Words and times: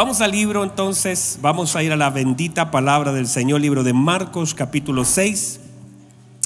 Vamos 0.00 0.22
al 0.22 0.30
libro 0.30 0.64
entonces, 0.64 1.38
vamos 1.42 1.76
a 1.76 1.82
ir 1.82 1.92
a 1.92 1.96
la 1.98 2.08
bendita 2.08 2.70
palabra 2.70 3.12
del 3.12 3.26
Señor, 3.26 3.60
libro 3.60 3.82
de 3.82 3.92
Marcos 3.92 4.54
capítulo 4.54 5.04
6. 5.04 5.60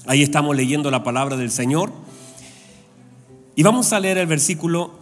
Ahí 0.06 0.24
estamos 0.24 0.56
leyendo 0.56 0.90
la 0.90 1.04
palabra 1.04 1.36
del 1.36 1.52
Señor. 1.52 1.92
Y 3.54 3.62
vamos 3.62 3.92
a 3.92 4.00
leer 4.00 4.18
el 4.18 4.26
versículo 4.26 4.98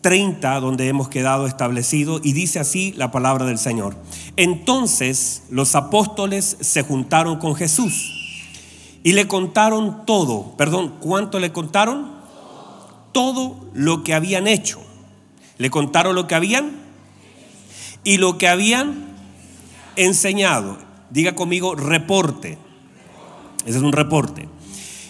30 0.00 0.60
donde 0.60 0.88
hemos 0.88 1.10
quedado 1.10 1.46
establecido 1.46 2.22
y 2.24 2.32
dice 2.32 2.58
así 2.58 2.94
la 2.96 3.10
palabra 3.10 3.44
del 3.44 3.58
Señor. 3.58 3.98
Entonces 4.36 5.42
los 5.50 5.74
apóstoles 5.74 6.56
se 6.58 6.82
juntaron 6.82 7.36
con 7.36 7.54
Jesús 7.54 8.14
y 9.02 9.12
le 9.12 9.28
contaron 9.28 10.06
todo. 10.06 10.56
Perdón, 10.56 10.94
¿cuánto 11.00 11.38
le 11.38 11.52
contaron? 11.52 12.12
Todo 13.12 13.58
lo 13.74 14.04
que 14.04 14.14
habían 14.14 14.46
hecho. 14.46 14.80
Le 15.58 15.68
contaron 15.68 16.14
lo 16.14 16.26
que 16.26 16.34
habían 16.34 16.88
y 18.04 18.18
lo 18.18 18.38
que 18.38 18.48
habían 18.48 19.10
enseñado. 19.96 20.78
Diga 21.10 21.34
conmigo, 21.34 21.74
reporte. 21.74 22.58
Ese 23.66 23.78
es 23.78 23.84
un 23.84 23.92
reporte. 23.92 24.48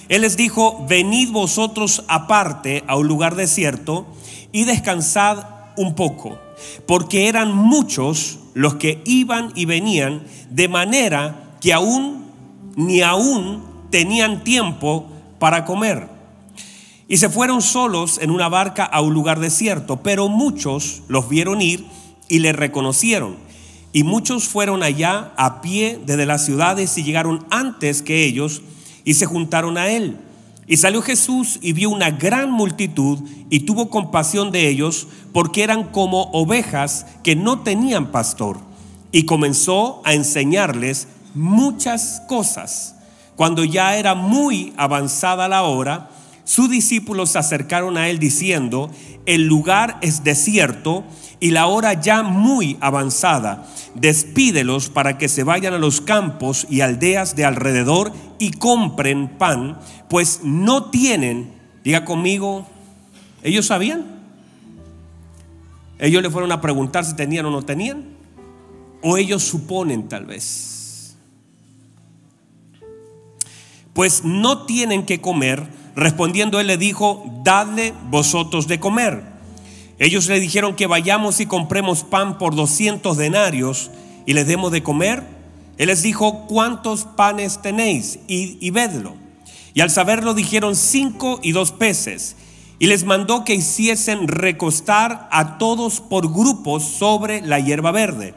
Él 0.08 0.22
les 0.22 0.36
dijo, 0.36 0.84
venid 0.88 1.30
vosotros 1.30 2.04
aparte 2.08 2.82
a 2.88 2.96
un 2.96 3.06
lugar 3.06 3.36
desierto 3.36 4.06
y 4.50 4.64
descansad 4.64 5.46
un 5.76 5.94
poco, 5.94 6.38
porque 6.86 7.28
eran 7.28 7.54
muchos 7.54 8.40
los 8.54 8.74
que 8.74 9.02
iban 9.04 9.52
y 9.54 9.66
venían, 9.66 10.24
de 10.50 10.68
manera 10.68 11.56
que 11.60 11.72
aún 11.72 12.24
ni 12.74 13.02
aún 13.02 13.62
tenían 13.90 14.42
tiempo 14.42 15.06
para 15.38 15.64
comer. 15.64 16.08
Y 17.06 17.18
se 17.18 17.28
fueron 17.28 17.62
solos 17.62 18.18
en 18.20 18.30
una 18.30 18.48
barca 18.48 18.84
a 18.84 19.00
un 19.00 19.14
lugar 19.14 19.38
desierto, 19.38 19.98
pero 20.02 20.28
muchos 20.28 21.02
los 21.08 21.28
vieron 21.28 21.60
ir 21.60 21.84
y 22.30 22.38
le 22.38 22.52
reconocieron. 22.52 23.36
Y 23.92 24.04
muchos 24.04 24.44
fueron 24.48 24.82
allá 24.82 25.32
a 25.36 25.60
pie 25.60 26.00
desde 26.06 26.24
las 26.24 26.46
ciudades 26.46 26.96
y 26.96 27.02
llegaron 27.02 27.44
antes 27.50 28.00
que 28.00 28.24
ellos 28.24 28.62
y 29.04 29.14
se 29.14 29.26
juntaron 29.26 29.76
a 29.76 29.90
él. 29.90 30.16
Y 30.66 30.76
salió 30.76 31.02
Jesús 31.02 31.58
y 31.60 31.72
vio 31.72 31.90
una 31.90 32.12
gran 32.12 32.52
multitud 32.52 33.18
y 33.50 33.60
tuvo 33.60 33.90
compasión 33.90 34.52
de 34.52 34.68
ellos 34.68 35.08
porque 35.32 35.64
eran 35.64 35.88
como 35.90 36.30
ovejas 36.30 37.06
que 37.24 37.34
no 37.34 37.60
tenían 37.60 38.12
pastor. 38.12 38.58
Y 39.10 39.24
comenzó 39.24 40.00
a 40.04 40.14
enseñarles 40.14 41.08
muchas 41.34 42.22
cosas. 42.28 42.94
Cuando 43.34 43.64
ya 43.64 43.96
era 43.96 44.14
muy 44.14 44.72
avanzada 44.76 45.48
la 45.48 45.62
hora, 45.64 46.10
sus 46.44 46.70
discípulos 46.70 47.30
se 47.30 47.38
acercaron 47.38 47.96
a 47.96 48.08
él 48.08 48.20
diciendo, 48.20 48.90
el 49.26 49.46
lugar 49.46 49.98
es 50.02 50.22
desierto 50.22 51.04
y 51.40 51.50
la 51.50 51.66
hora 51.66 51.94
ya 51.94 52.22
muy 52.22 52.76
avanzada. 52.80 53.66
Despídelos 53.94 54.90
para 54.90 55.18
que 55.18 55.28
se 55.28 55.42
vayan 55.42 55.74
a 55.74 55.78
los 55.78 56.00
campos 56.00 56.66
y 56.68 56.82
aldeas 56.82 57.34
de 57.34 57.46
alrededor 57.46 58.12
y 58.38 58.52
compren 58.52 59.28
pan, 59.38 59.78
pues 60.08 60.40
no 60.44 60.90
tienen, 60.90 61.52
diga 61.82 62.04
conmigo, 62.04 62.66
¿ellos 63.42 63.66
sabían? 63.66 64.20
Ellos 65.98 66.22
le 66.22 66.30
fueron 66.30 66.52
a 66.52 66.60
preguntar 66.60 67.04
si 67.04 67.16
tenían 67.16 67.46
o 67.46 67.50
no 67.50 67.62
tenían, 67.62 68.04
o 69.02 69.16
ellos 69.16 69.42
suponen 69.42 70.08
tal 70.08 70.26
vez. 70.26 71.16
Pues 73.92 74.24
no 74.24 74.66
tienen 74.66 75.04
que 75.04 75.20
comer, 75.20 75.66
respondiendo 75.96 76.60
él 76.60 76.68
le 76.68 76.78
dijo, 76.78 77.24
dadle 77.44 77.92
vosotros 78.08 78.68
de 78.68 78.78
comer. 78.78 79.29
Ellos 80.00 80.28
le 80.28 80.40
dijeron 80.40 80.76
que 80.76 80.86
vayamos 80.86 81.40
y 81.40 81.46
compremos 81.46 82.04
pan 82.04 82.38
por 82.38 82.54
200 82.54 83.18
denarios 83.18 83.90
y 84.24 84.32
les 84.32 84.46
demos 84.46 84.72
de 84.72 84.82
comer. 84.82 85.22
Él 85.76 85.88
les 85.88 86.02
dijo, 86.02 86.46
¿cuántos 86.46 87.04
panes 87.04 87.60
tenéis? 87.60 88.18
Y, 88.26 88.70
vedlo. 88.70 89.14
Y 89.74 89.82
al 89.82 89.90
saberlo 89.90 90.32
dijeron 90.32 90.74
cinco 90.74 91.38
y 91.42 91.52
dos 91.52 91.72
peces. 91.72 92.36
Y 92.78 92.86
les 92.86 93.04
mandó 93.04 93.44
que 93.44 93.54
hiciesen 93.54 94.26
recostar 94.26 95.28
a 95.30 95.58
todos 95.58 96.00
por 96.00 96.32
grupos 96.32 96.82
sobre 96.82 97.42
la 97.42 97.60
hierba 97.60 97.92
verde. 97.92 98.32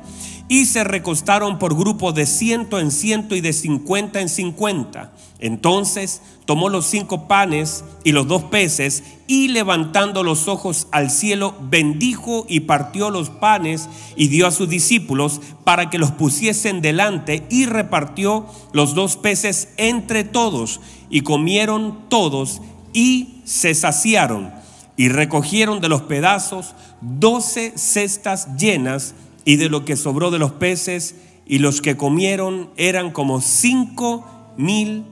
Y 0.50 0.66
se 0.66 0.84
recostaron 0.84 1.58
por 1.58 1.76
grupos 1.76 2.14
de 2.16 2.26
ciento 2.26 2.80
en 2.80 2.92
ciento 2.92 3.36
y 3.36 3.42
de 3.42 3.54
cincuenta 3.54 4.22
en 4.22 4.30
cincuenta. 4.30 5.14
Entonces 5.40 6.22
tomó 6.46 6.70
los 6.70 6.86
cinco 6.86 7.28
panes 7.28 7.84
y 8.04 8.12
los 8.12 8.28
dos 8.28 8.44
peces 8.44 9.04
y 9.28 9.50
levantando 9.50 10.24
los 10.24 10.48
ojos 10.48 10.88
al 10.92 11.10
cielo, 11.10 11.56
bendijo 11.70 12.46
y 12.48 12.62
partió 12.62 13.10
los 13.10 13.30
panes 13.30 13.90
y 14.16 14.28
dio 14.28 14.48
a 14.48 14.52
sus 14.52 14.70
discípulos 14.70 15.42
para 15.64 15.90
que 15.90 15.98
los 15.98 16.12
pusiesen 16.12 16.82
delante 16.82 17.46
y 17.50 17.66
repartió 17.66 18.46
los 18.72 18.96
dos 18.96 19.18
peces 19.18 19.70
entre 19.78 20.24
todos 20.24 20.80
y 21.10 21.22
comieron 21.22 22.10
todos 22.10 22.62
y 22.94 23.42
se 23.44 23.74
saciaron 23.76 24.54
y 24.96 25.10
recogieron 25.10 25.82
de 25.82 25.90
los 25.90 26.04
pedazos 26.04 26.76
doce 27.02 27.74
cestas 27.76 28.56
llenas 28.58 29.16
y 29.46 29.58
de 29.58 29.70
lo 29.70 29.86
que 29.86 29.96
sobró 29.96 30.32
de 30.32 30.40
los 30.40 30.54
peces 30.54 31.16
y 31.46 31.60
los 31.60 31.82
que 31.82 31.98
comieron 31.98 32.70
eran 32.78 33.12
como 33.12 33.42
cinco 33.42 34.26
mil 34.58 35.06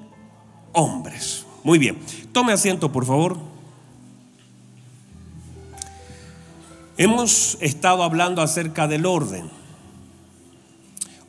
hombres. 0.74 1.46
Muy 1.64 1.78
bien, 1.78 1.98
tome 2.32 2.54
asiento 2.54 2.92
por 2.92 3.06
favor. 3.06 3.38
Hemos 6.98 7.58
estado 7.62 8.04
hablando 8.04 8.42
acerca 8.42 8.88
del 8.88 9.06
orden. 9.06 9.50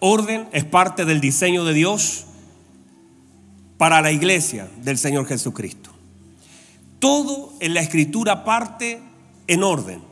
Orden 0.01 0.49
es 0.53 0.65
parte 0.65 1.05
del 1.05 1.21
diseño 1.21 1.65
de 1.65 1.75
Dios 1.75 2.25
para 3.79 4.01
la 4.01 4.13
iglesia 4.13 4.69
del 4.83 4.99
Señor 4.99 5.27
Jesucristo. 5.27 5.91
Todo 6.99 7.53
en 7.61 7.75
la 7.75 7.81
escritura 7.81 8.45
parte 8.45 9.01
en 9.47 9.63
orden. 9.63 10.12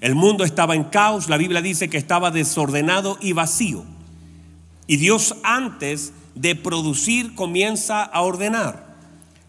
El 0.00 0.14
mundo 0.14 0.44
estaba 0.44 0.74
en 0.74 0.84
caos, 0.84 1.28
la 1.28 1.36
Biblia 1.36 1.60
dice 1.60 1.90
que 1.90 1.96
estaba 1.96 2.30
desordenado 2.30 3.18
y 3.20 3.32
vacío. 3.32 3.84
Y 4.86 4.96
Dios 4.96 5.34
antes 5.42 6.12
de 6.34 6.54
producir 6.54 7.34
comienza 7.34 8.02
a 8.02 8.22
ordenar. 8.22 8.96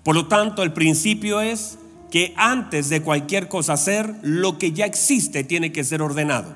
Por 0.04 0.16
lo 0.16 0.28
tanto, 0.28 0.64
el 0.64 0.74
principio 0.74 1.40
es 1.40 1.78
que 2.10 2.34
antes 2.36 2.90
de 2.90 3.02
cualquier 3.02 3.48
cosa 3.48 3.74
hacer, 3.74 4.16
lo 4.24 4.58
que 4.58 4.72
ya 4.72 4.86
existe 4.86 5.44
tiene 5.44 5.72
que 5.72 5.84
ser 5.84 6.02
ordenado. 6.02 6.56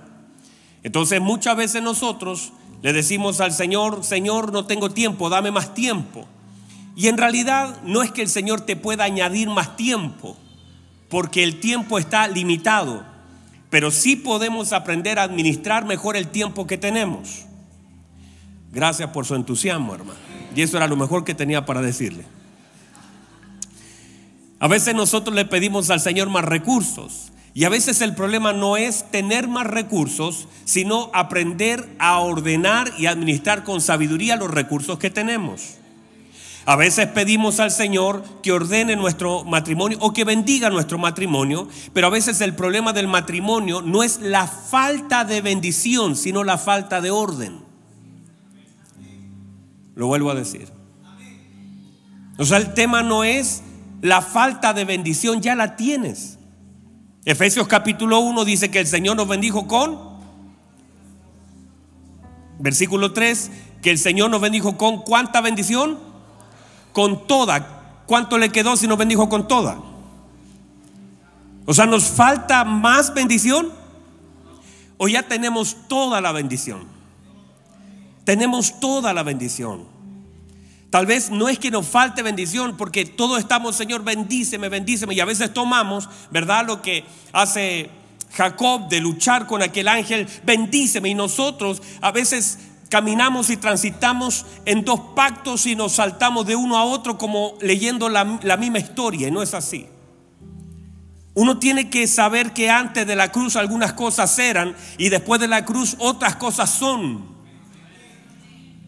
Entonces 0.81 1.21
muchas 1.21 1.55
veces 1.55 1.83
nosotros 1.83 2.51
le 2.81 2.91
decimos 2.93 3.39
al 3.39 3.53
Señor, 3.53 4.03
Señor, 4.03 4.51
no 4.51 4.65
tengo 4.65 4.89
tiempo, 4.89 5.29
dame 5.29 5.51
más 5.51 5.73
tiempo. 5.73 6.27
Y 6.95 7.07
en 7.07 7.17
realidad 7.17 7.81
no 7.83 8.01
es 8.01 8.11
que 8.11 8.21
el 8.21 8.29
Señor 8.29 8.61
te 8.61 8.75
pueda 8.75 9.03
añadir 9.03 9.49
más 9.49 9.77
tiempo, 9.77 10.35
porque 11.09 11.43
el 11.43 11.59
tiempo 11.59 11.97
está 11.97 12.27
limitado, 12.27 13.05
pero 13.73 13.89
sí 13.89 14.15
podemos 14.15 14.71
aprender 14.71 15.17
a 15.17 15.23
administrar 15.23 15.83
mejor 15.83 16.15
el 16.15 16.27
tiempo 16.27 16.67
que 16.67 16.77
tenemos. 16.77 17.45
Gracias 18.71 19.09
por 19.09 19.25
su 19.25 19.33
entusiasmo, 19.33 19.95
hermano. 19.95 20.19
Y 20.55 20.61
eso 20.61 20.77
era 20.77 20.87
lo 20.87 20.95
mejor 20.95 21.23
que 21.23 21.33
tenía 21.33 21.65
para 21.65 21.81
decirle. 21.81 22.23
A 24.59 24.67
veces 24.67 24.93
nosotros 24.93 25.35
le 25.35 25.45
pedimos 25.45 25.89
al 25.89 26.01
Señor 26.01 26.29
más 26.29 26.45
recursos. 26.45 27.31
Y 27.55 27.63
a 27.63 27.69
veces 27.69 28.01
el 28.01 28.13
problema 28.13 28.53
no 28.53 28.77
es 28.77 29.09
tener 29.09 29.47
más 29.47 29.65
recursos, 29.65 30.47
sino 30.65 31.09
aprender 31.11 31.95
a 31.97 32.19
ordenar 32.19 32.93
y 32.99 33.07
administrar 33.07 33.63
con 33.63 33.81
sabiduría 33.81 34.35
los 34.35 34.51
recursos 34.51 34.99
que 34.99 35.09
tenemos. 35.09 35.77
A 36.65 36.77
veces 36.77 37.07
pedimos 37.07 37.59
al 37.59 37.71
Señor 37.71 38.23
que 38.41 38.53
ordene 38.53 38.95
nuestro 38.95 39.43
matrimonio 39.43 39.97
o 39.99 40.13
que 40.13 40.23
bendiga 40.23 40.69
nuestro 40.69 40.97
matrimonio, 40.97 41.67
pero 41.91 42.07
a 42.07 42.09
veces 42.09 42.39
el 42.39 42.55
problema 42.55 42.93
del 42.93 43.07
matrimonio 43.07 43.81
no 43.81 44.01
es 44.01 44.21
la 44.21 44.47
falta 44.47 45.25
de 45.25 45.41
bendición, 45.41 46.15
sino 46.15 46.43
la 46.45 46.57
falta 46.57 47.01
de 47.01 47.11
orden. 47.11 47.59
Lo 49.95 50.07
vuelvo 50.07 50.31
a 50.31 50.35
decir. 50.35 50.69
O 52.37 52.45
sea, 52.45 52.57
el 52.57 52.73
tema 52.73 53.03
no 53.03 53.25
es 53.25 53.61
la 54.01 54.21
falta 54.21 54.73
de 54.73 54.85
bendición, 54.85 55.41
ya 55.41 55.55
la 55.55 55.75
tienes. 55.75 56.39
Efesios 57.25 57.67
capítulo 57.67 58.19
1 58.19 58.45
dice 58.45 58.71
que 58.71 58.79
el 58.79 58.87
Señor 58.87 59.17
nos 59.17 59.27
bendijo 59.27 59.67
con, 59.67 59.99
versículo 62.59 63.11
3, 63.11 63.51
que 63.81 63.91
el 63.91 63.97
Señor 63.97 64.29
nos 64.29 64.39
bendijo 64.39 64.77
con 64.77 65.01
cuánta 65.01 65.41
bendición? 65.41 66.12
Con 66.93 67.27
toda. 67.27 68.03
¿Cuánto 68.05 68.37
le 68.37 68.49
quedó 68.49 68.77
si 68.77 68.87
nos 68.87 68.97
bendijo 68.97 69.27
con 69.27 69.47
toda? 69.47 69.77
O 71.65 71.73
sea, 71.73 71.85
¿nos 71.85 72.05
falta 72.05 72.63
más 72.63 73.13
bendición? 73.13 73.71
¿O 74.97 75.07
ya 75.07 75.23
tenemos 75.23 75.75
toda 75.87 76.21
la 76.21 76.31
bendición? 76.31 76.85
Tenemos 78.23 78.79
toda 78.79 79.13
la 79.13 79.23
bendición. 79.23 79.85
Tal 80.89 81.05
vez 81.05 81.31
no 81.31 81.49
es 81.49 81.57
que 81.57 81.71
nos 81.71 81.87
falte 81.87 82.21
bendición, 82.21 82.77
porque 82.77 83.05
todos 83.05 83.39
estamos, 83.39 83.75
Señor, 83.75 84.03
bendíceme, 84.03 84.69
bendíceme. 84.69 85.15
Y 85.15 85.19
a 85.19 85.25
veces 85.25 85.51
tomamos, 85.53 86.07
¿verdad? 86.29 86.67
Lo 86.67 86.81
que 86.81 87.03
hace 87.31 87.89
Jacob 88.33 88.89
de 88.89 89.01
luchar 89.01 89.47
con 89.47 89.63
aquel 89.63 89.87
ángel, 89.87 90.27
bendíceme. 90.43 91.09
Y 91.09 91.15
nosotros 91.15 91.81
a 91.99 92.11
veces 92.11 92.59
caminamos 92.93 93.49
y 93.49 93.57
transitamos 93.57 94.45
en 94.65 94.85
dos 94.85 94.99
pactos 95.15 95.65
y 95.65 95.75
nos 95.75 95.93
saltamos 95.93 96.45
de 96.45 96.55
uno 96.55 96.77
a 96.77 96.83
otro 96.83 97.17
como 97.17 97.55
leyendo 97.59 98.07
la, 98.07 98.37
la 98.43 98.55
misma 98.55 98.77
historia. 98.77 99.29
Y 99.29 99.31
no 99.31 99.41
es 99.41 99.55
así. 99.55 99.87
Uno 101.33 101.57
tiene 101.57 101.89
que 101.89 102.05
saber 102.05 102.53
que 102.53 102.69
antes 102.69 103.07
de 103.07 103.15
la 103.15 103.31
cruz 103.31 103.55
algunas 103.55 103.93
cosas 103.93 104.37
eran 104.37 104.75
y 104.99 105.09
después 105.09 105.41
de 105.41 105.47
la 105.47 105.65
cruz 105.65 105.95
otras 105.97 106.35
cosas 106.35 106.69
son. 106.69 107.25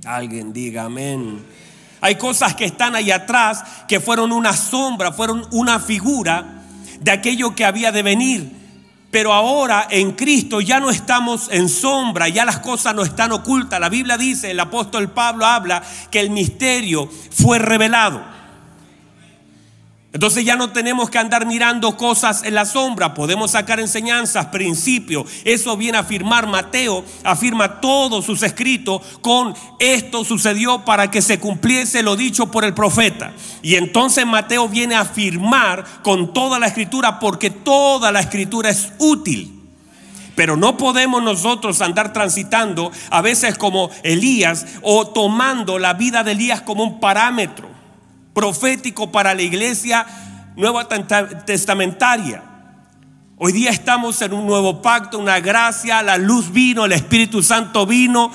Alguien 0.06 0.54
diga 0.54 0.84
amén. 0.84 1.44
Hay 2.00 2.14
cosas 2.14 2.54
que 2.54 2.66
están 2.66 2.96
ahí 2.96 3.10
atrás 3.10 3.64
que 3.88 4.00
fueron 4.00 4.32
una 4.32 4.54
sombra, 4.54 5.14
fueron 5.14 5.48
una 5.50 5.80
figura 5.80 6.62
de 7.02 7.10
aquello 7.10 7.56
que 7.56 7.66
había 7.66 7.92
de 7.92 8.04
venir. 8.04 8.65
Pero 9.16 9.32
ahora 9.32 9.88
en 9.92 10.12
Cristo 10.12 10.60
ya 10.60 10.82
no 10.82 10.90
estamos 10.90 11.48
en 11.50 11.70
sombra, 11.70 12.28
ya 12.28 12.44
las 12.44 12.60
cosas 12.60 12.94
no 12.94 13.02
están 13.02 13.32
ocultas. 13.32 13.80
La 13.80 13.88
Biblia 13.88 14.18
dice, 14.18 14.52
el 14.52 14.60
apóstol 14.60 15.08
Pablo 15.10 15.46
habla 15.46 15.82
que 16.12 16.20
el 16.20 16.32
misterio 16.32 17.10
fue 17.32 17.58
revelado. 17.58 18.35
Entonces 20.16 20.46
ya 20.46 20.56
no 20.56 20.70
tenemos 20.70 21.10
que 21.10 21.18
andar 21.18 21.46
mirando 21.46 21.98
cosas 21.98 22.44
en 22.44 22.56
la 22.56 22.64
sombra, 22.64 23.14
podemos 23.14 23.52
sacar 23.52 23.82
enseñanzas, 23.82 24.46
principios. 24.46 25.30
Eso 25.44 25.76
viene 25.76 25.98
a 25.98 26.02
afirmar 26.02 26.48
Mateo, 26.48 27.04
afirma 27.26 27.82
todos 27.82 28.24
sus 28.24 28.42
escritos 28.42 29.02
con 29.20 29.54
esto 29.78 30.24
sucedió 30.24 30.86
para 30.86 31.12
que 31.12 31.22
se 31.22 31.38
cumpliese 31.38 32.02
lo 32.02 32.16
dicho 32.16 32.50
por 32.50 32.64
el 32.64 32.74
profeta. 32.74 33.34
Y 33.62 33.76
entonces 33.76 34.26
Mateo 34.26 34.70
viene 34.70 34.96
a 34.96 35.02
afirmar 35.02 35.84
con 36.02 36.34
toda 36.34 36.60
la 36.60 36.68
escritura 36.68 37.20
porque 37.20 37.50
toda 37.50 38.14
la 38.14 38.22
escritura 38.22 38.70
es 38.70 38.94
útil. 39.00 39.64
Pero 40.34 40.56
no 40.56 40.78
podemos 40.78 41.24
nosotros 41.24 41.82
andar 41.82 42.14
transitando 42.14 42.90
a 43.10 43.20
veces 43.20 43.58
como 43.58 43.90
Elías 44.02 44.66
o 44.82 45.08
tomando 45.08 45.78
la 45.78 45.94
vida 45.94 46.24
de 46.24 46.32
Elías 46.32 46.62
como 46.62 46.84
un 46.84 47.02
parámetro 47.02 47.75
profético 48.36 49.12
para 49.12 49.34
la 49.34 49.42
iglesia 49.42 50.06
nueva 50.58 50.88
testamentaria. 51.46 52.44
Hoy 53.38 53.54
día 53.54 53.72
estamos 53.72 54.22
en 54.22 54.34
un 54.34 54.46
nuevo 54.46 54.82
pacto, 54.82 55.18
una 55.18 55.40
gracia, 55.40 56.04
la 56.04 56.18
luz 56.18 56.52
vino, 56.52 56.86
el 56.86 56.92
Espíritu 56.92 57.42
Santo 57.42 57.86
vino. 57.86 58.30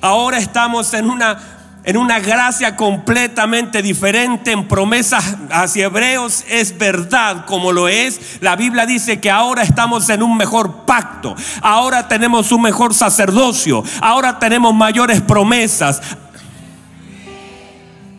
Ahora 0.00 0.38
estamos 0.38 0.94
en 0.94 1.10
una 1.10 1.56
en 1.86 1.96
una 1.96 2.18
gracia 2.18 2.74
completamente 2.74 3.80
diferente, 3.80 4.50
en 4.50 4.66
promesas 4.66 5.36
hacia 5.52 5.86
hebreos, 5.86 6.44
es 6.48 6.76
verdad 6.76 7.46
como 7.46 7.70
lo 7.70 7.86
es. 7.86 8.38
La 8.40 8.56
Biblia 8.56 8.86
dice 8.86 9.20
que 9.20 9.30
ahora 9.30 9.62
estamos 9.62 10.08
en 10.08 10.24
un 10.24 10.36
mejor 10.36 10.84
pacto, 10.84 11.36
ahora 11.62 12.08
tenemos 12.08 12.50
un 12.50 12.62
mejor 12.62 12.92
sacerdocio, 12.92 13.84
ahora 14.00 14.40
tenemos 14.40 14.74
mayores 14.74 15.20
promesas, 15.20 16.02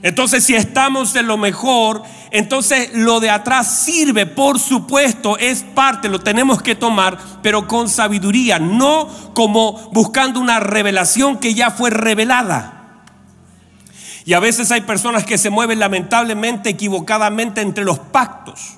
entonces, 0.04 0.44
si 0.44 0.56
estamos 0.56 1.16
en 1.16 1.28
lo 1.28 1.38
mejor, 1.38 2.04
entonces 2.30 2.92
lo 2.94 3.20
de 3.20 3.32
atrás 3.32 3.80
sirve, 3.80 4.28
por 4.28 4.60
supuesto, 4.60 5.38
es 5.38 5.64
parte, 5.64 6.08
lo 6.08 6.20
tenemos 6.20 6.62
que 6.62 6.76
tomar, 6.76 7.18
pero 7.42 7.68
con 7.68 7.90
sabiduría, 7.90 8.60
no 8.60 9.10
como 9.34 9.74
buscando 9.94 10.40
una 10.40 10.60
revelación 10.60 11.38
que 11.40 11.56
ya 11.56 11.72
fue 11.72 11.90
revelada. 11.90 13.02
Y 14.24 14.34
a 14.34 14.40
veces 14.40 14.72
hay 14.72 14.82
personas 14.82 15.26
que 15.26 15.38
se 15.38 15.50
mueven 15.50 15.80
lamentablemente, 15.80 16.70
equivocadamente 16.70 17.62
entre 17.62 17.84
los 17.84 17.98
pactos. 17.98 18.76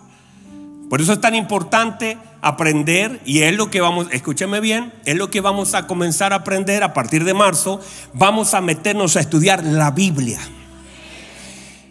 Por 0.90 1.02
eso 1.02 1.14
es 1.14 1.22
tan 1.22 1.36
importante 1.36 2.18
aprender, 2.42 3.20
y 3.26 3.42
es 3.42 3.56
lo 3.56 3.70
que 3.70 3.82
vamos, 3.82 4.08
escúcheme 4.12 4.62
bien, 4.62 4.94
es 5.06 5.18
lo 5.18 5.30
que 5.30 5.42
vamos 5.42 5.74
a 5.74 5.86
comenzar 5.86 6.32
a 6.32 6.38
aprender 6.38 6.82
a 6.82 6.94
partir 6.94 7.26
de 7.26 7.34
marzo. 7.34 7.82
Vamos 8.14 8.54
a 8.54 8.62
meternos 8.62 9.18
a 9.18 9.20
estudiar 9.20 9.64
la 9.64 9.92
Biblia. 9.92 10.40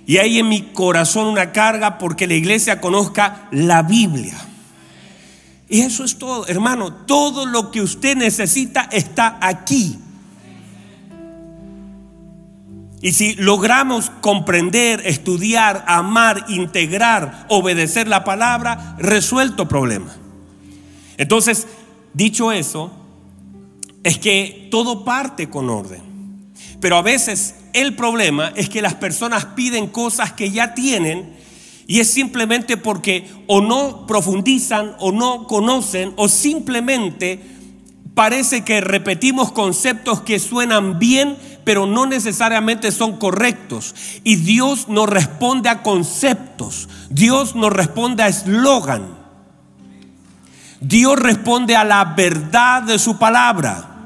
Y 0.09 0.17
hay 0.17 0.39
en 0.39 0.49
mi 0.49 0.63
corazón 0.63 1.27
una 1.27 1.53
carga 1.53 1.99
porque 1.99 2.27
la 2.27 2.33
iglesia 2.33 2.81
conozca 2.81 3.47
la 3.51 3.83
Biblia. 3.83 4.39
Y 5.69 5.83
eso 5.83 6.03
es 6.03 6.17
todo, 6.17 6.47
hermano. 6.47 6.95
Todo 6.95 7.45
lo 7.45 7.71
que 7.71 7.83
usted 7.83 8.17
necesita 8.17 8.89
está 8.91 9.37
aquí. 9.39 9.99
Y 13.03 13.13
si 13.13 13.35
logramos 13.35 14.09
comprender, 14.23 15.03
estudiar, 15.05 15.85
amar, 15.87 16.47
integrar, 16.49 17.45
obedecer 17.51 18.09
la 18.09 18.25
palabra, 18.25 18.97
resuelto 18.99 19.69
problema. 19.69 20.17
Entonces, 21.19 21.67
dicho 22.15 22.51
eso, 22.51 22.91
es 24.05 24.17
que 24.17 24.69
todo 24.71 25.05
parte 25.05 25.51
con 25.51 25.69
orden. 25.69 26.01
Pero 26.81 26.97
a 26.97 27.03
veces 27.03 27.57
el 27.81 27.95
problema 27.95 28.53
es 28.57 28.69
que 28.69 28.83
las 28.83 28.95
personas 28.95 29.45
piden 29.47 29.89
cosas 29.89 30.33
que 30.33 30.51
ya 30.51 30.75
tienen 30.75 31.37
y 31.87 32.01
es 32.01 32.11
simplemente 32.11 32.77
porque 32.77 33.27
o 33.47 33.61
no 33.61 34.07
profundizan 34.07 34.95
o 34.99 35.13
no 35.13 35.47
conocen 35.47 36.13
o 36.17 36.29
simplemente 36.29 37.41
parece 38.15 38.65
que 38.65 38.81
repetimos 38.81 39.53
conceptos 39.53 40.21
que 40.21 40.39
suenan 40.39 40.99
bien 40.99 41.37
pero 41.69 41.85
no 41.85 42.07
necesariamente 42.07 42.91
son 42.93 43.19
correctos. 43.19 43.95
Y 44.25 44.37
Dios 44.37 44.89
no 44.89 45.05
responde 45.05 45.69
a 45.69 45.83
conceptos, 45.83 46.89
Dios 47.11 47.55
no 47.55 47.69
responde 47.69 48.23
a 48.23 48.29
eslogan. 48.29 49.19
Dios 50.81 51.19
responde 51.19 51.77
a 51.77 51.85
la 51.85 52.15
verdad 52.17 52.85
de 52.85 52.99
su 52.99 53.19
palabra. 53.19 53.98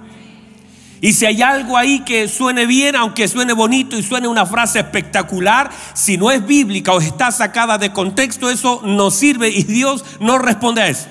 Y 1.05 1.15
si 1.15 1.27
hay 1.27 1.43
algo 1.43 1.77
ahí 1.77 1.99
que 2.05 2.29
suene 2.29 2.65
bien, 2.65 2.95
aunque 2.95 3.27
suene 3.27 3.55
bonito 3.55 3.99
y 3.99 4.05
suene 4.05 4.29
una 4.29 4.47
frase 4.47 4.79
espectacular, 4.79 5.69
si 5.95 6.17
no 6.17 6.31
es 6.31 6.47
bíblica 6.47 6.93
o 6.93 7.01
está 7.01 7.33
sacada 7.33 7.77
de 7.77 7.93
contexto, 7.93 8.49
eso 8.49 8.81
no 8.85 9.11
sirve 9.11 9.49
y 9.49 9.65
Dios 9.65 10.05
no 10.21 10.39
responde 10.39 10.81
a 10.81 10.87
eso. 10.87 11.09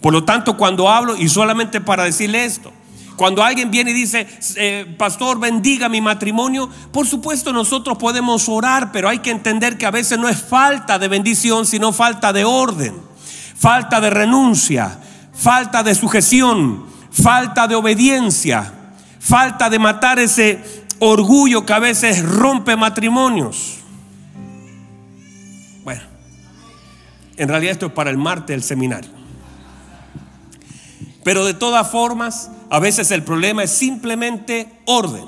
Por 0.00 0.12
lo 0.12 0.24
tanto, 0.24 0.56
cuando 0.56 0.88
hablo, 0.88 1.16
y 1.16 1.28
solamente 1.28 1.80
para 1.80 2.02
decirle 2.02 2.44
esto, 2.44 2.72
cuando 3.14 3.44
alguien 3.44 3.70
viene 3.70 3.92
y 3.92 3.94
dice, 3.94 4.26
eh, 4.56 4.92
pastor, 4.98 5.38
bendiga 5.38 5.88
mi 5.88 6.00
matrimonio, 6.00 6.68
por 6.90 7.06
supuesto 7.06 7.52
nosotros 7.52 7.98
podemos 7.98 8.48
orar, 8.48 8.90
pero 8.90 9.08
hay 9.08 9.20
que 9.20 9.30
entender 9.30 9.78
que 9.78 9.86
a 9.86 9.92
veces 9.92 10.18
no 10.18 10.28
es 10.28 10.42
falta 10.42 10.98
de 10.98 11.06
bendición, 11.06 11.66
sino 11.66 11.92
falta 11.92 12.32
de 12.32 12.44
orden, 12.44 12.96
falta 13.56 14.00
de 14.00 14.10
renuncia, 14.10 14.98
falta 15.32 15.84
de 15.84 15.94
sujeción, 15.94 16.84
falta 17.12 17.68
de 17.68 17.76
obediencia 17.76 18.74
falta 19.28 19.68
de 19.68 19.78
matar 19.78 20.18
ese 20.18 20.58
orgullo 21.00 21.66
que 21.66 21.74
a 21.74 21.78
veces 21.78 22.22
rompe 22.24 22.76
matrimonios. 22.76 23.80
Bueno, 25.84 26.00
en 27.36 27.48
realidad 27.48 27.72
esto 27.72 27.86
es 27.86 27.92
para 27.92 28.08
el 28.08 28.16
martes 28.16 28.48
del 28.48 28.62
seminario. 28.62 29.10
Pero 31.22 31.44
de 31.44 31.52
todas 31.52 31.90
formas, 31.90 32.50
a 32.70 32.78
veces 32.78 33.10
el 33.10 33.22
problema 33.22 33.64
es 33.64 33.70
simplemente 33.70 34.72
orden. 34.86 35.26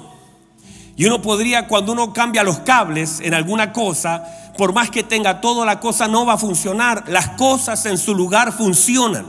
Y 0.96 1.04
uno 1.04 1.20
podría, 1.20 1.68
cuando 1.68 1.92
uno 1.92 2.14
cambia 2.14 2.42
los 2.42 2.60
cables 2.60 3.20
en 3.20 3.34
alguna 3.34 3.72
cosa, 3.74 4.24
por 4.56 4.72
más 4.72 4.90
que 4.90 5.02
tenga 5.02 5.42
todo, 5.42 5.66
la 5.66 5.78
cosa 5.78 6.08
no 6.08 6.24
va 6.24 6.34
a 6.34 6.38
funcionar. 6.38 7.04
Las 7.06 7.28
cosas 7.30 7.84
en 7.84 7.98
su 7.98 8.14
lugar 8.14 8.52
funcionan. 8.52 9.26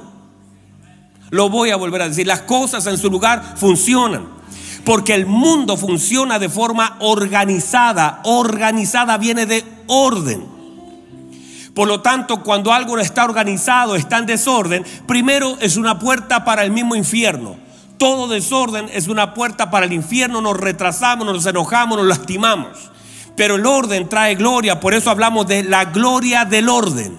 Lo 1.29 1.49
voy 1.49 1.71
a 1.71 1.75
volver 1.75 2.03
a 2.03 2.07
decir, 2.07 2.25
las 2.25 2.41
cosas 2.41 2.87
en 2.87 2.97
su 2.97 3.09
lugar 3.09 3.57
funcionan. 3.57 4.40
Porque 4.83 5.13
el 5.13 5.25
mundo 5.25 5.77
funciona 5.77 6.39
de 6.39 6.49
forma 6.49 6.97
organizada. 6.99 8.21
Organizada 8.23 9.17
viene 9.17 9.45
de 9.45 9.63
orden. 9.87 10.51
Por 11.73 11.87
lo 11.87 12.01
tanto, 12.01 12.43
cuando 12.43 12.73
algo 12.73 12.95
no 12.95 13.01
está 13.01 13.23
organizado, 13.23 13.95
está 13.95 14.17
en 14.17 14.25
desorden, 14.25 14.85
primero 15.07 15.57
es 15.61 15.77
una 15.77 15.99
puerta 15.99 16.43
para 16.43 16.63
el 16.63 16.71
mismo 16.71 16.95
infierno. 16.95 17.55
Todo 17.97 18.27
desorden 18.27 18.89
es 18.91 19.07
una 19.07 19.33
puerta 19.33 19.71
para 19.71 19.85
el 19.85 19.93
infierno, 19.93 20.41
nos 20.41 20.57
retrasamos, 20.57 21.25
nos 21.25 21.45
enojamos, 21.45 21.97
nos 21.97 22.07
lastimamos. 22.07 22.91
Pero 23.37 23.55
el 23.55 23.65
orden 23.65 24.09
trae 24.09 24.35
gloria, 24.35 24.79
por 24.79 24.93
eso 24.93 25.09
hablamos 25.09 25.47
de 25.47 25.63
la 25.63 25.85
gloria 25.85 26.43
del 26.43 26.67
orden. 26.67 27.17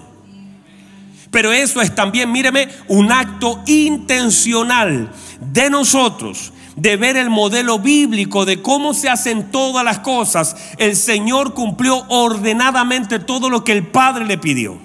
Pero 1.31 1.51
eso 1.51 1.81
es 1.81 1.95
también, 1.95 2.31
míreme, 2.31 2.69
un 2.89 3.11
acto 3.11 3.63
intencional 3.65 5.11
de 5.39 5.69
nosotros 5.71 6.52
de 6.75 6.97
ver 6.97 7.17
el 7.17 7.29
modelo 7.29 7.79
bíblico 7.79 8.45
de 8.45 8.61
cómo 8.61 8.93
se 8.93 9.09
hacen 9.09 9.51
todas 9.51 9.83
las 9.85 9.99
cosas, 9.99 10.55
el 10.77 10.95
Señor 10.95 11.53
cumplió 11.53 12.05
ordenadamente 12.09 13.19
todo 13.19 13.49
lo 13.49 13.63
que 13.63 13.73
el 13.73 13.87
Padre 13.87 14.25
le 14.25 14.37
pidió. 14.37 14.77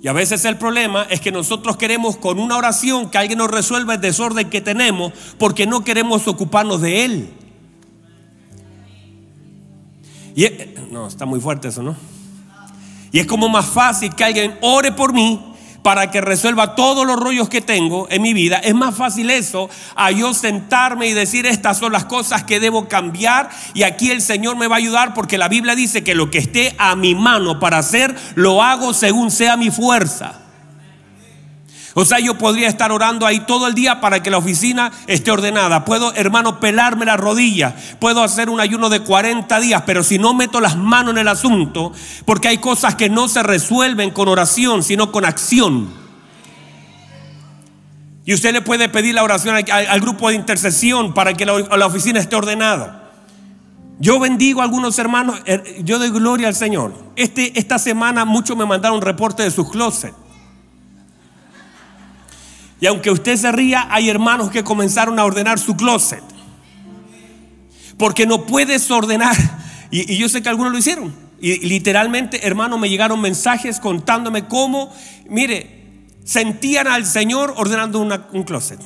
Y 0.00 0.06
a 0.06 0.12
veces 0.12 0.44
el 0.44 0.56
problema 0.56 1.06
es 1.10 1.20
que 1.20 1.32
nosotros 1.32 1.76
queremos 1.76 2.16
con 2.16 2.38
una 2.38 2.56
oración 2.56 3.10
que 3.10 3.18
alguien 3.18 3.38
nos 3.38 3.50
resuelva 3.50 3.94
el 3.94 4.00
desorden 4.00 4.48
que 4.48 4.60
tenemos 4.60 5.12
porque 5.38 5.66
no 5.66 5.82
queremos 5.82 6.28
ocuparnos 6.28 6.80
de 6.80 7.04
Él. 7.04 7.28
Y 10.36 10.46
no, 10.92 11.08
está 11.08 11.26
muy 11.26 11.40
fuerte 11.40 11.66
eso, 11.66 11.82
¿no? 11.82 11.96
Y 13.10 13.18
es 13.18 13.26
como 13.26 13.48
más 13.48 13.66
fácil 13.66 14.14
que 14.14 14.22
alguien 14.22 14.56
ore 14.60 14.92
por 14.92 15.12
mí 15.12 15.47
para 15.88 16.10
que 16.10 16.20
resuelva 16.20 16.74
todos 16.74 17.06
los 17.06 17.18
rollos 17.18 17.48
que 17.48 17.62
tengo 17.62 18.08
en 18.10 18.20
mi 18.20 18.34
vida. 18.34 18.58
Es 18.58 18.74
más 18.74 18.94
fácil 18.94 19.30
eso 19.30 19.70
a 19.96 20.10
yo 20.10 20.34
sentarme 20.34 21.08
y 21.08 21.14
decir 21.14 21.46
estas 21.46 21.78
son 21.78 21.92
las 21.92 22.04
cosas 22.04 22.44
que 22.44 22.60
debo 22.60 22.88
cambiar 22.88 23.48
y 23.72 23.84
aquí 23.84 24.10
el 24.10 24.20
Señor 24.20 24.58
me 24.58 24.66
va 24.66 24.74
a 24.74 24.80
ayudar 24.80 25.14
porque 25.14 25.38
la 25.38 25.48
Biblia 25.48 25.74
dice 25.74 26.04
que 26.04 26.14
lo 26.14 26.30
que 26.30 26.36
esté 26.36 26.74
a 26.76 26.94
mi 26.94 27.14
mano 27.14 27.58
para 27.58 27.78
hacer, 27.78 28.14
lo 28.34 28.62
hago 28.62 28.92
según 28.92 29.30
sea 29.30 29.56
mi 29.56 29.70
fuerza. 29.70 30.47
O 32.00 32.04
sea, 32.04 32.20
yo 32.20 32.38
podría 32.38 32.68
estar 32.68 32.92
orando 32.92 33.26
ahí 33.26 33.40
todo 33.40 33.66
el 33.66 33.74
día 33.74 34.00
para 34.00 34.22
que 34.22 34.30
la 34.30 34.38
oficina 34.38 34.92
esté 35.08 35.32
ordenada. 35.32 35.84
Puedo, 35.84 36.14
hermano, 36.14 36.60
pelarme 36.60 37.04
la 37.04 37.16
rodilla. 37.16 37.74
Puedo 37.98 38.22
hacer 38.22 38.50
un 38.50 38.60
ayuno 38.60 38.88
de 38.88 39.00
40 39.00 39.58
días, 39.58 39.82
pero 39.84 40.04
si 40.04 40.16
no 40.16 40.32
meto 40.32 40.60
las 40.60 40.76
manos 40.76 41.14
en 41.14 41.18
el 41.18 41.26
asunto, 41.26 41.90
porque 42.24 42.46
hay 42.46 42.58
cosas 42.58 42.94
que 42.94 43.08
no 43.08 43.26
se 43.26 43.42
resuelven 43.42 44.12
con 44.12 44.28
oración, 44.28 44.84
sino 44.84 45.10
con 45.10 45.24
acción. 45.24 45.88
Y 48.24 48.32
usted 48.32 48.52
le 48.52 48.62
puede 48.62 48.88
pedir 48.88 49.16
la 49.16 49.24
oración 49.24 49.56
al, 49.56 50.00
grupo 50.00 50.28
de 50.28 50.36
intercesión 50.36 51.14
para 51.14 51.34
que 51.34 51.44
la, 51.46 51.84
oficina 51.84 52.20
esté 52.20 52.36
ordenada. 52.36 53.10
Yo 53.98 54.20
bendigo 54.20 54.60
a 54.60 54.64
algunos 54.64 54.96
hermanos, 55.00 55.40
er, 55.46 55.64
yo 55.82 55.98
doy 55.98 56.10
gloria 56.10 56.46
al 56.46 56.54
Señor. 56.54 56.94
Este, 57.16 57.58
esta 57.58 57.76
semana 57.76 58.24
muchos 58.24 58.56
me 58.56 58.66
mandaron 58.66 59.02
reporte 59.02 59.42
de 59.42 59.50
sus 59.50 59.68
closets. 59.68 60.14
Y 62.80 62.86
aunque 62.86 63.10
usted 63.10 63.36
se 63.36 63.50
ría, 63.52 63.86
hay 63.90 64.08
hermanos 64.08 64.50
que 64.50 64.62
comenzaron 64.62 65.18
a 65.18 65.24
ordenar 65.24 65.58
su 65.58 65.76
closet. 65.76 66.22
Porque 67.96 68.26
no 68.26 68.46
puedes 68.46 68.90
ordenar. 68.90 69.36
Y, 69.90 70.16
yo 70.18 70.28
sé 70.28 70.42
que 70.42 70.48
algunos 70.50 70.72
lo 70.72 70.78
hicieron. 70.78 71.14
Y 71.40 71.66
literalmente, 71.66 72.46
hermanos, 72.46 72.78
me 72.78 72.90
llegaron 72.90 73.20
mensajes 73.20 73.80
contándome 73.80 74.46
cómo, 74.46 74.92
mire, 75.28 75.84
sentían 76.24 76.86
al 76.88 77.06
Señor 77.06 77.54
ordenando 77.56 78.00
un 78.00 78.42
closet. 78.42 78.78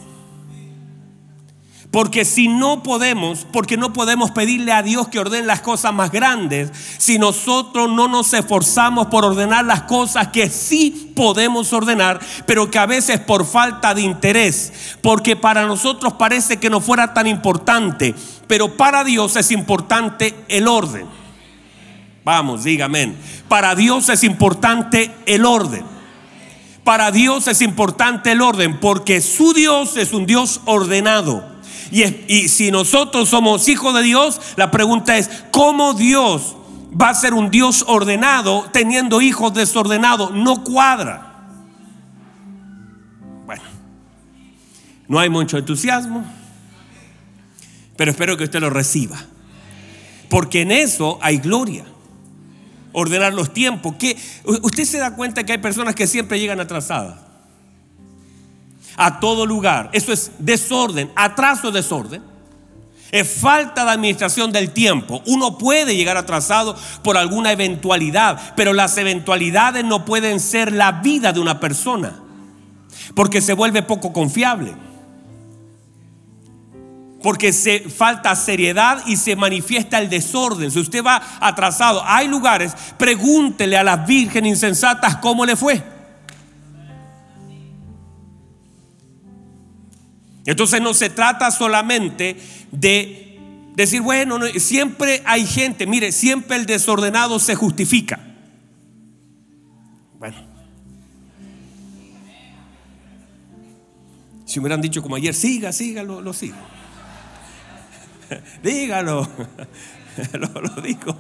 Porque 1.93 2.25
si 2.25 2.49
no 2.49 2.83
podemos, 2.83 3.47
porque 3.53 3.77
no 3.77 3.93
podemos 3.93 4.31
pedirle 4.31 4.73
a 4.73 4.83
Dios 4.83 5.09
que 5.09 5.19
ordene 5.19 5.47
las 5.47 5.61
cosas 5.61 5.93
más 5.93 6.11
grandes, 6.11 6.73
si 6.97 7.19
nosotros 7.19 7.91
no 7.91 8.09
nos 8.09 8.33
esforzamos 8.33 9.09
por 9.09 9.27
ordenar 9.27 9.67
las 9.67 9.83
cosas 9.83 10.29
que 10.29 10.49
sí 10.49 11.13
podemos 11.15 11.71
ordenar, 11.75 12.19
pero 12.47 12.71
que 12.71 12.79
a 12.79 12.87
veces 12.87 13.21
por 13.21 13.45
falta 13.45 13.93
de 13.93 14.01
interés, 14.01 14.97
porque 15.03 15.37
para 15.37 15.67
nosotros 15.67 16.15
parece 16.15 16.57
que 16.57 16.71
no 16.71 16.81
fuera 16.81 17.13
tan 17.13 17.27
importante, 17.27 18.15
pero 18.47 18.75
para 18.75 19.05
Dios 19.05 19.37
es 19.37 19.51
importante 19.51 20.35
el 20.49 20.69
orden. 20.69 21.07
Vamos, 22.25 22.65
dígame. 22.65 23.13
Para 23.49 23.75
Dios 23.75 24.09
es 24.09 24.25
importante 24.25 25.15
el 25.27 25.45
orden. 25.45 25.85
Para 26.85 27.11
Dios 27.11 27.49
es 27.49 27.61
importante 27.61 28.33
el 28.33 28.41
orden, 28.41 28.81
porque 28.81 29.21
su 29.21 29.53
Dios 29.53 29.99
es 29.99 30.15
un 30.15 30.25
Dios 30.25 30.63
ordenado. 30.65 31.52
Y, 31.93 32.49
si 32.49 32.71
nosotros 32.71 33.29
somos 33.29 33.69
hijos 33.69 33.95
de 33.95 34.03
Dios, 34.03 34.41
la 34.57 34.71
pregunta 34.71 35.19
es, 35.19 35.29
¿cómo 35.51 35.93
Dios 35.93 36.57
va 36.99 37.11
a 37.11 37.15
ser 37.15 37.35
un 37.35 37.51
Dios 37.51 37.85
ordenado 37.87 38.67
teniendo 38.73 39.21
hijos 39.21 39.53
desordenados? 39.53 40.33
No 40.33 40.65
cuadra. 40.65 41.51
Bueno, 43.45 43.63
no 45.07 45.19
hay 45.19 45.29
mucho 45.29 45.59
entusiasmo, 45.59 46.25
pero 47.99 48.11
espero 48.11 48.39
que 48.39 48.45
usted 48.45 48.61
lo 48.61 48.71
reciba. 48.71 49.19
Porque 50.31 50.63
en 50.63 50.73
eso 50.73 51.19
hay 51.21 51.37
gloria. 51.37 51.85
Ordenar 52.93 53.35
los 53.35 53.53
tiempos. 53.53 53.97
Que 53.97 54.17
usted 54.45 54.85
se 54.85 54.97
da 54.97 55.15
cuenta 55.15 55.45
que 55.45 55.53
hay 55.53 55.59
personas 55.59 55.95
que 55.95 56.07
siempre 56.07 56.41
llegan 56.41 56.59
atrasadas 56.59 57.32
a 58.97 59.21
todo 59.21 59.47
lugar. 59.47 59.91
Eso 59.93 60.13
es 60.13 60.33
desorden, 60.39 61.11
atraso 61.17 61.69
es 61.69 61.75
desorden. 61.75 62.33
Es 63.13 63.31
falta 63.31 63.85
de 63.85 63.91
administración 63.91 64.53
del 64.53 64.71
tiempo. 64.71 65.23
Uno 65.27 65.59
puede 65.59 65.95
llegar 65.95 66.17
atrasado 66.17 66.75
por 67.05 67.19
alguna 67.19 67.53
eventualidad, 67.53 68.55
pero 68.57 68.73
las 68.73 68.97
eventualidades 68.97 69.85
no 69.85 70.07
pueden 70.07 70.41
ser 70.41 70.73
la 70.73 70.93
vida 70.93 71.31
de 71.35 71.41
una 71.41 71.61
persona, 71.61 72.15
porque 73.15 73.43
se 73.43 73.53
vuelve 73.53 73.83
poco 73.83 74.15
confiable. 74.15 74.75
Porque 77.23 77.53
se 77.53 77.81
falta 77.81 78.35
seriedad 78.35 79.03
y 79.07 79.19
se 79.19 79.37
manifiesta 79.37 79.99
el 79.99 80.09
desorden. 80.09 80.71
Si 80.71 80.81
usted 80.81 81.05
va 81.05 81.23
atrasado, 81.39 82.03
hay 82.07 82.29
lugares, 82.29 82.73
pregúntele 82.97 83.77
a 83.77 83.85
las 83.85 84.07
vírgenes 84.07 84.53
insensatas 84.53 85.19
cómo 85.19 85.45
le 85.45 85.55
fue. 85.55 85.83
Entonces 90.45 90.81
no 90.81 90.93
se 90.95 91.11
trata 91.11 91.51
solamente 91.51 92.37
de 92.73 93.39
decir, 93.75 94.03
bueno, 94.03 94.39
siempre 94.57 95.23
hay 95.25 95.47
gente, 95.47 95.87
mire, 95.87 96.13
siempre 96.13 96.57
el 96.57 96.67
desordenado 96.67 97.39
se 97.39 97.55
justifica. 97.55 98.19
Bueno. 100.19 100.37
Si 104.45 104.61
hubieran 104.61 104.81
dicho 104.81 105.01
como 105.01 105.17
ayer, 105.17 105.35
siga, 105.35 105.73
siga, 105.73 106.03
lo, 106.03 106.33
sigo. 106.33 106.57
Dígalo, 108.63 109.29
lo, 110.33 110.61
lo 110.61 110.83
digo. 110.83 111.17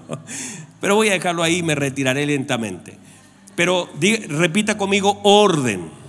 Pero 0.80 0.96
voy 0.96 1.08
a 1.08 1.12
dejarlo 1.12 1.42
ahí 1.42 1.58
y 1.58 1.62
me 1.62 1.74
retiraré 1.74 2.26
lentamente. 2.26 2.98
Pero 3.54 3.88
repita 4.28 4.76
conmigo 4.76 5.20
orden. 5.22 6.01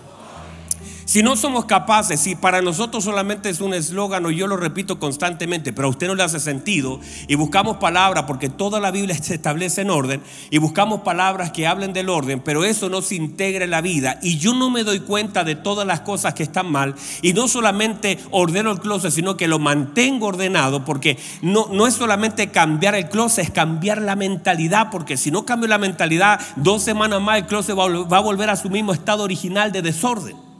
Si 1.05 1.21
no 1.21 1.35
somos 1.35 1.65
capaces, 1.65 2.21
si 2.21 2.35
para 2.35 2.61
nosotros 2.61 3.03
solamente 3.03 3.49
es 3.49 3.59
un 3.59 3.73
eslogan, 3.73 4.27
yo 4.29 4.47
lo 4.47 4.55
repito 4.55 4.99
constantemente, 4.99 5.73
pero 5.73 5.87
a 5.87 5.91
usted 5.91 6.07
no 6.07 6.15
le 6.15 6.23
hace 6.23 6.39
sentido, 6.39 6.99
y 7.27 7.35
buscamos 7.35 7.77
palabras, 7.77 8.23
porque 8.25 8.47
toda 8.47 8.79
la 8.79 8.89
Biblia 8.89 9.17
se 9.21 9.35
establece 9.35 9.81
en 9.81 9.89
orden, 9.89 10.21
y 10.49 10.59
buscamos 10.59 11.01
palabras 11.01 11.51
que 11.51 11.67
hablen 11.67 11.91
del 11.91 12.09
orden, 12.09 12.39
pero 12.39 12.63
eso 12.63 12.89
no 12.89 13.01
se 13.01 13.15
integra 13.15 13.65
en 13.65 13.71
la 13.71 13.81
vida, 13.81 14.17
y 14.21 14.37
yo 14.37 14.53
no 14.53 14.69
me 14.69 14.85
doy 14.85 15.01
cuenta 15.01 15.43
de 15.43 15.55
todas 15.55 15.85
las 15.85 16.01
cosas 16.01 16.33
que 16.35 16.43
están 16.43 16.71
mal, 16.71 16.95
y 17.21 17.33
no 17.33 17.49
solamente 17.49 18.17
ordeno 18.31 18.71
el 18.71 18.79
closet, 18.79 19.11
sino 19.11 19.35
que 19.35 19.49
lo 19.49 19.59
mantengo 19.59 20.27
ordenado, 20.27 20.85
porque 20.85 21.17
no, 21.41 21.67
no 21.69 21.85
es 21.85 21.95
solamente 21.95 22.49
cambiar 22.49 22.95
el 22.95 23.09
closet, 23.09 23.45
es 23.45 23.51
cambiar 23.51 24.01
la 24.01 24.15
mentalidad, 24.15 24.87
porque 24.89 25.17
si 25.17 25.31
no 25.31 25.45
cambio 25.45 25.67
la 25.67 25.77
mentalidad, 25.77 26.39
dos 26.55 26.81
semanas 26.81 27.21
más 27.21 27.39
el 27.39 27.45
closet 27.45 27.75
va 27.77 28.17
a 28.17 28.21
volver 28.21 28.49
a 28.49 28.55
su 28.55 28.69
mismo 28.69 28.93
estado 28.93 29.23
original 29.23 29.73
de 29.73 29.81
desorden. 29.81 30.52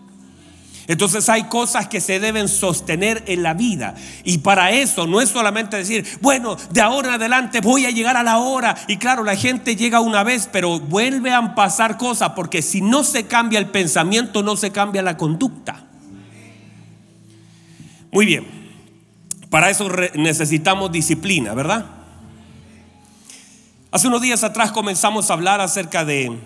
Entonces 0.87 1.29
hay 1.29 1.43
cosas 1.45 1.87
que 1.87 2.01
se 2.01 2.19
deben 2.19 2.47
sostener 2.49 3.23
en 3.27 3.43
la 3.43 3.53
vida. 3.53 3.95
Y 4.23 4.39
para 4.39 4.71
eso 4.71 5.07
no 5.07 5.21
es 5.21 5.29
solamente 5.29 5.77
decir, 5.77 6.05
bueno, 6.21 6.57
de 6.71 6.81
ahora 6.81 7.09
en 7.09 7.13
adelante 7.15 7.61
voy 7.61 7.85
a 7.85 7.91
llegar 7.91 8.17
a 8.17 8.23
la 8.23 8.37
hora. 8.37 8.75
Y 8.87 8.97
claro, 8.97 9.23
la 9.23 9.35
gente 9.35 9.75
llega 9.75 10.01
una 10.01 10.23
vez, 10.23 10.49
pero 10.51 10.79
vuelve 10.79 11.31
a 11.31 11.55
pasar 11.55 11.97
cosas, 11.97 12.31
porque 12.35 12.61
si 12.61 12.81
no 12.81 13.03
se 13.03 13.25
cambia 13.25 13.59
el 13.59 13.67
pensamiento, 13.67 14.43
no 14.43 14.57
se 14.57 14.71
cambia 14.71 15.01
la 15.01 15.17
conducta. 15.17 15.85
Muy 18.11 18.25
bien, 18.25 18.45
para 19.49 19.69
eso 19.69 19.89
necesitamos 20.15 20.91
disciplina, 20.91 21.53
¿verdad? 21.53 21.85
Hace 23.91 24.07
unos 24.07 24.21
días 24.21 24.43
atrás 24.43 24.71
comenzamos 24.71 25.29
a 25.29 25.33
hablar 25.33 25.61
acerca 25.61 26.03
de 26.03 26.39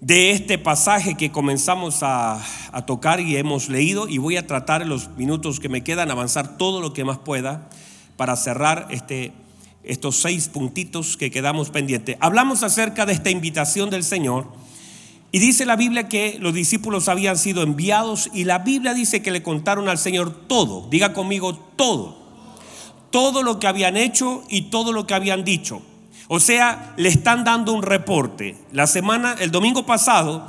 de 0.00 0.30
este 0.30 0.58
pasaje 0.58 1.16
que 1.16 1.32
comenzamos 1.32 1.98
a, 2.02 2.40
tocar 2.86 3.20
y 3.20 3.36
hemos 3.36 3.68
leído 3.68 4.08
y 4.08 4.18
voy 4.18 4.36
a 4.36 4.46
tratar 4.46 4.82
en 4.82 4.88
los 4.88 5.10
minutos 5.16 5.58
que 5.58 5.68
me 5.68 5.82
quedan 5.82 6.10
avanzar 6.10 6.56
todo 6.56 6.80
lo 6.80 6.92
que 6.92 7.04
más 7.04 7.18
pueda 7.18 7.68
para 8.16 8.36
cerrar 8.36 8.86
este, 8.90 9.32
estos 9.82 10.16
seis 10.16 10.48
puntitos 10.48 11.16
que 11.16 11.30
quedamos 11.30 11.70
pendientes. 11.70 12.16
Hablamos 12.20 12.62
acerca 12.62 13.04
de 13.04 13.14
esta 13.14 13.30
invitación 13.30 13.90
del 13.90 14.04
Señor 14.04 14.46
y 15.32 15.40
dice 15.40 15.66
la 15.66 15.74
Biblia 15.74 16.08
que 16.08 16.38
los 16.38 16.54
discípulos 16.54 17.08
habían 17.08 17.36
sido 17.36 17.62
enviados 17.62 18.30
y 18.32 18.44
la 18.44 18.60
Biblia 18.60 18.94
dice 18.94 19.22
que 19.22 19.32
le 19.32 19.42
contaron 19.42 19.88
al 19.88 19.98
Señor 19.98 20.46
todo, 20.46 20.88
diga 20.88 21.12
conmigo 21.12 21.56
todo, 21.56 22.16
todo 23.10 23.42
lo 23.42 23.58
que 23.58 23.66
habían 23.66 23.96
hecho 23.96 24.44
y 24.48 24.62
todo 24.70 24.92
lo 24.92 25.06
que 25.06 25.14
habían 25.14 25.44
dicho. 25.44 25.82
O 26.28 26.40
sea, 26.40 26.92
le 26.98 27.08
están 27.08 27.42
dando 27.42 27.72
un 27.72 27.82
reporte. 27.82 28.54
La 28.70 28.86
semana, 28.86 29.34
el 29.40 29.50
domingo 29.50 29.86
pasado, 29.86 30.46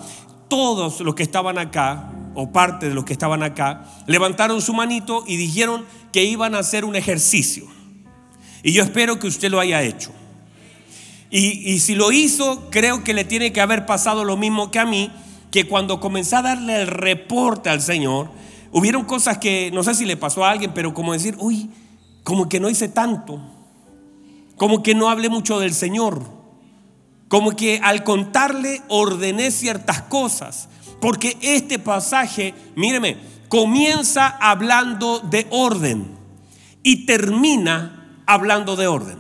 todos 0.50 1.00
los 1.00 1.16
que 1.16 1.24
estaban 1.24 1.58
acá, 1.58 2.12
o 2.36 2.52
parte 2.52 2.90
de 2.90 2.94
los 2.94 3.06
que 3.06 3.14
estaban 3.14 3.44
acá, 3.44 3.86
levantaron 4.06 4.62
su 4.62 4.74
manito 4.74 5.24
y 5.26 5.38
dijeron 5.38 5.86
que 6.12 6.26
iban 6.26 6.54
a 6.54 6.60
hacer 6.60 6.84
un 6.84 6.98
ejercicio. 6.98 7.66
Y 8.62 8.74
yo 8.74 8.84
espero 8.84 9.20
que 9.20 9.28
usted 9.28 9.50
lo 9.50 9.60
haya 9.62 9.82
hecho. 9.82 10.12
Y, 11.32 11.72
y 11.72 11.80
si 11.80 11.96
lo 11.96 12.12
hizo, 12.12 12.70
creo 12.72 13.06
que 13.06 13.14
le 13.14 13.24
tiene 13.24 13.54
que 13.54 13.62
haber 13.62 13.86
pasado 13.86 14.26
lo 14.26 14.36
mismo 14.36 14.72
que 14.72 14.80
a 14.80 14.86
mí, 14.86 15.10
que 15.50 15.66
cuando 15.66 16.02
comencé 16.02 16.36
a 16.36 16.42
darle 16.42 16.82
el 16.82 16.88
reporte 16.88 17.70
al 17.70 17.82
Señor, 17.82 18.30
hubieron 18.74 19.06
cosas 19.06 19.38
que 19.38 19.72
no 19.72 19.84
sé 19.84 19.96
si 19.96 20.06
le 20.06 20.18
pasó 20.18 20.44
a 20.44 20.52
alguien, 20.52 20.72
pero 20.74 20.94
como 20.94 21.14
decir, 21.14 21.38
uy, 21.40 21.70
como 22.26 22.50
que 22.50 22.60
no 22.60 22.70
hice 22.70 22.90
tanto 22.90 23.40
como 24.60 24.84
que 24.84 24.94
no 24.94 25.10
hablé 25.10 25.30
mucho 25.30 25.58
del 25.58 25.74
Señor. 25.74 26.22
Como 27.30 27.52
que 27.52 27.80
al 27.82 28.04
contarle 28.04 28.82
ordené 28.90 29.52
ciertas 29.52 30.02
cosas. 30.02 30.68
Porque 31.00 31.38
este 31.42 31.80
pasaje, 31.80 32.54
míreme, 32.76 33.18
comienza 33.48 34.28
hablando 34.28 35.20
de 35.20 35.48
orden 35.50 36.12
y 36.84 37.06
termina 37.06 38.22
hablando 38.28 38.76
de 38.76 38.88
orden. 38.88 39.18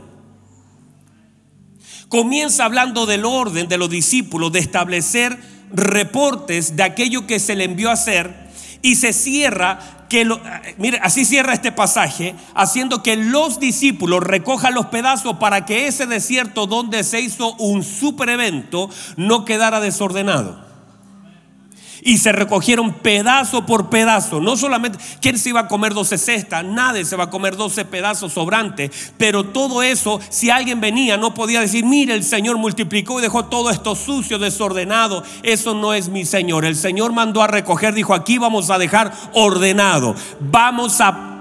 Comienza 2.09 2.65
hablando 2.65 3.05
del 3.05 3.23
orden 3.23 3.69
de 3.69 3.77
los 3.77 3.89
discípulos, 3.89 4.51
de 4.51 4.59
establecer 4.59 5.39
reportes 5.71 6.75
de 6.75 6.83
aquello 6.83 7.25
que 7.25 7.39
se 7.39 7.55
le 7.55 7.63
envió 7.63 7.91
a 7.91 7.93
hacer 7.93 8.49
y 8.81 8.95
se 8.95 9.13
cierra 9.13 9.98
que 10.09 10.25
lo, 10.25 10.41
mire, 10.77 10.99
así 11.01 11.23
cierra 11.23 11.53
este 11.53 11.71
pasaje, 11.71 12.35
haciendo 12.55 13.03
que 13.03 13.15
los 13.15 13.59
discípulos 13.59 14.21
recojan 14.23 14.73
los 14.73 14.87
pedazos 14.87 15.37
para 15.37 15.65
que 15.65 15.87
ese 15.87 16.07
desierto 16.07 16.67
donde 16.67 17.03
se 17.03 17.21
hizo 17.21 17.53
un 17.53 17.83
super 17.83 18.29
evento 18.29 18.89
no 19.15 19.45
quedara 19.45 19.79
desordenado. 19.79 20.68
Y 22.01 22.17
se 22.17 22.31
recogieron 22.31 22.93
pedazo 22.93 23.65
por 23.65 23.89
pedazo. 23.89 24.39
No 24.39 24.57
solamente, 24.57 24.99
¿quién 25.21 25.37
se 25.37 25.49
iba 25.49 25.61
a 25.61 25.67
comer 25.67 25.93
12 25.93 26.17
cestas? 26.17 26.63
Nadie 26.63 27.05
se 27.05 27.15
va 27.15 27.25
a 27.25 27.29
comer 27.29 27.55
12 27.55 27.85
pedazos 27.85 28.33
sobrantes. 28.33 29.13
Pero 29.17 29.45
todo 29.45 29.83
eso, 29.83 30.19
si 30.29 30.49
alguien 30.49 30.81
venía, 30.81 31.17
no 31.17 31.33
podía 31.33 31.61
decir, 31.61 31.85
mire, 31.85 32.13
el 32.13 32.23
Señor 32.23 32.57
multiplicó 32.57 33.19
y 33.19 33.21
dejó 33.21 33.45
todo 33.45 33.69
esto 33.69 33.95
sucio, 33.95 34.39
desordenado. 34.39 35.23
Eso 35.43 35.73
no 35.73 35.93
es 35.93 36.09
mi 36.09 36.25
Señor. 36.25 36.65
El 36.65 36.75
Señor 36.75 37.13
mandó 37.13 37.41
a 37.41 37.47
recoger, 37.47 37.93
dijo, 37.93 38.13
aquí 38.13 38.37
vamos 38.37 38.69
a 38.69 38.77
dejar 38.77 39.13
ordenado. 39.33 40.15
Vamos 40.39 41.01
a 41.01 41.38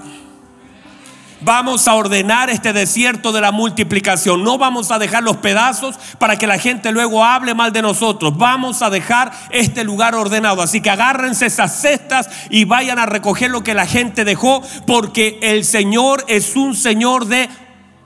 Vamos 1.41 1.87
a 1.87 1.95
ordenar 1.95 2.51
este 2.51 2.73
desierto 2.73 3.31
de 3.31 3.41
la 3.41 3.53
multiplicación. 3.53 4.43
No 4.43 4.59
vamos 4.59 4.91
a 4.91 4.99
dejar 4.99 5.23
los 5.23 5.37
pedazos 5.37 5.95
para 6.19 6.37
que 6.37 6.49
la 6.49 6.59
gente 6.59 6.91
luego 6.91 7.25
hable 7.25 7.55
mal 7.55 7.73
de 7.73 7.81
nosotros. 7.81 8.37
Vamos 8.37 8.83
a 8.83 8.91
dejar 8.91 9.33
este 9.51 9.85
lugar 9.85 10.17
ordenado. 10.17 10.63
Así 10.63 10.81
que 10.81 10.91
agárrense 10.91 11.47
esas 11.47 11.81
cestas 11.81 12.29
y 12.51 12.65
vayan 12.65 12.99
a 12.99 13.07
recoger 13.07 13.51
lo 13.51 13.63
que 13.63 13.75
la 13.75 13.87
gente 13.87 14.25
dejó 14.25 14.63
porque 14.87 15.39
el 15.41 15.65
Señor 15.65 16.25
es 16.27 16.57
un 16.57 16.75
Señor 16.75 17.27
de 17.27 17.49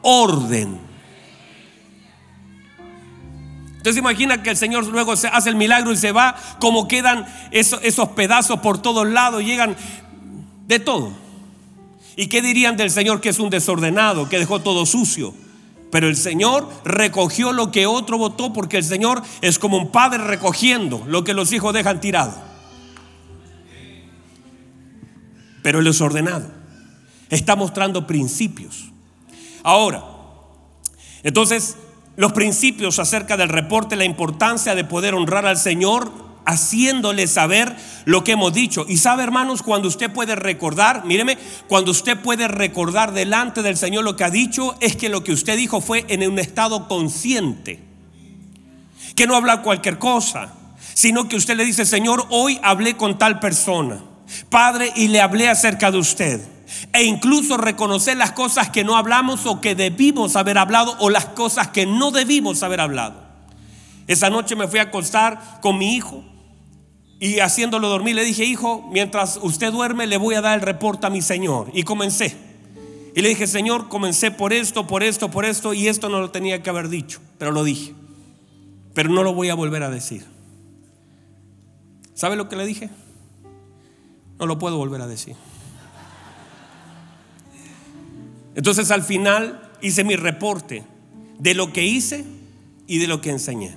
orden. 0.02 0.78
Entonces 3.78 3.98
imagina 3.98 4.42
que 4.42 4.50
el 4.50 4.56
Señor 4.58 4.86
luego 4.86 5.16
se 5.16 5.28
hace 5.28 5.48
el 5.48 5.56
milagro 5.56 5.90
y 5.90 5.96
se 5.96 6.12
va, 6.12 6.36
como 6.60 6.86
quedan 6.86 7.26
esos, 7.50 7.80
esos 7.82 8.10
pedazos 8.10 8.60
por 8.60 8.80
todos 8.80 9.08
lados, 9.08 9.42
llegan 9.42 9.74
de 10.66 10.78
todo. 10.78 11.21
¿Y 12.16 12.26
qué 12.26 12.42
dirían 12.42 12.76
del 12.76 12.90
Señor 12.90 13.20
que 13.20 13.30
es 13.30 13.38
un 13.38 13.50
desordenado, 13.50 14.28
que 14.28 14.38
dejó 14.38 14.60
todo 14.60 14.86
sucio? 14.86 15.34
Pero 15.90 16.08
el 16.08 16.16
Señor 16.16 16.68
recogió 16.84 17.52
lo 17.52 17.70
que 17.70 17.86
otro 17.86 18.18
votó 18.18 18.52
porque 18.52 18.78
el 18.78 18.84
Señor 18.84 19.22
es 19.42 19.58
como 19.58 19.76
un 19.76 19.92
padre 19.92 20.24
recogiendo 20.24 21.02
lo 21.06 21.22
que 21.24 21.34
los 21.34 21.52
hijos 21.52 21.74
dejan 21.74 22.00
tirado. 22.00 22.34
Pero 25.62 25.80
Él 25.80 25.86
es 25.86 26.00
ordenado. 26.00 26.50
Está 27.28 27.56
mostrando 27.56 28.06
principios. 28.06 28.90
Ahora, 29.62 30.02
entonces, 31.22 31.76
los 32.16 32.32
principios 32.32 32.98
acerca 32.98 33.36
del 33.36 33.48
reporte, 33.48 33.96
la 33.96 34.04
importancia 34.04 34.74
de 34.74 34.84
poder 34.84 35.14
honrar 35.14 35.46
al 35.46 35.56
Señor 35.56 36.10
haciéndole 36.44 37.26
saber 37.26 37.76
lo 38.04 38.24
que 38.24 38.32
hemos 38.32 38.52
dicho. 38.52 38.84
Y 38.88 38.96
sabe, 38.96 39.22
hermanos, 39.22 39.62
cuando 39.62 39.88
usted 39.88 40.10
puede 40.10 40.36
recordar, 40.36 41.04
míreme, 41.04 41.38
cuando 41.68 41.90
usted 41.90 42.18
puede 42.18 42.48
recordar 42.48 43.12
delante 43.12 43.62
del 43.62 43.76
Señor 43.76 44.04
lo 44.04 44.16
que 44.16 44.24
ha 44.24 44.30
dicho, 44.30 44.76
es 44.80 44.96
que 44.96 45.08
lo 45.08 45.24
que 45.24 45.32
usted 45.32 45.56
dijo 45.56 45.80
fue 45.80 46.04
en 46.08 46.28
un 46.28 46.38
estado 46.38 46.88
consciente. 46.88 47.80
Que 49.14 49.26
no 49.26 49.36
habla 49.36 49.62
cualquier 49.62 49.98
cosa, 49.98 50.52
sino 50.94 51.28
que 51.28 51.36
usted 51.36 51.56
le 51.56 51.64
dice, 51.64 51.84
Señor, 51.84 52.26
hoy 52.30 52.58
hablé 52.62 52.96
con 52.96 53.18
tal 53.18 53.40
persona. 53.40 54.02
Padre, 54.48 54.92
y 54.96 55.08
le 55.08 55.20
hablé 55.20 55.48
acerca 55.48 55.90
de 55.90 55.98
usted. 55.98 56.40
E 56.92 57.04
incluso 57.04 57.58
reconocer 57.58 58.16
las 58.16 58.32
cosas 58.32 58.70
que 58.70 58.82
no 58.82 58.96
hablamos 58.96 59.44
o 59.44 59.60
que 59.60 59.74
debimos 59.74 60.36
haber 60.36 60.56
hablado 60.56 60.96
o 61.00 61.10
las 61.10 61.26
cosas 61.26 61.68
que 61.68 61.84
no 61.84 62.10
debimos 62.10 62.62
haber 62.62 62.80
hablado. 62.80 63.22
Esa 64.06 64.30
noche 64.30 64.56
me 64.56 64.68
fui 64.68 64.78
a 64.78 64.84
acostar 64.84 65.60
con 65.60 65.78
mi 65.78 65.94
hijo 65.94 66.24
y 67.22 67.38
haciéndolo 67.38 67.88
dormir 67.88 68.16
le 68.16 68.24
dije, 68.24 68.44
hijo, 68.44 68.84
mientras 68.90 69.38
usted 69.40 69.70
duerme 69.70 70.08
le 70.08 70.16
voy 70.16 70.34
a 70.34 70.40
dar 70.40 70.58
el 70.58 70.60
reporte 70.66 71.06
a 71.06 71.10
mi 71.10 71.22
Señor. 71.22 71.70
Y 71.72 71.84
comencé. 71.84 72.36
Y 73.14 73.22
le 73.22 73.28
dije, 73.28 73.46
Señor, 73.46 73.88
comencé 73.88 74.32
por 74.32 74.52
esto, 74.52 74.88
por 74.88 75.04
esto, 75.04 75.30
por 75.30 75.44
esto, 75.44 75.72
y 75.72 75.86
esto 75.86 76.08
no 76.08 76.18
lo 76.18 76.32
tenía 76.32 76.64
que 76.64 76.70
haber 76.70 76.88
dicho, 76.88 77.20
pero 77.38 77.52
lo 77.52 77.62
dije. 77.62 77.94
Pero 78.92 79.08
no 79.08 79.22
lo 79.22 79.34
voy 79.34 79.50
a 79.50 79.54
volver 79.54 79.84
a 79.84 79.90
decir. 79.90 80.26
¿Sabe 82.12 82.34
lo 82.34 82.48
que 82.48 82.56
le 82.56 82.66
dije? 82.66 82.90
No 84.40 84.46
lo 84.46 84.58
puedo 84.58 84.76
volver 84.76 85.00
a 85.00 85.06
decir. 85.06 85.36
Entonces 88.56 88.90
al 88.90 89.04
final 89.04 89.70
hice 89.80 90.02
mi 90.02 90.16
reporte 90.16 90.82
de 91.38 91.54
lo 91.54 91.72
que 91.72 91.84
hice 91.84 92.24
y 92.88 92.98
de 92.98 93.06
lo 93.06 93.20
que 93.20 93.30
enseñé. 93.30 93.76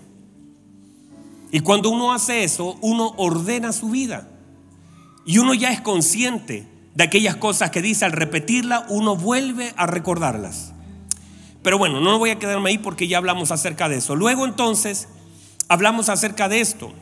Y 1.51 1.61
cuando 1.61 1.89
uno 1.89 2.13
hace 2.13 2.43
eso, 2.43 2.77
uno 2.81 3.13
ordena 3.17 3.71
su 3.71 3.89
vida. 3.89 4.27
Y 5.25 5.37
uno 5.37 5.53
ya 5.53 5.71
es 5.71 5.81
consciente 5.81 6.67
de 6.93 7.03
aquellas 7.03 7.35
cosas 7.35 7.71
que 7.71 7.81
dice 7.81 8.05
al 8.05 8.11
repetirla, 8.11 8.85
uno 8.89 9.15
vuelve 9.15 9.73
a 9.75 9.85
recordarlas. 9.85 10.73
Pero 11.61 11.77
bueno, 11.77 11.99
no 11.99 12.19
voy 12.19 12.29
a 12.29 12.39
quedarme 12.39 12.69
ahí 12.69 12.77
porque 12.77 13.07
ya 13.07 13.17
hablamos 13.17 13.51
acerca 13.51 13.89
de 13.89 13.97
eso. 13.97 14.15
Luego 14.15 14.45
entonces, 14.45 15.07
hablamos 15.67 16.09
acerca 16.09 16.47
de 16.47 16.61
esto, 16.61 16.93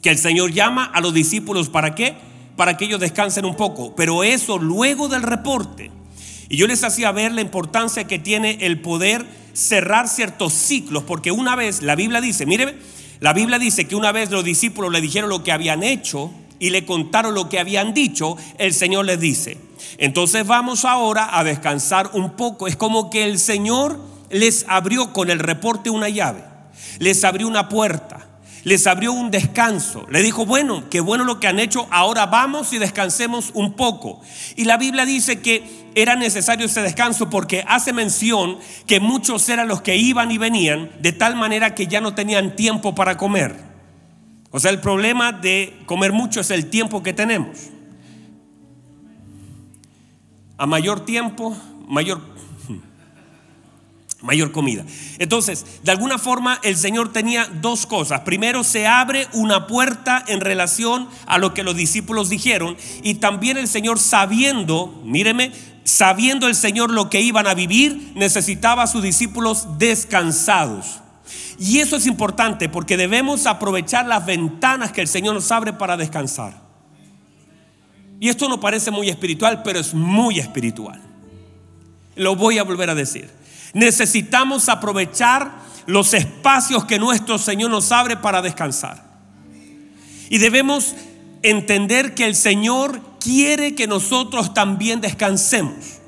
que 0.00 0.10
el 0.10 0.18
Señor 0.18 0.52
llama 0.52 0.84
a 0.84 1.00
los 1.00 1.12
discípulos 1.12 1.68
para 1.68 1.94
qué? 1.94 2.16
Para 2.56 2.76
que 2.76 2.84
ellos 2.84 3.00
descansen 3.00 3.44
un 3.44 3.56
poco. 3.56 3.94
Pero 3.96 4.22
eso 4.22 4.58
luego 4.58 5.08
del 5.08 5.22
reporte. 5.22 5.90
Y 6.48 6.56
yo 6.56 6.66
les 6.66 6.84
hacía 6.84 7.12
ver 7.12 7.32
la 7.32 7.40
importancia 7.40 8.04
que 8.04 8.18
tiene 8.18 8.58
el 8.60 8.80
poder 8.80 9.26
cerrar 9.52 10.08
ciertos 10.08 10.52
ciclos, 10.52 11.02
porque 11.02 11.32
una 11.32 11.56
vez 11.56 11.82
la 11.82 11.96
Biblia 11.96 12.20
dice, 12.20 12.46
mire, 12.46 12.78
la 13.22 13.32
Biblia 13.32 13.60
dice 13.60 13.86
que 13.86 13.94
una 13.94 14.10
vez 14.10 14.32
los 14.32 14.42
discípulos 14.42 14.90
le 14.90 15.00
dijeron 15.00 15.30
lo 15.30 15.44
que 15.44 15.52
habían 15.52 15.84
hecho 15.84 16.32
y 16.58 16.70
le 16.70 16.84
contaron 16.84 17.34
lo 17.34 17.48
que 17.48 17.60
habían 17.60 17.94
dicho, 17.94 18.36
el 18.58 18.74
Señor 18.74 19.04
les 19.04 19.20
dice, 19.20 19.58
entonces 19.98 20.44
vamos 20.44 20.84
ahora 20.84 21.38
a 21.38 21.44
descansar 21.44 22.10
un 22.14 22.32
poco. 22.32 22.66
Es 22.66 22.74
como 22.74 23.10
que 23.10 23.22
el 23.22 23.38
Señor 23.38 24.00
les 24.28 24.66
abrió 24.68 25.12
con 25.12 25.30
el 25.30 25.38
reporte 25.38 25.88
una 25.88 26.08
llave, 26.08 26.42
les 26.98 27.22
abrió 27.22 27.46
una 27.46 27.68
puerta, 27.68 28.26
les 28.64 28.86
abrió 28.86 29.12
un 29.12 29.30
descanso. 29.30 30.06
Le 30.10 30.22
dijo, 30.22 30.46
bueno, 30.46 30.84
qué 30.90 31.00
bueno 31.00 31.24
lo 31.24 31.40
que 31.40 31.48
han 31.48 31.58
hecho, 31.58 31.86
ahora 31.90 32.26
vamos 32.26 32.72
y 32.72 32.78
descansemos 32.78 33.50
un 33.54 33.74
poco. 33.74 34.20
Y 34.56 34.64
la 34.64 34.76
Biblia 34.76 35.04
dice 35.04 35.40
que 35.40 35.82
era 35.94 36.16
necesario 36.16 36.66
ese 36.66 36.82
descanso 36.82 37.28
porque 37.28 37.64
hace 37.66 37.92
mención 37.92 38.58
que 38.86 39.00
muchos 39.00 39.48
eran 39.48 39.68
los 39.68 39.82
que 39.82 39.96
iban 39.96 40.30
y 40.30 40.38
venían 40.38 40.90
de 41.00 41.12
tal 41.12 41.36
manera 41.36 41.74
que 41.74 41.86
ya 41.86 42.00
no 42.00 42.14
tenían 42.14 42.56
tiempo 42.56 42.94
para 42.94 43.16
comer. 43.16 43.56
O 44.50 44.60
sea, 44.60 44.70
el 44.70 44.80
problema 44.80 45.32
de 45.32 45.78
comer 45.86 46.12
mucho 46.12 46.40
es 46.40 46.50
el 46.50 46.68
tiempo 46.68 47.02
que 47.02 47.12
tenemos. 47.12 47.70
A 50.58 50.66
mayor 50.66 51.04
tiempo, 51.04 51.56
mayor 51.88 52.31
mayor 54.22 54.52
comida. 54.52 54.84
Entonces, 55.18 55.66
de 55.82 55.90
alguna 55.90 56.18
forma 56.18 56.58
el 56.62 56.76
Señor 56.76 57.12
tenía 57.12 57.46
dos 57.60 57.86
cosas. 57.86 58.20
Primero, 58.20 58.64
se 58.64 58.86
abre 58.86 59.26
una 59.32 59.66
puerta 59.66 60.24
en 60.26 60.40
relación 60.40 61.08
a 61.26 61.38
lo 61.38 61.52
que 61.54 61.64
los 61.64 61.76
discípulos 61.76 62.30
dijeron 62.30 62.76
y 63.02 63.14
también 63.14 63.56
el 63.56 63.68
Señor 63.68 63.98
sabiendo, 63.98 65.02
míreme, 65.04 65.52
sabiendo 65.84 66.46
el 66.46 66.54
Señor 66.54 66.90
lo 66.90 67.10
que 67.10 67.20
iban 67.20 67.46
a 67.46 67.54
vivir, 67.54 68.12
necesitaba 68.14 68.84
a 68.84 68.86
sus 68.86 69.02
discípulos 69.02 69.78
descansados. 69.78 71.00
Y 71.58 71.80
eso 71.80 71.96
es 71.96 72.06
importante 72.06 72.68
porque 72.68 72.96
debemos 72.96 73.46
aprovechar 73.46 74.06
las 74.06 74.24
ventanas 74.24 74.92
que 74.92 75.00
el 75.00 75.08
Señor 75.08 75.34
nos 75.34 75.50
abre 75.50 75.72
para 75.72 75.96
descansar. 75.96 76.62
Y 78.20 78.28
esto 78.28 78.48
no 78.48 78.60
parece 78.60 78.90
muy 78.90 79.08
espiritual, 79.08 79.62
pero 79.64 79.80
es 79.80 79.94
muy 79.94 80.38
espiritual. 80.38 81.00
Lo 82.14 82.36
voy 82.36 82.58
a 82.58 82.62
volver 82.62 82.88
a 82.90 82.94
decir. 82.94 83.30
Necesitamos 83.72 84.68
aprovechar 84.68 85.62
los 85.86 86.14
espacios 86.14 86.84
que 86.84 86.98
nuestro 86.98 87.38
Señor 87.38 87.70
nos 87.70 87.90
abre 87.92 88.16
para 88.16 88.42
descansar. 88.42 89.02
Y 90.28 90.38
debemos 90.38 90.94
entender 91.42 92.14
que 92.14 92.26
el 92.26 92.34
Señor 92.34 93.00
quiere 93.20 93.74
que 93.74 93.86
nosotros 93.86 94.54
también 94.54 95.00
descansemos. 95.00 96.00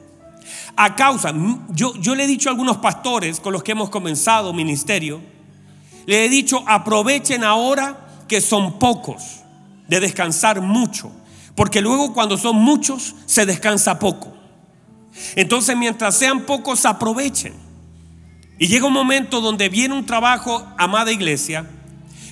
A 0.77 0.97
causa, 0.97 1.33
yo, 1.71 1.95
yo 1.97 2.15
le 2.15 2.25
he 2.25 2.27
dicho 2.27 2.49
a 2.49 2.53
algunos 2.53 2.79
pastores 2.79 3.39
con 3.39 3.53
los 3.53 3.63
que 3.63 3.73
hemos 3.73 3.91
comenzado 3.91 4.53
ministerio, 4.53 5.21
le 6.07 6.25
he 6.25 6.29
dicho, 6.29 6.65
aprovechen 6.67 7.45
ahora 7.45 8.25
que 8.29 8.41
son 8.41 8.79
pocos, 8.79 9.41
de 9.89 10.01
descansar 10.01 10.61
mucho, 10.61 11.13
porque 11.55 11.81
luego 11.81 12.13
cuando 12.13 12.37
son 12.37 12.57
muchos 12.57 13.15
se 13.27 13.47
descansa 13.47 13.99
poco. 13.99 14.34
Entonces 15.37 15.77
mientras 15.77 16.17
sean 16.17 16.43
pocos, 16.43 16.85
aprovechen. 16.85 17.55
Y 18.59 18.69
llega 18.69 18.87
un 18.87 18.93
momento 18.93 19.41
donde 19.41 19.69
viene 19.69 19.95
un 19.95 20.07
trabajo, 20.07 20.67
amada 20.79 21.13
iglesia, 21.13 21.69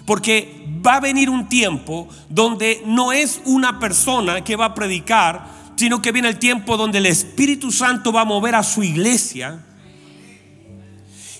porque 0.07 0.67
va 0.85 0.97
a 0.97 1.01
venir 1.01 1.31
un 1.31 1.49
tiempo 1.49 2.09
donde 2.29 2.83
no 2.87 3.13
es 3.13 3.41
una 3.45 3.79
persona 3.79 4.43
que 4.43 4.57
va 4.57 4.67
a 4.67 4.75
predicar, 4.75 5.47
sino 5.77 6.01
que 6.01 6.13
viene 6.13 6.29
el 6.29 6.39
tiempo 6.39 6.77
donde 6.77 6.99
el 6.99 7.07
Espíritu 7.07 7.73
Santo 7.73 8.13
va 8.13 8.23
a 8.23 8.25
mover 8.25 8.55
a 8.55 8.63
su 8.63 8.83
iglesia 8.83 9.65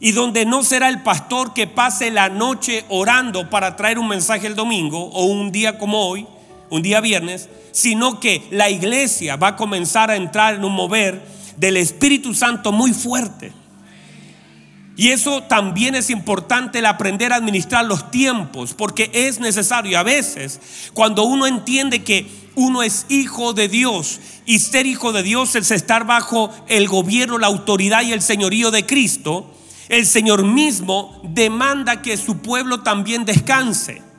y 0.03 0.11
donde 0.11 0.45
no 0.45 0.65
será 0.65 0.89
el 0.89 1.03
pastor 1.03 1.55
que 1.55 1.69
pase 1.69 2.11
la 2.11 2.29
noche 2.29 2.85
orando 2.89 3.49
para 3.49 3.77
traer 3.77 4.01
un 4.01 4.09
mensaje 4.09 4.49
el 4.49 4.57
domingo 4.57 4.99
o 4.99 5.27
un 5.27 5.53
día 5.53 5.79
como 5.79 6.09
hoy, 6.09 6.27
un 6.73 6.81
día 6.81 7.03
viernes, 7.03 7.51
sino 7.71 8.19
que 8.19 8.43
la 8.51 8.71
iglesia 8.71 9.37
va 9.37 9.49
a 9.49 9.57
comenzar 9.57 10.11
a 10.11 10.17
entrar 10.17 10.55
en 10.55 10.65
un 10.65 10.73
mover 10.73 11.23
del 11.59 11.77
Espíritu 11.77 12.33
Santo 12.33 12.73
muy 12.73 12.95
fuerte. 12.95 13.53
Y 14.97 15.09
eso 15.09 15.43
también 15.43 15.95
es 15.95 16.09
importante 16.09 16.79
el 16.79 16.87
aprender 16.87 17.31
a 17.35 17.37
administrar 17.37 17.85
los 17.85 18.11
tiempos, 18.11 18.73
porque 18.73 19.11
es 19.13 19.39
necesario 19.39 19.99
a 19.99 20.03
veces 20.03 20.61
cuando 20.95 21.25
uno 21.25 21.47
entiende 21.47 22.05
que 22.05 22.27
uno 22.55 22.83
es 22.83 23.05
hijo 23.11 23.53
de 23.53 23.69
Dios 23.69 24.21
y 24.47 24.59
ser 24.61 24.87
hijo 24.87 25.13
de 25.13 25.23
Dios 25.23 25.55
es 25.57 25.71
estar 25.73 26.07
bajo 26.07 26.51
el 26.69 26.89
gobierno, 26.89 27.37
la 27.37 27.49
autoridad 27.49 28.01
y 28.01 28.13
el 28.15 28.23
señorío 28.23 28.71
de 28.71 28.87
Cristo, 28.87 29.55
el 29.91 30.07
Señor 30.07 30.43
mismo 30.43 31.21
demanda 31.23 32.01
que 32.01 32.17
su 32.17 32.39
pueblo 32.39 32.81
también 32.81 33.27
descanse. 33.27 34.12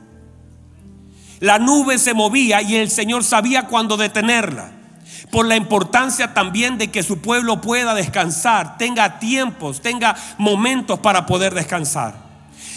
La 1.43 1.59
nube 1.59 1.97
se 1.97 2.13
movía 2.13 2.61
y 2.61 2.77
el 2.77 2.89
Señor 2.89 3.21
sabía 3.25 3.63
cuándo 3.63 3.97
detenerla 3.97 4.71
por 5.29 5.45
la 5.45 5.57
importancia 5.57 6.33
también 6.33 6.77
de 6.77 6.89
que 6.89 7.03
su 7.03 7.19
pueblo 7.19 7.59
pueda 7.59 7.93
descansar, 7.93 8.77
tenga 8.77 9.19
tiempos, 9.19 9.81
tenga 9.81 10.15
momentos 10.37 10.99
para 10.99 11.25
poder 11.25 11.53
descansar. 11.53 12.15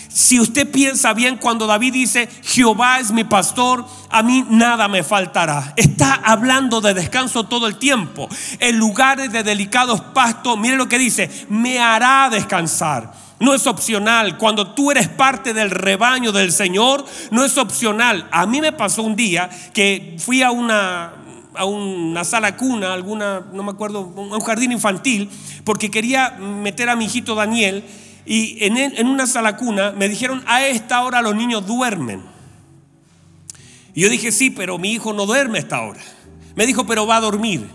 Si 0.09 0.41
usted 0.41 0.69
piensa 0.69 1.15
bien 1.15 1.37
cuando 1.37 1.69
David 1.69 1.93
dice, 1.93 2.29
Jehová 2.43 2.99
es 2.99 3.13
mi 3.13 3.23
pastor, 3.23 3.87
a 4.11 4.25
mí 4.25 4.45
nada 4.51 4.89
me 4.89 5.05
faltará. 5.05 5.75
Está 5.77 6.15
hablando 6.15 6.81
de 6.81 6.93
descanso 6.93 7.45
todo 7.45 7.69
el 7.69 7.77
tiempo. 7.77 8.29
En 8.59 8.79
lugares 8.79 9.31
de 9.31 9.45
delicados 9.45 10.01
pastos, 10.01 10.59
mire 10.59 10.77
lo 10.77 10.89
que 10.89 10.99
dice, 10.99 11.31
me 11.49 11.79
hará 11.79 12.31
descansar. 12.33 13.13
No 13.39 13.55
es 13.55 13.67
opcional. 13.67 14.39
Cuando 14.39 14.69
tú 14.69 14.91
eres 14.91 15.09
parte 15.09 15.53
del 15.53 15.71
rebaño 15.71 16.33
del 16.33 16.53
Señor, 16.53 17.05
no 17.31 17.45
es 17.45 17.59
opcional. 17.59 18.29
A 18.31 18.47
mí 18.47 18.61
me 18.61 18.73
pasó 18.73 19.03
un 19.03 19.17
día 19.17 19.51
que 19.75 20.17
fui 20.19 20.43
a 20.43 20.51
una, 20.51 21.13
a 21.55 21.65
una 21.65 22.25
sala 22.25 22.57
cuna, 22.57 22.95
alguna, 22.95 23.45
no 23.53 23.63
me 23.63 23.73
acuerdo, 23.73 24.01
un 24.01 24.41
jardín 24.41 24.73
infantil, 24.73 25.29
porque 25.65 25.91
quería 25.91 26.31
meter 26.31 26.89
a 26.89 26.97
mi 26.97 27.05
hijito 27.05 27.35
Daniel 27.35 27.85
y 28.25 28.65
en, 28.65 28.77
en 28.77 29.07
una 29.07 29.27
sala 29.27 29.57
cuna 29.57 29.93
me 29.93 30.09
dijeron, 30.09 30.43
a 30.47 30.65
esta 30.67 31.03
hora 31.03 31.23
los 31.23 31.37
niños 31.37 31.67
duermen. 31.67 32.23
Y 33.95 34.03
yo 34.03 34.09
dije, 34.09 34.33
sí, 34.33 34.51
pero 34.51 34.79
mi 34.79 34.93
hijo 34.93 35.13
no 35.13 35.27
duerme 35.27 35.59
a 35.59 35.61
esta 35.61 35.81
hora. 35.81 36.01
Me 36.55 36.67
dijo, 36.67 36.87
pero 36.87 37.07
va 37.07 37.17
a 37.17 37.21
dormir. 37.21 37.67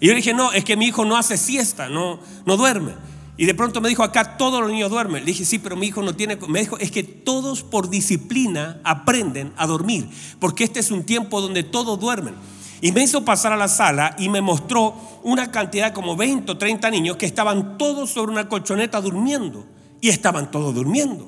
Y 0.00 0.08
yo 0.08 0.14
dije, 0.14 0.34
no, 0.34 0.52
es 0.52 0.64
que 0.64 0.76
mi 0.76 0.86
hijo 0.86 1.04
no 1.04 1.16
hace 1.16 1.38
siesta, 1.38 1.88
no, 1.88 2.18
no 2.44 2.56
duerme. 2.56 2.92
Y 3.36 3.46
de 3.46 3.54
pronto 3.54 3.80
me 3.80 3.88
dijo, 3.88 4.04
acá 4.04 4.36
todos 4.36 4.60
los 4.60 4.70
niños 4.70 4.90
duermen. 4.90 5.24
Le 5.24 5.32
dije, 5.32 5.44
sí, 5.44 5.58
pero 5.58 5.76
mi 5.76 5.88
hijo 5.88 6.02
no 6.02 6.14
tiene... 6.14 6.36
Me 6.48 6.60
dijo, 6.60 6.78
es 6.78 6.90
que 6.90 7.02
todos 7.02 7.62
por 7.62 7.90
disciplina 7.90 8.80
aprenden 8.84 9.52
a 9.56 9.66
dormir, 9.66 10.08
porque 10.38 10.64
este 10.64 10.80
es 10.80 10.90
un 10.90 11.04
tiempo 11.04 11.40
donde 11.40 11.64
todos 11.64 11.98
duermen. 11.98 12.34
Y 12.80 12.92
me 12.92 13.02
hizo 13.02 13.24
pasar 13.24 13.52
a 13.52 13.56
la 13.56 13.68
sala 13.68 14.14
y 14.18 14.28
me 14.28 14.40
mostró 14.40 14.94
una 15.22 15.50
cantidad 15.50 15.92
como 15.92 16.16
20 16.16 16.52
o 16.52 16.58
30 16.58 16.90
niños 16.90 17.16
que 17.16 17.26
estaban 17.26 17.76
todos 17.78 18.10
sobre 18.10 18.30
una 18.30 18.48
colchoneta 18.48 19.00
durmiendo. 19.00 19.66
Y 20.00 20.10
estaban 20.10 20.50
todos 20.50 20.74
durmiendo. 20.74 21.26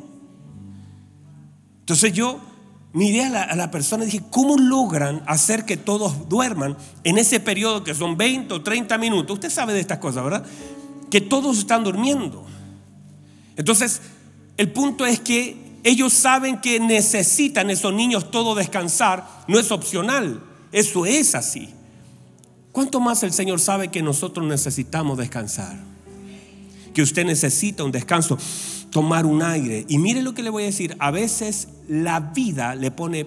Entonces 1.80 2.12
yo 2.12 2.40
miré 2.92 3.24
a 3.24 3.54
la, 3.54 3.70
persona 3.70 4.04
y 4.04 4.06
dije, 4.06 4.24
¿cómo 4.30 4.56
logran 4.58 5.22
hacer 5.26 5.64
que 5.64 5.76
todos 5.76 6.28
duerman 6.28 6.76
en 7.04 7.18
ese 7.18 7.40
periodo 7.40 7.84
que 7.84 7.94
son 7.94 8.16
20 8.16 8.54
o 8.54 8.62
30 8.62 8.98
minutos? 8.98 9.34
Usted 9.34 9.50
sabe 9.50 9.72
de 9.72 9.80
estas 9.80 9.98
cosas, 9.98 10.24
¿verdad? 10.24 10.44
Que 11.16 11.22
todos 11.22 11.56
están 11.56 11.82
durmiendo. 11.82 12.44
Entonces, 13.56 14.02
el 14.58 14.70
punto 14.70 15.06
es 15.06 15.18
que 15.18 15.56
ellos 15.82 16.12
saben 16.12 16.60
que 16.60 16.78
necesitan 16.78 17.70
esos 17.70 17.94
niños 17.94 18.30
todo 18.30 18.54
descansar, 18.54 19.26
no 19.48 19.58
es 19.58 19.72
opcional, 19.72 20.42
eso 20.72 21.06
es 21.06 21.34
así. 21.34 21.70
¿Cuánto 22.70 23.00
más 23.00 23.22
el 23.22 23.32
Señor 23.32 23.60
sabe 23.60 23.88
que 23.88 24.02
nosotros 24.02 24.46
necesitamos 24.46 25.16
descansar? 25.16 25.78
Que 26.92 27.00
usted 27.00 27.24
necesita 27.24 27.82
un 27.82 27.92
descanso, 27.92 28.36
tomar 28.90 29.24
un 29.24 29.42
aire. 29.42 29.86
Y 29.88 29.96
mire 29.96 30.20
lo 30.20 30.34
que 30.34 30.42
le 30.42 30.50
voy 30.50 30.64
a 30.64 30.66
decir, 30.66 30.96
a 30.98 31.10
veces 31.10 31.68
la 31.88 32.20
vida 32.20 32.74
le 32.74 32.90
pone, 32.90 33.26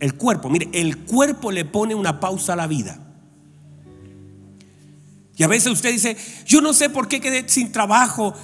el 0.00 0.14
cuerpo, 0.16 0.50
mire, 0.50 0.68
el 0.74 0.98
cuerpo 0.98 1.50
le 1.50 1.64
pone 1.64 1.94
una 1.94 2.20
pausa 2.20 2.52
a 2.52 2.56
la 2.56 2.66
vida. 2.66 3.11
Y 5.36 5.42
a 5.42 5.48
veces 5.48 5.72
usted 5.72 5.92
dice, 5.92 6.16
yo 6.46 6.60
no 6.60 6.72
sé 6.72 6.90
por 6.90 7.08
qué 7.08 7.20
quedé 7.20 7.48
sin 7.48 7.72
trabajo. 7.72 8.34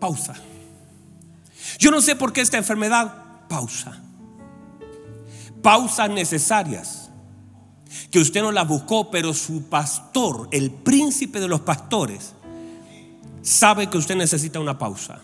Pausa. 0.00 0.34
Yo 1.78 1.90
no 1.90 2.00
sé 2.00 2.16
por 2.16 2.32
qué 2.32 2.40
esta 2.40 2.56
enfermedad. 2.56 3.46
Pausa. 3.48 4.00
Pausas 5.62 6.10
necesarias. 6.10 7.10
Que 8.10 8.18
usted 8.18 8.42
no 8.42 8.52
las 8.52 8.66
buscó, 8.66 9.10
pero 9.10 9.32
su 9.34 9.68
pastor, 9.68 10.48
el 10.50 10.70
príncipe 10.70 11.40
de 11.40 11.48
los 11.48 11.60
pastores, 11.60 12.32
sabe 13.42 13.88
que 13.88 13.98
usted 13.98 14.16
necesita 14.16 14.60
una 14.60 14.78
pausa. 14.78 15.20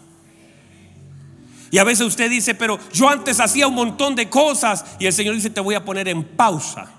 Y 1.70 1.78
a 1.78 1.84
veces 1.84 2.06
usted 2.06 2.30
dice, 2.30 2.54
pero 2.54 2.78
yo 2.92 3.08
antes 3.08 3.40
hacía 3.40 3.66
un 3.66 3.74
montón 3.74 4.14
de 4.14 4.30
cosas. 4.30 4.84
Y 5.00 5.06
el 5.06 5.12
Señor 5.12 5.34
dice, 5.34 5.50
te 5.50 5.60
voy 5.60 5.74
a 5.74 5.84
poner 5.84 6.06
en 6.08 6.22
pausa 6.22 6.93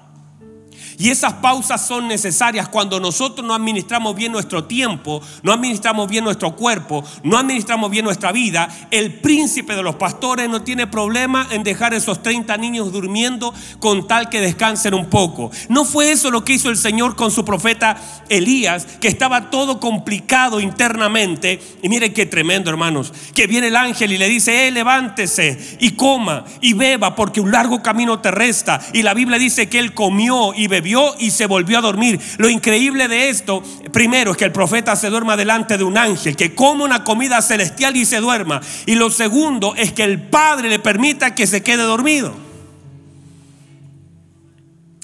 y 0.97 1.09
esas 1.09 1.33
pausas 1.33 1.85
son 1.85 2.07
necesarias 2.07 2.69
cuando 2.69 2.99
nosotros 2.99 3.45
no 3.45 3.53
administramos 3.53 4.15
bien 4.15 4.31
nuestro 4.31 4.63
tiempo, 4.63 5.21
no 5.43 5.51
administramos 5.51 6.09
bien 6.09 6.23
nuestro 6.23 6.55
cuerpo, 6.55 7.03
no 7.23 7.37
administramos 7.37 7.91
bien 7.91 8.05
nuestra 8.05 8.31
vida. 8.31 8.69
El 8.91 9.13
príncipe 9.15 9.75
de 9.75 9.83
los 9.83 9.95
pastores 9.95 10.49
no 10.49 10.61
tiene 10.61 10.87
problema 10.87 11.47
en 11.51 11.63
dejar 11.63 11.93
esos 11.93 12.21
30 12.23 12.55
niños 12.57 12.91
durmiendo 12.91 13.53
con 13.79 14.07
tal 14.07 14.29
que 14.29 14.41
descansen 14.41 14.93
un 14.93 15.07
poco. 15.07 15.51
No 15.69 15.85
fue 15.85 16.11
eso 16.11 16.31
lo 16.31 16.45
que 16.45 16.53
hizo 16.53 16.69
el 16.69 16.77
Señor 16.77 17.15
con 17.15 17.31
su 17.31 17.43
profeta 17.43 17.97
Elías, 18.29 18.85
que 18.99 19.07
estaba 19.07 19.49
todo 19.49 19.79
complicado 19.79 20.59
internamente. 20.59 21.59
Y 21.81 21.89
miren 21.89 22.13
qué 22.13 22.25
tremendo, 22.25 22.69
hermanos, 22.69 23.13
que 23.33 23.47
viene 23.47 23.67
el 23.67 23.75
ángel 23.75 24.13
y 24.13 24.17
le 24.17 24.29
dice, 24.29 24.67
eh, 24.67 24.71
levántese 24.71 25.77
y 25.79 25.91
coma 25.91 26.45
y 26.61 26.73
beba 26.73 27.15
porque 27.15 27.41
un 27.41 27.51
largo 27.51 27.81
camino 27.81 28.19
te 28.19 28.31
resta. 28.31 28.79
Y 28.93 29.01
la 29.01 29.13
Biblia 29.13 29.37
dice 29.37 29.67
que 29.67 29.79
él 29.79 29.93
comió 29.93 30.53
y 30.53 30.67
bebió 30.67 30.84
y 31.19 31.31
se 31.31 31.45
volvió 31.45 31.79
a 31.79 31.81
dormir. 31.81 32.19
Lo 32.37 32.49
increíble 32.49 33.07
de 33.07 33.29
esto, 33.29 33.63
primero, 33.91 34.31
es 34.31 34.37
que 34.37 34.45
el 34.45 34.51
profeta 34.51 34.95
se 34.95 35.09
duerma 35.09 35.35
delante 35.35 35.77
de 35.77 35.83
un 35.83 35.97
ángel, 35.97 36.35
que 36.35 36.53
come 36.53 36.83
una 36.83 37.03
comida 37.03 37.41
celestial 37.41 37.95
y 37.95 38.05
se 38.05 38.19
duerma. 38.19 38.61
Y 38.85 38.95
lo 38.95 39.09
segundo 39.09 39.73
es 39.75 39.91
que 39.91 40.03
el 40.03 40.21
Padre 40.21 40.69
le 40.69 40.79
permita 40.79 41.33
que 41.33 41.47
se 41.47 41.63
quede 41.63 41.83
dormido. 41.83 42.35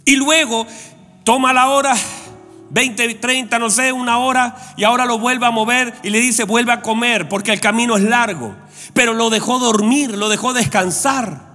Y 0.06 0.16
luego 0.16 0.68
toma 1.24 1.54
la 1.54 1.70
hora 1.70 1.96
20, 2.72 3.16
30, 3.16 3.60
no 3.60 3.70
sé, 3.70 3.92
una 3.92 4.18
hora, 4.18 4.56
y 4.78 4.86
ahora 4.86 5.06
lo 5.06 5.20
vuelve 5.20 5.46
a 5.46 5.52
mover 5.52 5.94
y 6.04 6.10
le 6.10 6.20
dice, 6.20 6.46
vuelve 6.46 6.72
a 6.72 6.82
comer, 6.82 7.28
porque 7.28 7.52
el 7.52 7.60
camino 7.60 7.98
es 7.98 8.04
largo. 8.04 8.56
Pero 8.94 9.14
lo 9.14 9.30
dejó 9.30 9.60
dormir, 9.60 10.18
lo 10.18 10.30
dejó 10.30 10.54
descansar. 10.54 11.51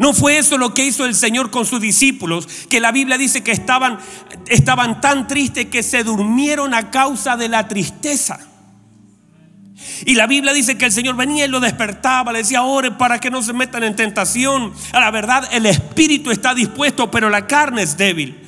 No 0.00 0.14
fue 0.14 0.38
eso 0.38 0.56
lo 0.56 0.72
que 0.72 0.86
hizo 0.86 1.04
el 1.04 1.14
Señor 1.14 1.50
con 1.50 1.66
sus 1.66 1.78
discípulos, 1.78 2.48
que 2.70 2.80
la 2.80 2.90
Biblia 2.90 3.18
dice 3.18 3.42
que 3.42 3.52
estaban, 3.52 3.98
estaban 4.46 5.02
tan 5.02 5.26
tristes 5.26 5.66
que 5.66 5.82
se 5.82 6.04
durmieron 6.04 6.72
a 6.72 6.90
causa 6.90 7.36
de 7.36 7.50
la 7.50 7.68
tristeza. 7.68 8.40
Y 10.06 10.14
la 10.14 10.26
Biblia 10.26 10.54
dice 10.54 10.78
que 10.78 10.86
el 10.86 10.92
Señor 10.92 11.16
venía 11.16 11.44
y 11.44 11.48
lo 11.48 11.60
despertaba, 11.60 12.32
le 12.32 12.38
decía, 12.38 12.62
ore 12.62 12.92
para 12.92 13.18
que 13.18 13.30
no 13.30 13.42
se 13.42 13.52
metan 13.52 13.84
en 13.84 13.94
tentación. 13.94 14.72
A 14.94 15.00
la 15.00 15.10
verdad, 15.10 15.46
el 15.52 15.66
espíritu 15.66 16.30
está 16.30 16.54
dispuesto, 16.54 17.10
pero 17.10 17.28
la 17.28 17.46
carne 17.46 17.82
es 17.82 17.98
débil. 17.98 18.38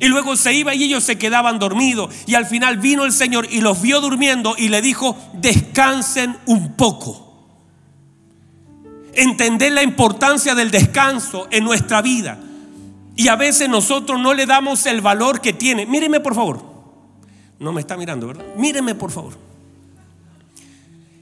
Y 0.00 0.06
luego 0.06 0.36
se 0.36 0.54
iba 0.54 0.74
y 0.74 0.84
ellos 0.84 1.04
se 1.04 1.18
quedaban 1.18 1.58
dormidos. 1.58 2.14
Y 2.26 2.34
al 2.34 2.46
final 2.46 2.78
vino 2.78 3.04
el 3.04 3.12
Señor 3.12 3.46
y 3.50 3.60
los 3.60 3.82
vio 3.82 4.00
durmiendo 4.00 4.54
y 4.56 4.68
le 4.68 4.80
dijo, 4.80 5.18
descansen 5.34 6.38
un 6.46 6.76
poco 6.76 7.23
entender 9.16 9.72
la 9.72 9.82
importancia 9.82 10.54
del 10.54 10.70
descanso 10.70 11.46
en 11.50 11.64
nuestra 11.64 12.02
vida. 12.02 12.38
Y 13.16 13.28
a 13.28 13.36
veces 13.36 13.68
nosotros 13.68 14.20
no 14.20 14.34
le 14.34 14.46
damos 14.46 14.86
el 14.86 15.00
valor 15.00 15.40
que 15.40 15.52
tiene. 15.52 15.86
Míreme 15.86 16.20
por 16.20 16.34
favor. 16.34 16.62
No 17.58 17.72
me 17.72 17.80
está 17.80 17.96
mirando, 17.96 18.26
¿verdad? 18.26 18.44
Míreme 18.56 18.94
por 18.94 19.10
favor. 19.10 19.34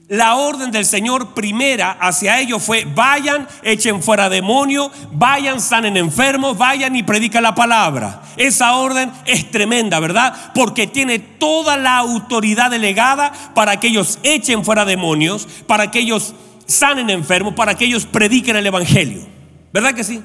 la 0.09 0.35
orden 0.37 0.71
del 0.71 0.85
Señor 0.85 1.33
primera 1.33 1.97
hacia 1.99 2.39
ellos 2.39 2.63
fue, 2.63 2.85
vayan, 2.85 3.49
echen 3.63 4.03
fuera 4.03 4.29
demonios, 4.29 4.91
vayan, 5.13 5.59
sanen 5.59 5.97
enfermos, 5.97 6.59
vayan 6.59 6.95
y 6.97 7.03
predican 7.03 7.43
la 7.43 7.55
palabra. 7.55 8.21
Esa 8.37 8.75
orden 8.75 9.11
es 9.25 9.51
tremenda, 9.51 10.01
¿verdad? 10.01 10.53
Porque 10.55 10.87
tiene 10.87 11.19
toda 11.19 11.79
la 11.79 11.97
autoridad 11.97 12.71
delegada 12.71 13.33
para 13.55 13.81
que 13.81 13.87
ellos 13.87 14.19
echen 14.23 14.67
fuera 14.67 14.85
demonios, 14.85 15.49
para 15.67 15.91
que 15.91 16.01
ellos 16.01 16.35
sanen 16.73 17.11
enfermos, 17.11 17.55
para 17.55 17.75
que 17.75 17.85
ellos 17.85 18.07
prediquen 18.07 18.57
el 18.57 18.67
Evangelio. 18.67 19.27
¿Verdad 19.73 19.95
que 19.95 20.05
sí? 20.05 20.23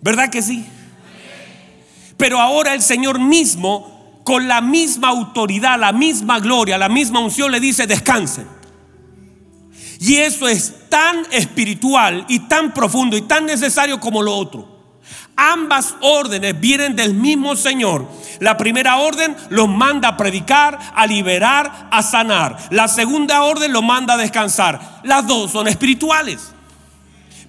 ¿Verdad 0.00 0.30
que 0.30 0.42
sí? 0.42 0.64
Pero 2.16 2.40
ahora 2.40 2.74
el 2.74 2.82
Señor 2.82 3.18
mismo 3.18 4.20
con 4.24 4.48
la 4.48 4.60
misma 4.60 5.08
autoridad, 5.08 5.78
la 5.78 5.92
misma 5.92 6.40
gloria, 6.40 6.78
la 6.78 6.88
misma 6.88 7.20
unción, 7.20 7.52
le 7.52 7.60
dice, 7.60 7.86
descansen. 7.86 8.48
Y 10.00 10.16
eso 10.16 10.48
es 10.48 10.88
tan 10.88 11.26
espiritual 11.30 12.24
y 12.28 12.40
tan 12.40 12.74
profundo 12.74 13.16
y 13.16 13.22
tan 13.22 13.46
necesario 13.46 14.00
como 14.00 14.22
lo 14.22 14.34
otro. 14.34 14.75
Ambas 15.36 15.94
órdenes 16.00 16.58
vienen 16.58 16.96
del 16.96 17.14
mismo 17.14 17.56
Señor. 17.56 18.08
La 18.40 18.56
primera 18.56 18.96
orden 18.96 19.36
los 19.50 19.68
manda 19.68 20.08
a 20.08 20.16
predicar, 20.16 20.78
a 20.94 21.06
liberar, 21.06 21.88
a 21.90 22.02
sanar. 22.02 22.56
La 22.70 22.88
segunda 22.88 23.42
orden 23.42 23.72
los 23.72 23.82
manda 23.82 24.14
a 24.14 24.18
descansar. 24.18 25.00
Las 25.02 25.26
dos 25.26 25.52
son 25.52 25.68
espirituales 25.68 26.55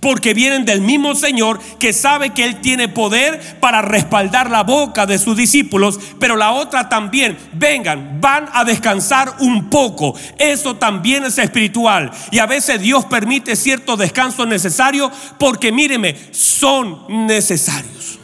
porque 0.08 0.34
vienen 0.34 0.64
del 0.64 0.80
mismo 0.80 1.16
Señor 1.16 1.60
que 1.80 1.92
sabe 1.92 2.30
que 2.30 2.46
Él 2.46 2.62
tiene 2.62 2.88
poder 2.88 3.60
para 3.60 3.82
respaldar 3.82 4.50
la 4.50 4.64
boca 4.64 5.06
de 5.06 5.18
sus 5.18 5.36
discípulos, 5.36 6.00
pero 6.18 6.38
la 6.38 6.54
otra 6.54 6.88
también, 6.88 7.38
vengan, 7.52 8.22
van 8.22 8.48
a 8.54 8.64
descansar 8.64 9.36
un 9.42 9.70
poco. 9.70 10.18
Eso 10.38 10.78
también 10.78 11.26
es 11.26 11.38
espiritual. 11.38 12.10
Y 12.32 12.40
a 12.40 12.46
veces 12.46 12.80
Dios 12.80 13.04
permite 13.04 13.58
cierto 13.58 13.98
descanso 13.98 14.46
necesario 14.46 15.12
porque 15.38 15.74
míreme, 15.74 16.16
son 16.32 17.28
necesarios. 17.28 18.18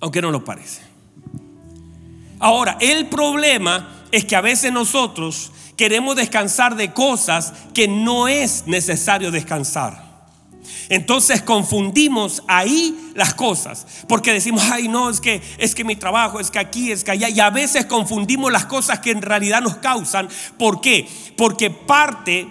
Aunque 0.00 0.20
no 0.20 0.30
lo 0.30 0.44
parece. 0.44 0.82
Ahora, 2.40 2.76
el 2.78 3.06
problema 3.06 4.04
es 4.12 4.26
que 4.26 4.36
a 4.36 4.42
veces 4.42 4.70
nosotros 4.70 5.50
queremos 5.76 6.16
descansar 6.16 6.76
de 6.76 6.92
cosas 6.92 7.52
que 7.72 7.88
no 7.88 8.28
es 8.28 8.66
necesario 8.66 9.30
descansar. 9.30 10.04
Entonces 10.88 11.42
confundimos 11.42 12.42
ahí 12.46 13.12
las 13.14 13.34
cosas, 13.34 13.86
porque 14.08 14.32
decimos, 14.32 14.62
ay 14.70 14.88
no, 14.88 15.10
es 15.10 15.20
que 15.20 15.40
es 15.58 15.74
que 15.74 15.84
mi 15.84 15.96
trabajo, 15.96 16.40
es 16.40 16.50
que 16.50 16.58
aquí, 16.58 16.92
es 16.92 17.04
que 17.04 17.12
allá, 17.12 17.28
y 17.28 17.40
a 17.40 17.50
veces 17.50 17.86
confundimos 17.86 18.52
las 18.52 18.66
cosas 18.66 19.00
que 19.00 19.10
en 19.10 19.22
realidad 19.22 19.62
nos 19.62 19.76
causan. 19.76 20.28
¿Por 20.58 20.80
qué? 20.80 21.08
Porque 21.36 21.70
parte 21.70 22.48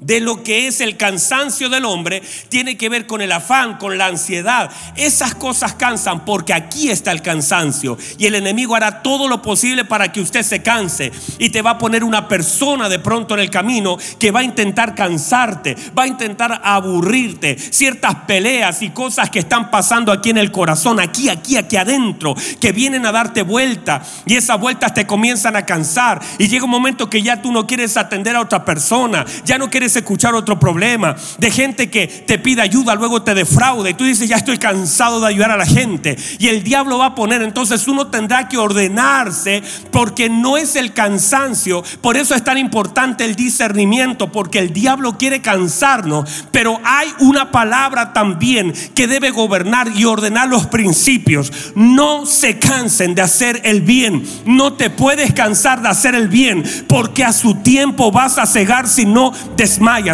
de 0.00 0.20
lo 0.20 0.42
que 0.42 0.66
es 0.66 0.80
el 0.80 0.96
cansancio 0.96 1.68
del 1.68 1.84
hombre 1.84 2.22
tiene 2.48 2.76
que 2.76 2.88
ver 2.88 3.06
con 3.06 3.20
el 3.20 3.32
afán, 3.32 3.76
con 3.76 3.98
la 3.98 4.06
ansiedad. 4.06 4.70
Esas 4.96 5.34
cosas 5.34 5.74
cansan 5.74 6.24
porque 6.24 6.54
aquí 6.54 6.90
está 6.90 7.12
el 7.12 7.22
cansancio 7.22 7.98
y 8.18 8.26
el 8.26 8.34
enemigo 8.34 8.74
hará 8.74 9.02
todo 9.02 9.28
lo 9.28 9.42
posible 9.42 9.84
para 9.84 10.12
que 10.12 10.20
usted 10.20 10.42
se 10.42 10.62
canse 10.62 11.12
y 11.38 11.50
te 11.50 11.62
va 11.62 11.70
a 11.70 11.78
poner 11.78 12.04
una 12.04 12.28
persona 12.28 12.88
de 12.88 12.98
pronto 12.98 13.34
en 13.34 13.40
el 13.40 13.50
camino 13.50 13.98
que 14.18 14.30
va 14.30 14.40
a 14.40 14.44
intentar 14.44 14.94
cansarte, 14.94 15.76
va 15.96 16.04
a 16.04 16.08
intentar 16.08 16.60
aburrirte, 16.64 17.56
ciertas 17.58 18.14
peleas 18.26 18.82
y 18.82 18.90
cosas 18.90 19.30
que 19.30 19.40
están 19.40 19.70
pasando 19.70 20.12
aquí 20.12 20.30
en 20.30 20.38
el 20.38 20.50
corazón, 20.50 21.00
aquí, 21.00 21.28
aquí, 21.28 21.56
aquí 21.56 21.76
adentro, 21.76 22.34
que 22.60 22.72
vienen 22.72 23.06
a 23.06 23.12
darte 23.12 23.42
vuelta 23.42 24.02
y 24.26 24.36
esas 24.36 24.58
vueltas 24.58 24.94
te 24.94 25.06
comienzan 25.06 25.56
a 25.56 25.66
cansar 25.66 26.20
y 26.38 26.48
llega 26.48 26.64
un 26.64 26.70
momento 26.70 27.10
que 27.10 27.22
ya 27.22 27.42
tú 27.42 27.52
no 27.52 27.66
quieres 27.66 27.96
atender 27.96 28.36
a 28.36 28.40
otra 28.40 28.64
persona, 28.64 29.24
ya 29.44 29.58
no 29.58 29.70
quieres 29.70 29.89
escuchar 29.96 30.34
otro 30.34 30.58
problema, 30.58 31.16
de 31.38 31.50
gente 31.50 31.90
que 31.90 32.06
te 32.06 32.38
pide 32.38 32.62
ayuda, 32.62 32.94
luego 32.94 33.22
te 33.22 33.34
defrauda 33.34 33.90
y 33.90 33.94
tú 33.94 34.04
dices, 34.04 34.28
ya 34.28 34.36
estoy 34.36 34.58
cansado 34.58 35.20
de 35.20 35.28
ayudar 35.28 35.50
a 35.50 35.56
la 35.56 35.66
gente. 35.66 36.16
Y 36.38 36.48
el 36.48 36.62
diablo 36.62 36.98
va 36.98 37.06
a 37.06 37.14
poner, 37.14 37.42
entonces 37.42 37.86
uno 37.88 38.08
tendrá 38.08 38.48
que 38.48 38.58
ordenarse 38.58 39.62
porque 39.90 40.28
no 40.28 40.56
es 40.56 40.76
el 40.76 40.92
cansancio, 40.92 41.82
por 42.00 42.16
eso 42.16 42.34
es 42.34 42.44
tan 42.44 42.58
importante 42.58 43.24
el 43.24 43.34
discernimiento, 43.34 44.30
porque 44.32 44.58
el 44.58 44.72
diablo 44.72 45.18
quiere 45.18 45.40
cansarnos, 45.40 46.46
pero 46.50 46.80
hay 46.84 47.08
una 47.20 47.50
palabra 47.50 48.12
también 48.12 48.72
que 48.94 49.06
debe 49.06 49.30
gobernar 49.30 49.88
y 49.94 50.04
ordenar 50.04 50.48
los 50.48 50.66
principios. 50.66 51.52
No 51.74 52.26
se 52.26 52.58
cansen 52.58 53.14
de 53.14 53.22
hacer 53.22 53.60
el 53.64 53.80
bien, 53.82 54.24
no 54.44 54.74
te 54.74 54.90
puedes 54.90 55.32
cansar 55.32 55.82
de 55.82 55.88
hacer 55.88 56.14
el 56.14 56.28
bien, 56.28 56.64
porque 56.88 57.24
a 57.24 57.32
su 57.32 57.56
tiempo 57.56 58.10
vas 58.12 58.38
a 58.38 58.46
cegar 58.46 58.88
si 58.88 59.04
no 59.04 59.32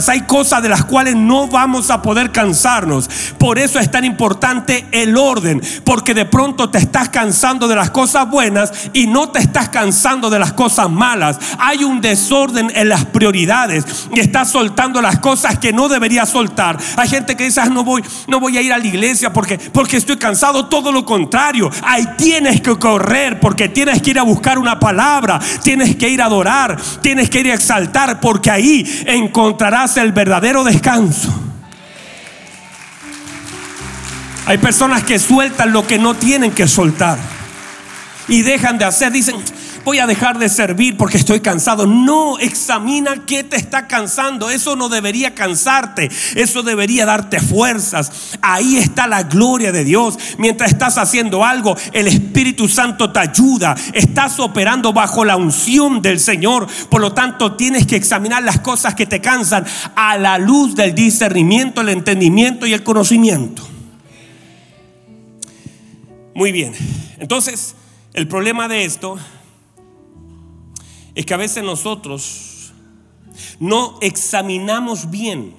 hay 0.09 0.21
cosas 0.23 0.63
de 0.63 0.69
las 0.69 0.85
cuales 0.85 1.17
no 1.17 1.49
vamos 1.49 1.91
a 1.91 2.01
poder 2.01 2.31
cansarnos. 2.31 3.09
Por 3.39 3.59
eso 3.59 3.79
es 3.79 3.91
tan 3.91 4.05
importante 4.05 4.87
el 4.93 5.17
orden, 5.17 5.61
porque 5.85 6.15
de 6.15 6.25
pronto 6.25 6.71
te 6.71 6.79
estás 6.79 7.09
cansando 7.09 7.67
de 7.67 7.75
las 7.75 7.91
cosas 7.91 8.31
buenas 8.31 8.91
y 8.93 9.07
no 9.07 9.29
te 9.31 9.41
estás 9.41 9.69
cansando 9.69 10.31
de 10.31 10.39
las 10.39 10.53
cosas 10.53 10.89
malas. 10.89 11.39
Hay 11.59 11.85
un 11.85 12.01
desorden 12.01 12.71
en 12.75 12.89
las 12.89 13.05
prioridades 13.07 13.85
y 14.15 14.21
estás 14.21 14.51
soltando 14.51 15.03
las 15.03 15.19
cosas 15.19 15.59
que 15.59 15.73
no 15.73 15.89
deberías 15.89 16.29
soltar. 16.29 16.79
Hay 16.97 17.09
gente 17.09 17.37
que 17.37 17.45
dice, 17.45 17.61
ah, 17.61 17.67
no 17.67 17.83
voy, 17.83 18.05
no 18.29 18.39
voy 18.41 18.57
a 18.57 18.63
ir 18.63 18.73
a 18.73 18.79
la 18.79 18.87
iglesia 18.87 19.33
porque, 19.33 19.59
porque 19.59 19.97
estoy 19.97 20.17
cansado. 20.17 20.67
Todo 20.67 20.93
lo 20.93 21.05
contrario, 21.05 21.71
ahí 21.83 22.07
tienes 22.17 22.61
que 22.61 22.77
correr 22.77 23.41
porque 23.41 23.69
tienes 23.69 24.01
que 24.01 24.11
ir 24.11 24.19
a 24.19 24.23
buscar 24.23 24.59
una 24.59 24.79
palabra, 24.79 25.41
tienes 25.63 25.97
que 25.97 26.09
ir 26.09 26.23
a 26.23 26.27
adorar, 26.27 26.77
tienes 27.03 27.31
que 27.31 27.41
ir 27.41 27.51
a 27.51 27.55
exaltar 27.55 28.21
porque 28.21 28.51
ahí 28.51 29.05
encontrarás 29.07 29.56
el 30.03 30.13
verdadero 30.13 30.65
descanso. 30.65 31.33
Hay 34.47 34.59
personas 34.59 35.03
que 35.03 35.19
sueltan 35.19 35.73
lo 35.73 35.87
que 35.87 35.99
no 35.99 36.15
tienen 36.15 36.53
que 36.53 36.69
soltar 36.69 37.19
y 38.29 38.43
dejan 38.43 38.79
de 38.79 38.85
hacer. 38.85 39.11
Dicen, 39.13 39.37
voy 39.87 40.01
a 40.01 40.07
dejar 40.09 40.41
de 40.41 40.49
servir 40.49 40.97
porque 40.97 41.17
estoy 41.17 41.39
cansado. 41.39 41.87
No, 41.87 42.41
examina 42.41 43.25
qué 43.25 43.45
te 43.45 43.55
está 43.55 43.87
cansando. 43.87 44.51
Eso 44.51 44.75
no 44.75 44.89
debería 44.89 45.33
cansarte. 45.33 46.11
Eso 46.35 46.65
debería 46.65 47.07
darte 47.07 47.39
fuerzas. 47.39 48.37
Ahí 48.43 48.79
está 48.79 49.07
la 49.07 49.23
gloria 49.23 49.71
de 49.71 49.85
Dios. 49.85 50.19
Mientras 50.39 50.73
estás 50.73 50.99
haciendo 50.99 51.45
algo, 51.45 51.77
el 51.93 52.09
Espíritu 52.09 52.69
Santo 52.69 53.13
te 53.13 53.21
ayuda. 53.21 53.77
Estás 53.93 54.41
operando 54.41 54.93
bajo 54.93 55.25
la 55.25 55.37
unción 55.37 56.03
del 56.03 56.19
Señor. 56.19 56.67
Por 56.91 57.01
lo 57.01 57.13
tanto, 57.13 57.55
tienes 57.55 57.87
que 57.87 57.95
examinar 57.95 58.43
las 58.43 58.59
cosas 58.59 58.97
que 58.97 59.07
te 59.07 59.21
cansan 59.21 59.65
a 59.95 60.19
la 60.19 60.37
luz 60.39 60.75
del 60.75 60.97
discernimiento, 60.97 61.83
el 61.83 61.91
entendimiento 61.91 62.67
y 62.67 62.73
el 62.73 62.83
conocimiento. 62.83 63.63
Muy 66.35 66.51
bien. 66.51 66.75
Entonces, 67.19 67.77
el 68.15 68.27
problema 68.27 68.67
de 68.67 68.85
esto 68.85 69.17
es 71.17 71.25
que 71.25 71.35
a 71.35 71.39
veces 71.39 71.65
nosotros 71.65 72.73
no 73.59 73.99
examinamos 74.03 75.11
bien 75.11 75.55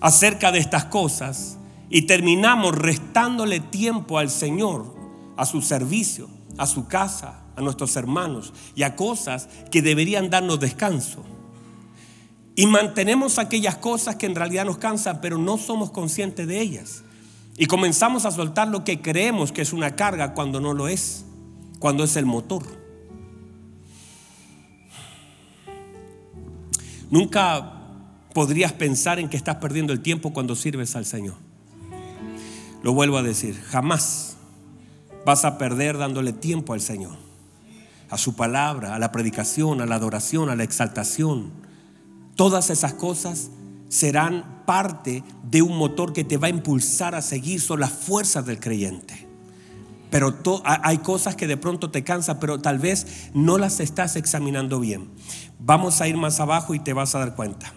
acerca 0.00 0.50
de 0.50 0.58
estas 0.58 0.86
cosas 0.86 1.58
y 1.90 2.02
terminamos 2.02 2.74
restándole 2.74 3.60
tiempo 3.60 4.18
al 4.18 4.30
Señor, 4.30 4.86
a 5.36 5.44
su 5.44 5.60
servicio, 5.60 6.28
a 6.56 6.66
su 6.66 6.88
casa, 6.88 7.42
a 7.56 7.60
nuestros 7.60 7.94
hermanos 7.96 8.54
y 8.74 8.84
a 8.84 8.96
cosas 8.96 9.50
que 9.70 9.82
deberían 9.82 10.30
darnos 10.30 10.58
descanso. 10.58 11.24
Y 12.56 12.66
mantenemos 12.66 13.38
aquellas 13.38 13.76
cosas 13.76 14.16
que 14.16 14.26
en 14.26 14.34
realidad 14.34 14.64
nos 14.64 14.78
cansan, 14.78 15.20
pero 15.20 15.36
no 15.36 15.58
somos 15.58 15.90
conscientes 15.90 16.48
de 16.48 16.60
ellas. 16.60 17.04
Y 17.58 17.66
comenzamos 17.66 18.24
a 18.24 18.30
soltar 18.30 18.68
lo 18.68 18.82
que 18.82 19.02
creemos 19.02 19.52
que 19.52 19.60
es 19.60 19.74
una 19.74 19.94
carga 19.94 20.32
cuando 20.32 20.58
no 20.58 20.72
lo 20.72 20.88
es, 20.88 21.26
cuando 21.78 22.04
es 22.04 22.16
el 22.16 22.24
motor. 22.24 22.87
Nunca 27.10 27.72
podrías 28.34 28.72
pensar 28.72 29.18
en 29.18 29.28
que 29.28 29.36
estás 29.36 29.56
perdiendo 29.56 29.92
el 29.92 30.00
tiempo 30.00 30.32
cuando 30.32 30.54
sirves 30.54 30.96
al 30.96 31.06
Señor. 31.06 31.36
Lo 32.82 32.92
vuelvo 32.92 33.16
a 33.16 33.22
decir, 33.22 33.60
jamás 33.70 34.36
vas 35.24 35.44
a 35.44 35.58
perder 35.58 35.98
dándole 35.98 36.32
tiempo 36.32 36.72
al 36.72 36.80
Señor, 36.80 37.16
a 38.08 38.18
su 38.18 38.34
palabra, 38.34 38.94
a 38.94 38.98
la 38.98 39.12
predicación, 39.12 39.80
a 39.80 39.86
la 39.86 39.96
adoración, 39.96 40.48
a 40.48 40.56
la 40.56 40.64
exaltación. 40.64 41.50
Todas 42.36 42.70
esas 42.70 42.94
cosas 42.94 43.50
serán 43.88 44.62
parte 44.64 45.24
de 45.50 45.62
un 45.62 45.76
motor 45.76 46.12
que 46.12 46.24
te 46.24 46.36
va 46.36 46.46
a 46.46 46.50
impulsar 46.50 47.14
a 47.14 47.22
seguir, 47.22 47.60
son 47.60 47.80
las 47.80 47.92
fuerzas 47.92 48.46
del 48.46 48.60
creyente. 48.60 49.27
Pero 50.10 50.34
hay 50.64 50.98
cosas 50.98 51.36
que 51.36 51.46
de 51.46 51.56
pronto 51.56 51.90
te 51.90 52.02
cansan, 52.02 52.40
pero 52.40 52.58
tal 52.60 52.78
vez 52.78 53.30
no 53.34 53.58
las 53.58 53.80
estás 53.80 54.16
examinando 54.16 54.80
bien. 54.80 55.10
Vamos 55.58 56.00
a 56.00 56.08
ir 56.08 56.16
más 56.16 56.40
abajo 56.40 56.74
y 56.74 56.78
te 56.78 56.92
vas 56.92 57.14
a 57.14 57.18
dar 57.18 57.34
cuenta. 57.34 57.72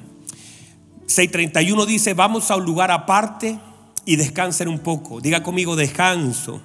631 1.08 1.86
dice, 1.86 2.14
vamos 2.14 2.50
a 2.52 2.56
un 2.56 2.66
lugar 2.66 2.90
aparte 2.90 3.60
y 4.06 4.16
descansen 4.16 4.70
un 4.70 4.80
poco. 4.80 5.20
Diga 5.20 5.44
conmigo, 5.44 5.76
descanso. 5.76 6.62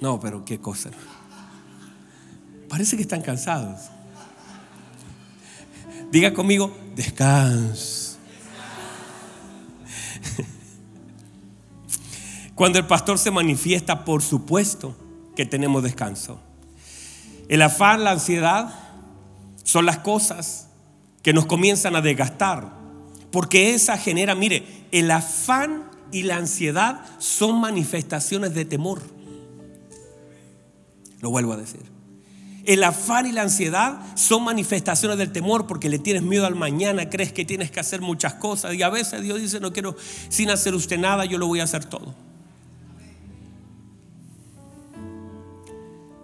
No, 0.00 0.18
pero 0.18 0.44
qué 0.44 0.58
cosa. 0.58 0.90
Parece 2.68 2.96
que 2.96 3.02
están 3.02 3.22
cansados. 3.22 3.90
Diga 6.10 6.34
conmigo, 6.34 6.76
descanso. 6.96 8.01
Cuando 12.54 12.78
el 12.78 12.86
pastor 12.86 13.18
se 13.18 13.30
manifiesta, 13.30 14.04
por 14.04 14.22
supuesto 14.22 14.96
que 15.34 15.46
tenemos 15.46 15.82
descanso. 15.82 16.40
El 17.48 17.62
afán, 17.62 18.04
la 18.04 18.12
ansiedad, 18.12 18.74
son 19.64 19.86
las 19.86 19.98
cosas 19.98 20.68
que 21.22 21.32
nos 21.32 21.46
comienzan 21.46 21.96
a 21.96 22.00
desgastar. 22.00 22.72
Porque 23.30 23.74
esa 23.74 23.96
genera, 23.96 24.34
mire, 24.34 24.86
el 24.92 25.10
afán 25.10 25.90
y 26.12 26.24
la 26.24 26.36
ansiedad 26.36 27.00
son 27.18 27.60
manifestaciones 27.60 28.54
de 28.54 28.64
temor. 28.64 29.00
Lo 31.20 31.30
vuelvo 31.30 31.54
a 31.54 31.56
decir. 31.56 31.80
El 32.64 32.84
afán 32.84 33.26
y 33.26 33.32
la 33.32 33.42
ansiedad 33.42 34.00
son 34.14 34.44
manifestaciones 34.44 35.18
del 35.18 35.32
temor 35.32 35.66
porque 35.66 35.88
le 35.88 35.98
tienes 35.98 36.22
miedo 36.22 36.46
al 36.46 36.54
mañana, 36.54 37.10
crees 37.10 37.32
que 37.32 37.44
tienes 37.44 37.70
que 37.70 37.80
hacer 37.80 38.00
muchas 38.00 38.34
cosas 38.34 38.74
y 38.74 38.82
a 38.82 38.88
veces 38.88 39.22
Dios 39.22 39.40
dice, 39.40 39.58
no 39.58 39.72
quiero 39.72 39.96
sin 40.28 40.50
hacer 40.50 40.74
usted 40.74 40.98
nada, 40.98 41.24
yo 41.24 41.38
lo 41.38 41.48
voy 41.48 41.60
a 41.60 41.64
hacer 41.64 41.84
todo. 41.84 42.14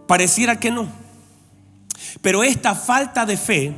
Pareciera 0.08 0.58
que 0.58 0.72
no. 0.72 0.88
Pero 2.22 2.42
esta 2.42 2.74
falta 2.74 3.26
de 3.26 3.36
fe, 3.36 3.74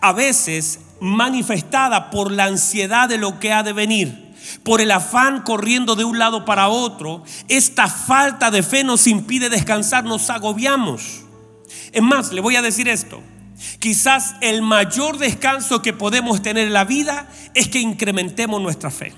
a 0.00 0.12
veces 0.12 0.78
manifestada 1.00 2.10
por 2.10 2.30
la 2.30 2.44
ansiedad 2.44 3.08
de 3.08 3.18
lo 3.18 3.40
que 3.40 3.52
ha 3.52 3.62
de 3.64 3.72
venir, 3.72 4.34
por 4.62 4.80
el 4.80 4.90
afán 4.92 5.42
corriendo 5.42 5.96
de 5.96 6.04
un 6.04 6.18
lado 6.18 6.44
para 6.44 6.68
otro, 6.68 7.24
esta 7.48 7.88
falta 7.88 8.52
de 8.52 8.62
fe 8.62 8.84
nos 8.84 9.06
impide 9.08 9.50
descansar, 9.50 10.04
nos 10.04 10.30
agobiamos. 10.30 11.22
Es 11.92 12.02
más, 12.02 12.32
le 12.32 12.40
voy 12.40 12.54
a 12.54 12.62
decir 12.62 12.88
esto. 12.88 13.20
Quizás 13.80 14.36
el 14.40 14.62
mayor 14.62 15.18
descanso 15.18 15.82
que 15.82 15.92
podemos 15.92 16.40
tener 16.40 16.68
en 16.68 16.72
la 16.72 16.84
vida 16.84 17.28
es 17.54 17.66
que 17.66 17.80
incrementemos 17.80 18.62
nuestra 18.62 18.92
fe. 18.92 19.12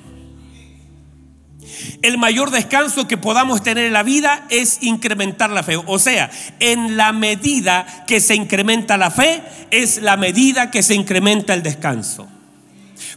El 2.02 2.18
mayor 2.18 2.50
descanso 2.50 3.06
que 3.06 3.16
podamos 3.16 3.62
tener 3.62 3.86
en 3.86 3.92
la 3.92 4.02
vida 4.02 4.46
es 4.50 4.82
incrementar 4.82 5.50
la 5.50 5.62
fe. 5.62 5.76
O 5.76 5.98
sea, 5.98 6.30
en 6.58 6.96
la 6.96 7.12
medida 7.12 8.04
que 8.06 8.20
se 8.20 8.34
incrementa 8.34 8.96
la 8.96 9.10
fe, 9.10 9.42
es 9.70 10.02
la 10.02 10.16
medida 10.16 10.70
que 10.70 10.82
se 10.82 10.94
incrementa 10.94 11.54
el 11.54 11.62
descanso. 11.62 12.28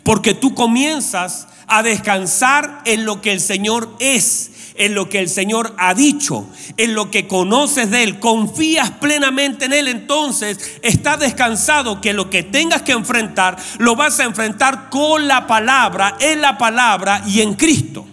Porque 0.04 0.34
tú 0.34 0.54
comienzas 0.54 1.48
a 1.68 1.84
descansar 1.84 2.82
en 2.86 3.06
lo 3.06 3.22
que 3.22 3.32
el 3.32 3.40
Señor 3.40 3.96
es, 4.00 4.52
en 4.76 4.96
lo 4.96 5.10
que 5.10 5.20
el 5.20 5.30
Señor 5.30 5.76
ha 5.78 5.94
dicho, 5.94 6.48
en 6.78 6.94
lo 6.94 7.12
que 7.12 7.28
conoces 7.28 7.90
de 7.90 8.04
Él, 8.04 8.20
confías 8.20 8.92
plenamente 8.92 9.66
en 9.66 9.74
Él, 9.74 9.88
entonces 9.88 10.80
estás 10.82 11.20
descansado 11.20 12.02
que 12.02 12.14
lo 12.14 12.30
que 12.30 12.44
tengas 12.44 12.82
que 12.82 12.92
enfrentar 12.92 13.58
lo 13.78 13.96
vas 13.96 14.20
a 14.20 14.26
enfrentar 14.26 14.90
con 14.90 15.28
la 15.28 15.48
palabra, 15.48 16.18
en 16.20 16.42
la 16.42 16.58
palabra 16.58 17.24
y 17.26 17.42
en 17.42 17.54
Cristo. 17.54 18.06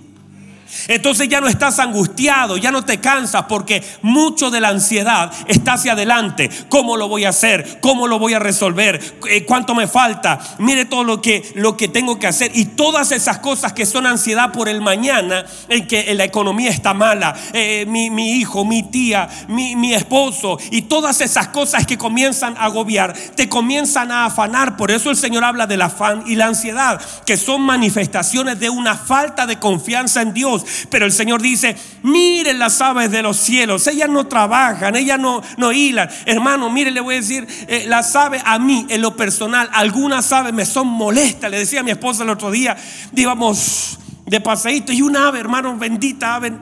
Entonces 0.89 1.29
ya 1.29 1.41
no 1.41 1.49
estás 1.49 1.79
angustiado, 1.79 2.57
ya 2.57 2.71
no 2.71 2.85
te 2.85 3.01
cansas 3.01 3.45
porque 3.49 3.83
mucho 4.03 4.51
de 4.51 4.61
la 4.61 4.69
ansiedad 4.69 5.33
está 5.47 5.75
hacia 5.75 5.93
adelante. 5.93 6.51
¿Cómo 6.69 6.97
lo 6.97 7.09
voy 7.09 7.25
a 7.25 7.31
hacer? 7.31 7.79
¿Cómo 7.81 8.07
lo 8.07 8.19
voy 8.19 8.35
a 8.35 8.39
resolver? 8.39 9.01
Eh, 9.29 9.45
¿Cuánto 9.45 9.75
me 9.75 9.87
falta? 9.87 10.39
Mire 10.59 10.85
todo 10.85 11.05
lo 11.05 11.21
que, 11.21 11.53
lo 11.55 11.77
que 11.77 11.89
tengo 11.89 12.19
que 12.19 12.27
hacer. 12.27 12.53
Y 12.55 12.67
todas 12.67 13.13
esas 13.13 13.39
cosas 13.39 13.73
que 13.73 13.87
son 13.87 14.07
ansiedad 14.07 14.53
por 14.53 14.69
el 14.69 14.81
mañana, 14.81 15.45
en 15.69 15.87
que 15.87 16.15
la 16.15 16.25
economía 16.25 16.71
está 16.71 16.95
mala, 16.95 17.35
eh, 17.53 17.85
mi, 17.87 18.33
hijo, 18.33 18.65
mi 18.65 18.83
tía, 18.83 19.29
mi, 19.49 19.77
mi 19.77 19.95
esposo, 19.95 20.59
y 20.71 20.83
todas 20.83 21.21
esas 21.21 21.49
cosas 21.49 21.87
que 21.87 21.99
comienzan 21.99 22.57
a 22.57 22.65
agobiar, 22.65 23.15
te 23.35 23.49
comienzan 23.49 24.11
a 24.13 24.27
afanar. 24.27 24.77
Por 24.77 24.91
eso 24.91 25.11
el 25.11 25.17
Señor 25.17 25.45
habla 25.45 25.67
del 25.67 25.83
afán 25.83 26.25
y 26.27 26.37
la 26.37 26.47
ansiedad, 26.47 27.01
que 27.27 27.37
son 27.37 27.63
manifestaciones 27.63 28.59
de 28.59 28.71
una 28.71 28.97
falta 28.97 29.47
de 29.47 29.59
confianza 29.59 30.23
en 30.23 30.33
Dios 30.35 30.60
pero 30.88 31.07
el 31.07 31.12
Señor 31.12 31.42
dice, 31.42 31.77
miren 32.03 32.59
las 32.59 32.81
aves 32.81 33.11
de 33.11 33.23
los 33.23 33.37
cielos, 33.37 33.87
ellas 33.87 34.09
no 34.09 34.27
trabajan, 34.27 34.96
ellas 34.96 35.18
no, 35.18 35.42
no 35.57 35.73
hilan. 35.73 36.09
Hermano, 36.27 36.70
mire, 36.70 36.90
le 36.90 37.01
voy 37.01 37.16
a 37.16 37.20
decir, 37.20 37.46
eh, 37.68 37.85
las 37.87 38.14
aves 38.16 38.42
a 38.44 38.59
mí, 38.59 38.87
en 38.88 39.03
lo 39.03 39.16
personal, 39.16 39.68
algunas 39.73 40.31
aves 40.33 40.53
me 40.53 40.64
son 40.64 40.87
molestas. 40.87 41.51
Le 41.51 41.59
decía 41.59 41.81
a 41.81 41.83
mi 41.83 41.90
esposa 41.90 42.23
el 42.23 42.31
otro 42.31 42.51
día, 42.51 42.77
íbamos 43.14 43.99
de 44.27 44.40
paseíto 44.40 44.92
y 44.92 45.03
una 45.03 45.29
ave, 45.29 45.40
hermano, 45.40 45.77
bendita 45.77 46.37
ave, 46.37 46.53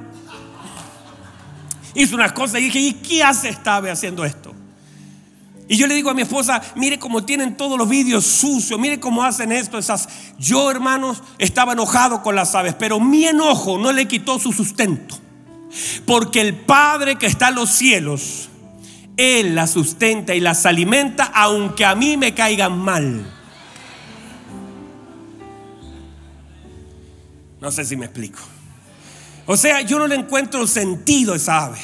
hizo 1.95 2.15
unas 2.15 2.33
cosas 2.33 2.61
y 2.61 2.65
dije, 2.65 2.79
¿y 2.79 2.93
qué 2.95 3.23
hace 3.23 3.49
esta 3.49 3.77
ave 3.77 3.91
haciendo 3.91 4.25
esto? 4.25 4.55
Y 5.69 5.77
yo 5.77 5.87
le 5.87 5.95
digo 5.95 6.09
a 6.09 6.15
mi 6.15 6.23
esposa, 6.23 6.63
mire 6.77 6.99
cómo 6.99 7.25
tienen 7.25 7.55
todos 7.55 7.77
los 7.77 7.87
vídeos 7.87 8.25
sucios, 8.25 8.81
mire 8.81 8.99
cómo 8.99 9.23
hacen 9.23 9.53
esto, 9.53 9.77
esas. 9.77 10.09
Yo, 10.39 10.71
hermanos, 10.71 11.23
estaba 11.39 11.75
enojado 11.75 12.23
con 12.23 12.35
las 12.35 12.55
aves, 12.55 12.75
pero 12.79 12.99
mi 12.99 13.27
enojo 13.27 13.77
no 13.77 13.93
le 13.93 14.09
quitó 14.09 14.39
su 14.39 14.51
sustento. 14.53 15.15
Porque 16.07 16.41
el 16.41 16.57
Padre 16.57 17.17
que 17.17 17.27
está 17.27 17.49
en 17.49 17.57
los 17.57 17.69
cielos, 17.69 18.49
Él 19.19 19.55
las 19.55 19.73
sustenta 19.73 20.35
y 20.35 20.41
las 20.41 20.65
alimenta, 20.65 21.25
aunque 21.25 21.85
a 21.85 21.95
mí 21.95 22.17
me 22.17 22.33
caigan 22.33 22.79
mal. 22.79 23.31
No 27.61 27.71
sé 27.71 27.85
si 27.85 27.95
me 27.95 28.07
explico. 28.07 28.39
O 29.45 29.57
sea, 29.57 29.83
yo 29.83 29.99
no 29.99 30.07
le 30.07 30.15
encuentro 30.15 30.67
sentido 30.67 31.35
a 31.35 31.37
esa 31.37 31.67
ave. 31.67 31.79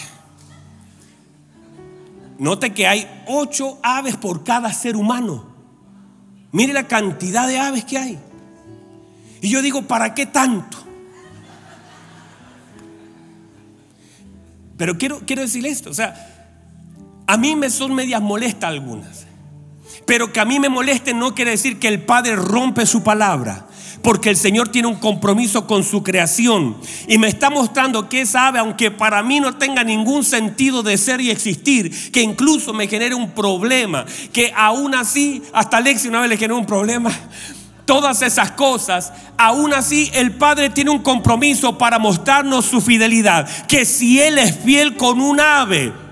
Note 2.39 2.73
que 2.73 2.87
hay 2.87 3.09
ocho 3.27 3.79
aves 3.83 4.17
por 4.17 4.45
cada 4.45 4.73
ser 4.73 4.97
humano. 4.97 5.55
Mire 6.53 6.73
la 6.73 6.89
cantidad 6.89 7.47
de 7.47 7.59
aves 7.59 7.85
que 7.85 7.99
hay. 7.99 8.19
Y 9.41 9.49
yo 9.49 9.63
digo, 9.63 9.83
¿para 9.83 10.15
qué 10.15 10.27
tanto? 10.27 10.79
Pero 14.77 14.99
quiero, 14.99 15.21
quiero 15.27 15.43
decir 15.43 15.65
esto, 15.67 15.91
o 15.91 15.95
sea, 15.95 16.35
a 17.27 17.37
mí 17.37 17.55
me 17.55 17.71
son 17.71 17.95
medias 17.95 18.21
molestas 18.21 18.71
algunas. 18.71 19.27
Pero 20.07 20.33
que 20.33 20.41
a 20.41 20.45
mí 20.45 20.59
me 20.59 20.69
moleste 20.69 21.15
no 21.15 21.35
quiere 21.35 21.53
decir 21.53 21.79
que 21.79 21.89
el 21.89 22.03
Padre 22.05 22.37
rompe 22.37 22.85
su 22.87 23.03
palabra 23.03 23.67
porque 24.05 24.29
el 24.29 24.37
Señor 24.37 24.69
tiene 24.69 24.87
un 24.87 24.97
compromiso 24.97 25.67
con 25.67 25.83
su 25.83 26.03
creación. 26.03 26.77
Y 27.09 27.17
me 27.17 27.27
está 27.27 27.49
mostrando 27.49 28.09
que 28.09 28.21
esa 28.21 28.49
ave, 28.49 28.59
aunque 28.59 28.91
para 28.91 29.23
mí 29.23 29.41
no 29.41 29.57
tenga 29.57 29.83
ningún 29.83 30.25
sentido 30.25 30.83
de 30.83 30.99
ser 30.99 31.23
y 31.23 31.31
existir, 31.31 32.13
que 32.13 32.21
incluso 32.21 32.75
me 32.75 32.87
genere 32.87 33.15
un 33.15 33.31
problema, 33.31 34.05
que 34.31 34.53
aún 34.55 34.95
así, 34.95 35.43
hasta 35.55 35.79
Alexi 35.79 36.09
una 36.09 36.21
vez 36.21 36.29
le 36.29 36.37
generó 36.37 36.59
un 36.59 36.67
problema, 36.67 37.11
todas 37.87 38.21
esas 38.21 38.51
cosas, 38.51 39.11
aún 39.39 39.73
así 39.73 40.11
el 40.13 40.33
Padre 40.33 40.69
tiene 40.69 40.91
un 40.91 41.03
compromiso 41.03 41.79
para 41.79 41.99
mostrarnos 41.99 42.67
su 42.67 42.83
fidelidad, 42.83 43.49
que 43.67 43.87
si 43.87 44.21
Él 44.21 44.37
es 44.37 44.55
fiel 44.59 44.97
con 44.97 45.19
un 45.19 45.41
ave, 45.41 46.04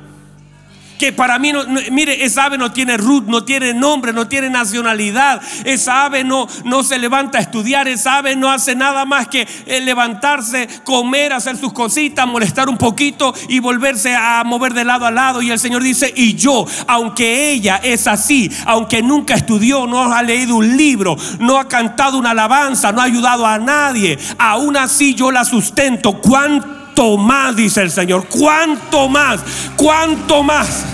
que 1.03 1.13
para 1.13 1.37
mí, 1.41 1.51
no, 1.51 1.65
mire, 1.91 2.25
esa 2.25 2.45
ave 2.45 2.57
no 2.57 2.71
tiene 2.71 2.97
root, 2.97 3.25
no 3.27 3.43
tiene 3.43 3.75
nombre, 3.75 4.13
no 4.13 4.29
tiene 4.29 4.49
nacionalidad. 4.49 5.43
Esa 5.65 6.05
ave 6.05 6.23
no, 6.23 6.47
no 6.65 6.85
se 6.85 6.97
levanta 6.97 7.39
a 7.39 7.41
estudiar, 7.41 7.89
esa 7.89 8.19
ave 8.19 8.37
no 8.37 8.53
hace 8.53 8.77
nada 8.77 9.05
más 9.05 9.27
que 9.27 9.49
eh, 9.67 9.81
levantarse, 9.81 10.69
comer, 10.85 11.33
hacer 11.33 11.57
sus 11.57 11.73
cositas, 11.73 12.25
molestar 12.29 12.69
un 12.69 12.79
poquito 12.79 13.35
y 13.49 13.59
volverse 13.59 14.15
a 14.15 14.45
mover 14.45 14.75
de 14.75 14.85
lado 14.85 15.05
a 15.05 15.11
lado. 15.11 15.43
Y 15.43 15.51
el 15.51 15.59
Señor 15.59 15.83
dice, 15.83 16.15
y 16.15 16.37
yo, 16.37 16.67
aunque 16.87 17.51
ella 17.51 17.81
es 17.83 18.07
así, 18.07 18.49
aunque 18.65 19.03
nunca 19.03 19.35
estudió, 19.35 19.89
no 19.89 20.15
ha 20.15 20.23
leído 20.23 20.55
un 20.55 20.77
libro, 20.77 21.17
no 21.41 21.59
ha 21.59 21.67
cantado 21.67 22.17
una 22.17 22.31
alabanza, 22.31 22.93
no 22.93 23.01
ha 23.01 23.07
ayudado 23.07 23.45
a 23.45 23.59
nadie, 23.59 24.21
aún 24.39 24.77
así 24.77 25.17
yo 25.17 25.33
la 25.33 25.45
sustento. 25.45 26.13
¿Cuánto? 26.21 26.82
Cuánto 26.95 27.17
más, 27.17 27.57
dice 27.57 27.83
el 27.83 27.91
Señor, 27.91 28.27
cuánto 28.29 29.09
más, 29.09 29.41
cuánto 29.77 30.43
más 30.43 30.85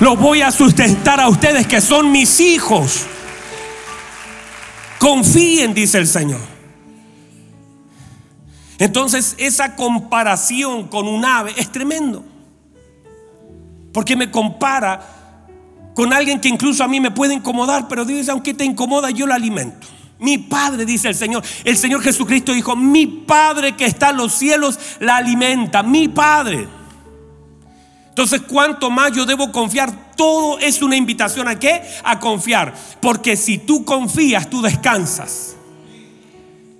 lo 0.00 0.16
voy 0.16 0.42
a 0.42 0.50
sustentar 0.50 1.20
a 1.20 1.28
ustedes 1.28 1.66
que 1.66 1.80
son 1.80 2.10
mis 2.10 2.40
hijos. 2.40 3.06
Confíen, 4.98 5.74
dice 5.74 5.98
el 5.98 6.06
Señor. 6.06 6.40
Entonces 8.78 9.36
esa 9.38 9.76
comparación 9.76 10.88
con 10.88 11.06
un 11.06 11.24
ave 11.24 11.52
es 11.56 11.70
tremendo. 11.70 12.24
Porque 13.92 14.16
me 14.16 14.30
compara 14.30 15.08
con 15.94 16.12
alguien 16.12 16.40
que 16.40 16.48
incluso 16.48 16.82
a 16.82 16.88
mí 16.88 17.00
me 17.00 17.10
puede 17.10 17.34
incomodar, 17.34 17.86
pero 17.86 18.04
dice, 18.04 18.30
aunque 18.30 18.54
te 18.54 18.64
incomoda, 18.64 19.10
yo 19.10 19.26
lo 19.26 19.34
alimento. 19.34 19.86
Mi 20.22 20.38
Padre, 20.38 20.86
dice 20.86 21.08
el 21.08 21.16
Señor. 21.16 21.42
El 21.64 21.76
Señor 21.76 22.00
Jesucristo 22.00 22.52
dijo, 22.52 22.76
mi 22.76 23.06
Padre 23.06 23.76
que 23.76 23.84
está 23.84 24.10
en 24.10 24.18
los 24.18 24.32
cielos 24.32 24.78
la 25.00 25.16
alimenta. 25.16 25.82
Mi 25.82 26.06
Padre. 26.06 26.68
Entonces, 28.08 28.42
¿cuánto 28.42 28.88
más 28.88 29.10
yo 29.12 29.26
debo 29.26 29.50
confiar? 29.50 30.14
Todo 30.16 30.60
es 30.60 30.80
una 30.80 30.94
invitación 30.94 31.48
a 31.48 31.58
qué? 31.58 31.82
A 32.04 32.20
confiar. 32.20 32.72
Porque 33.00 33.36
si 33.36 33.58
tú 33.58 33.84
confías, 33.84 34.48
tú 34.48 34.62
descansas. 34.62 35.56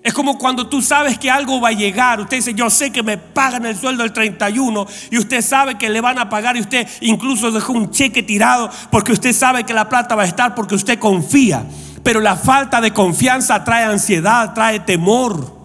Es 0.04 0.14
como 0.14 0.38
cuando 0.38 0.68
tú 0.68 0.80
sabes 0.80 1.18
que 1.18 1.28
algo 1.28 1.60
va 1.60 1.70
a 1.70 1.72
llegar. 1.72 2.20
Usted 2.20 2.36
dice, 2.36 2.54
yo 2.54 2.70
sé 2.70 2.92
que 2.92 3.02
me 3.02 3.18
pagan 3.18 3.66
el 3.66 3.76
sueldo 3.76 4.04
el 4.04 4.12
31 4.12 4.86
y 5.10 5.18
usted 5.18 5.42
sabe 5.42 5.76
que 5.76 5.90
le 5.90 6.00
van 6.00 6.20
a 6.20 6.28
pagar 6.28 6.56
y 6.56 6.60
usted 6.60 6.86
incluso 7.00 7.50
dejó 7.50 7.72
un 7.72 7.90
cheque 7.90 8.22
tirado 8.22 8.70
porque 8.90 9.12
usted 9.12 9.32
sabe 9.32 9.64
que 9.64 9.74
la 9.74 9.88
plata 9.88 10.14
va 10.14 10.22
a 10.22 10.26
estar 10.26 10.54
porque 10.54 10.76
usted 10.76 11.00
confía. 11.00 11.64
Pero 12.02 12.20
la 12.20 12.36
falta 12.36 12.80
de 12.80 12.92
confianza 12.92 13.64
trae 13.64 13.84
ansiedad, 13.84 14.54
trae 14.54 14.80
temor. 14.80 15.62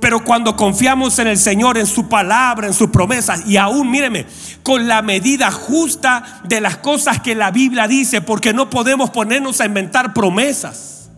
Pero 0.00 0.22
cuando 0.22 0.56
confiamos 0.56 1.18
en 1.18 1.26
el 1.26 1.38
Señor, 1.38 1.76
en 1.76 1.86
su 1.86 2.08
palabra, 2.08 2.66
en 2.66 2.74
sus 2.74 2.90
promesas, 2.90 3.46
y 3.46 3.56
aún, 3.56 3.90
míreme, 3.90 4.26
con 4.62 4.86
la 4.86 5.02
medida 5.02 5.50
justa 5.50 6.40
de 6.44 6.60
las 6.60 6.76
cosas 6.76 7.20
que 7.20 7.34
la 7.34 7.50
Biblia 7.50 7.88
dice, 7.88 8.20
porque 8.20 8.52
no 8.52 8.70
podemos 8.70 9.10
ponernos 9.10 9.60
a 9.60 9.66
inventar 9.66 10.14
promesas. 10.14 11.10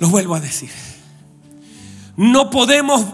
Lo 0.00 0.08
vuelvo 0.08 0.34
a 0.34 0.40
decir. 0.40 0.70
No 2.16 2.50
podemos 2.50 3.04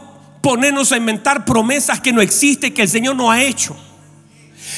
ponernos 0.40 0.92
a 0.92 0.96
inventar 0.96 1.44
promesas 1.44 2.00
que 2.00 2.12
no 2.12 2.20
existen, 2.20 2.72
que 2.72 2.82
el 2.82 2.88
Señor 2.88 3.16
no 3.16 3.30
ha 3.30 3.42
hecho. 3.42 3.76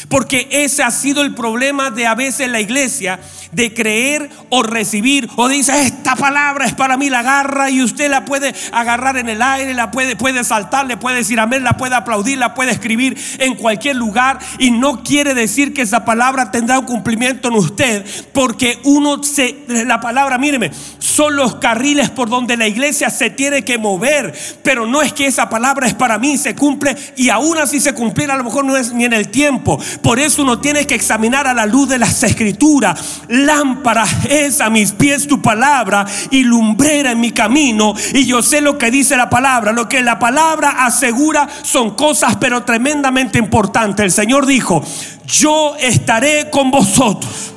Porque 0.09 0.49
ese 0.51 0.83
ha 0.83 0.91
sido 0.91 1.23
el 1.23 1.35
problema 1.35 1.91
de 1.91 2.07
a 2.07 2.15
veces 2.15 2.49
la 2.49 2.61
iglesia, 2.61 3.19
de 3.53 3.73
creer 3.73 4.29
o 4.51 4.63
recibir, 4.63 5.29
o 5.37 5.49
dice, 5.49 5.73
esta 5.83 6.15
palabra 6.15 6.67
es 6.67 6.75
para 6.75 6.97
mí, 6.97 7.11
la 7.11 7.21
agarra 7.21 7.71
y 7.71 7.83
usted 7.83 8.11
la 8.11 8.25
puede 8.25 8.55
agarrar 8.73 9.17
en 9.17 9.29
el 9.29 9.43
aire, 9.43 9.75
la 9.75 9.91
puede, 9.91 10.15
puede 10.15 10.45
saltar, 10.45 10.87
le 10.87 10.97
puede 10.97 11.17
decir 11.17 11.41
amén, 11.41 11.65
la 11.65 11.77
puede 11.77 11.95
aplaudir, 11.95 12.39
la 12.39 12.55
puede 12.55 12.73
escribir 12.73 13.17
en 13.39 13.55
cualquier 13.55 13.97
lugar 13.97 14.39
y 14.59 14.71
no 14.71 15.03
quiere 15.03 15.35
decir 15.35 15.73
que 15.73 15.83
esa 15.83 16.05
palabra 16.05 16.51
tendrá 16.51 16.79
un 16.79 16.87
cumplimiento 16.87 17.49
en 17.49 17.55
usted, 17.55 18.05
porque 18.33 18.79
uno 18.85 19.23
se, 19.23 19.65
la 19.69 20.01
palabra, 20.01 20.39
míreme, 20.39 20.71
son 21.17 21.35
los 21.35 21.55
carriles 21.55 22.11
por 22.11 22.29
donde 22.29 22.59
la 22.59 22.69
iglesia 22.69 23.09
se 23.09 23.31
tiene 23.31 23.65
que 23.65 23.79
mover, 23.79 24.35
pero 24.63 24.87
no 24.87 25.01
es 25.01 25.15
que 25.15 25.25
esa 25.25 25.49
palabra 25.49 25.87
es 25.87 25.95
para 25.95 26.19
mí, 26.19 26.37
se 26.37 26.55
cumple 26.55 26.95
y 27.17 27.31
aún 27.31 27.57
así 27.57 27.81
se 27.81 27.95
cumpliera, 27.95 28.35
a 28.35 28.37
lo 28.37 28.45
mejor 28.45 28.67
no 28.67 28.77
es 28.77 28.93
ni 28.93 29.07
en 29.07 29.15
el 29.15 29.29
tiempo. 29.29 29.81
Por 30.03 30.19
eso 30.19 30.43
uno 30.43 30.59
tiene 30.59 30.87
que 30.87 30.95
examinar 30.95 31.47
a 31.47 31.55
la 31.55 31.65
luz 31.65 31.89
de 31.89 31.99
las 31.99 32.23
escrituras. 32.23 33.23
Lámpara 33.29 34.05
es 34.29 34.61
a 34.61 34.69
mis 34.69 34.93
pies 34.93 35.27
tu 35.27 35.41
palabra 35.41 36.05
y 36.31 36.45
lumbrera 36.45 37.13
en 37.13 37.21
mi 37.21 37.31
camino. 37.31 37.95
Y 38.13 38.27
yo 38.27 38.43
sé 38.43 38.61
lo 38.61 38.77
que 38.77 38.91
dice 38.91 39.17
la 39.17 39.31
palabra. 39.31 39.73
Lo 39.73 39.89
que 39.89 40.03
la 40.03 40.19
palabra 40.19 40.85
asegura 40.85 41.49
son 41.63 41.97
cosas 41.97 42.37
pero 42.37 42.63
tremendamente 42.65 43.39
importantes. 43.39 44.05
El 44.05 44.13
Señor 44.13 44.45
dijo, 44.45 44.85
yo 45.27 45.77
estaré 45.77 46.51
con 46.51 46.71
vosotros. 46.71 47.55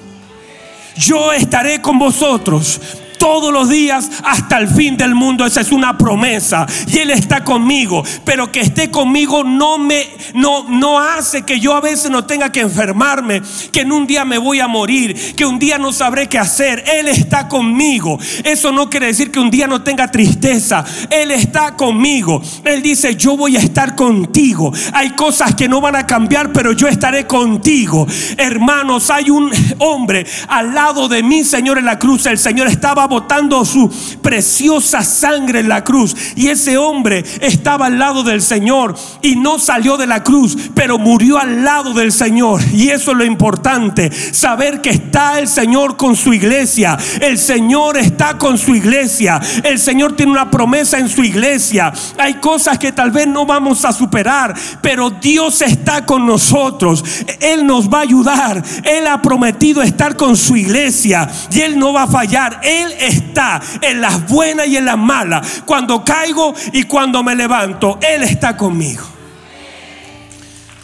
Yo 0.96 1.34
estaré 1.34 1.82
con 1.82 2.00
vosotros 2.00 2.80
todos 3.20 3.54
los 3.54 3.70
días 3.70 4.10
hasta 4.24 4.58
el 4.58 4.68
fin 4.68 4.98
del 4.98 5.14
mundo. 5.14 5.46
Esa 5.46 5.62
es 5.62 5.72
una 5.72 5.96
promesa. 5.98 6.66
Y 6.88 6.98
Él 6.98 7.12
está 7.12 7.44
conmigo. 7.44 8.04
Pero 8.26 8.52
que 8.52 8.62
esté 8.62 8.90
conmigo 8.90 9.44
no 9.44 9.78
me 9.78 10.08
no, 10.34 10.66
no 10.70 11.00
hace 11.00 11.44
que 11.44 11.60
yo 11.60 11.76
a 11.76 11.82
veces 11.82 12.10
no 12.10 12.26
tenga 12.26 12.52
que 12.52 12.62
enfermarme. 12.62 13.44
Que 13.72 13.82
en 13.82 13.92
un 13.92 14.08
día 14.08 14.26
me 14.26 14.40
voy 14.40 14.60
a 14.60 14.68
morir. 14.68 15.36
Que 15.36 15.46
un 15.46 15.60
día 15.60 15.78
no 15.78 15.94
sabré 15.94 16.28
qué 16.28 16.40
hacer. 16.40 16.84
Él 16.88 17.08
está 17.08 17.48
conmigo. 17.48 18.18
Eso 18.44 18.72
no 18.72 18.90
quiere 18.90 19.08
decir 19.08 19.32
que 19.32 19.40
un 19.40 19.52
día 19.52 19.68
no 19.68 19.84
tenga 19.84 20.10
tristeza. 20.10 20.84
Él 21.10 21.32
está 21.32 21.76
conmigo. 21.76 22.42
Él 22.64 22.82
dice, 22.82 23.16
yo 23.16 23.36
voy 23.38 23.58
a 23.58 23.60
estar 23.60 23.96
contigo. 23.96 24.72
Hay 24.94 25.12
cosas 25.12 25.54
que 25.56 25.68
no 25.68 25.82
van 25.82 25.98
a 25.98 26.08
cambiar, 26.08 26.54
pero 26.54 26.72
yo 26.72 26.88
estaré 26.88 27.28
contigo. 27.28 28.08
Hermanos, 28.38 29.10
hay 29.10 29.30
un 29.30 29.52
hombre 29.80 30.26
al 30.48 30.74
lado 30.74 31.08
de 31.08 31.22
mí, 31.22 31.44
Señor, 31.44 31.78
en 31.78 31.86
la 31.86 32.00
cruz. 32.00 32.26
El 32.26 32.38
Señor 32.38 32.68
estaba 32.68 33.09
botando 33.10 33.66
su 33.66 33.92
preciosa 34.22 35.04
sangre 35.04 35.60
en 35.60 35.70
la 35.70 35.84
cruz. 35.84 36.16
Y 36.36 36.48
ese 36.48 36.78
hombre 36.78 37.24
estaba 37.42 37.88
al 37.88 38.00
lado 38.00 38.24
del 38.24 38.42
Señor 38.42 38.96
y 39.22 39.36
no 39.36 39.60
salió 39.60 39.98
de 39.98 40.08
la 40.08 40.24
cruz, 40.24 40.58
pero 40.74 40.98
murió 40.98 41.38
al 41.38 41.64
lado 41.64 41.94
del 41.94 42.12
Señor. 42.12 42.62
Y 42.74 42.90
eso 42.90 43.12
es 43.12 43.18
lo 43.18 43.26
importante, 43.26 44.12
saber 44.12 44.82
que 44.82 44.92
está 44.92 45.40
el 45.40 45.48
Señor 45.48 45.98
con 45.98 46.16
su 46.16 46.34
iglesia. 46.34 46.98
El 47.22 47.38
Señor 47.38 47.98
está 47.98 48.38
con 48.38 48.58
su 48.58 48.76
iglesia. 48.76 49.42
El 49.64 49.80
Señor 49.80 50.16
tiene 50.16 50.32
una 50.32 50.50
promesa 50.50 51.00
en 51.00 51.10
su 51.10 51.24
iglesia. 51.24 51.92
Hay 52.18 52.36
cosas 52.36 52.78
que 52.78 52.92
tal 52.92 53.12
vez 53.12 53.28
no 53.28 53.46
vamos 53.46 53.84
a 53.86 53.92
superar, 53.92 54.54
pero 54.82 55.10
Dios 55.10 55.62
está 55.62 56.06
con 56.06 56.26
nosotros. 56.26 57.04
Él 57.40 57.66
nos 57.66 57.90
va 57.90 58.00
a 58.00 58.02
ayudar. 58.02 58.64
Él 58.84 59.08
ha 59.08 59.22
prometido 59.22 59.82
estar 59.82 60.16
con 60.16 60.38
su 60.38 60.56
iglesia 60.56 61.30
y 61.52 61.62
Él 61.62 61.80
no 61.80 61.94
va 61.94 62.04
a 62.04 62.08
fallar. 62.08 62.60
Él 62.64 62.94
está 63.00 63.62
en 63.82 64.02
las 64.02 64.28
buenas 64.28 64.68
y 64.68 64.78
en 64.78 64.86
las 64.86 64.98
malas. 64.98 65.64
Cuando 65.66 66.04
caigo 66.04 66.54
y 66.74 66.84
cuando 66.84 67.24
me 67.24 67.36
levanto, 67.36 68.00
Él 68.02 68.24
está 68.24 68.56
conmigo. 68.58 69.06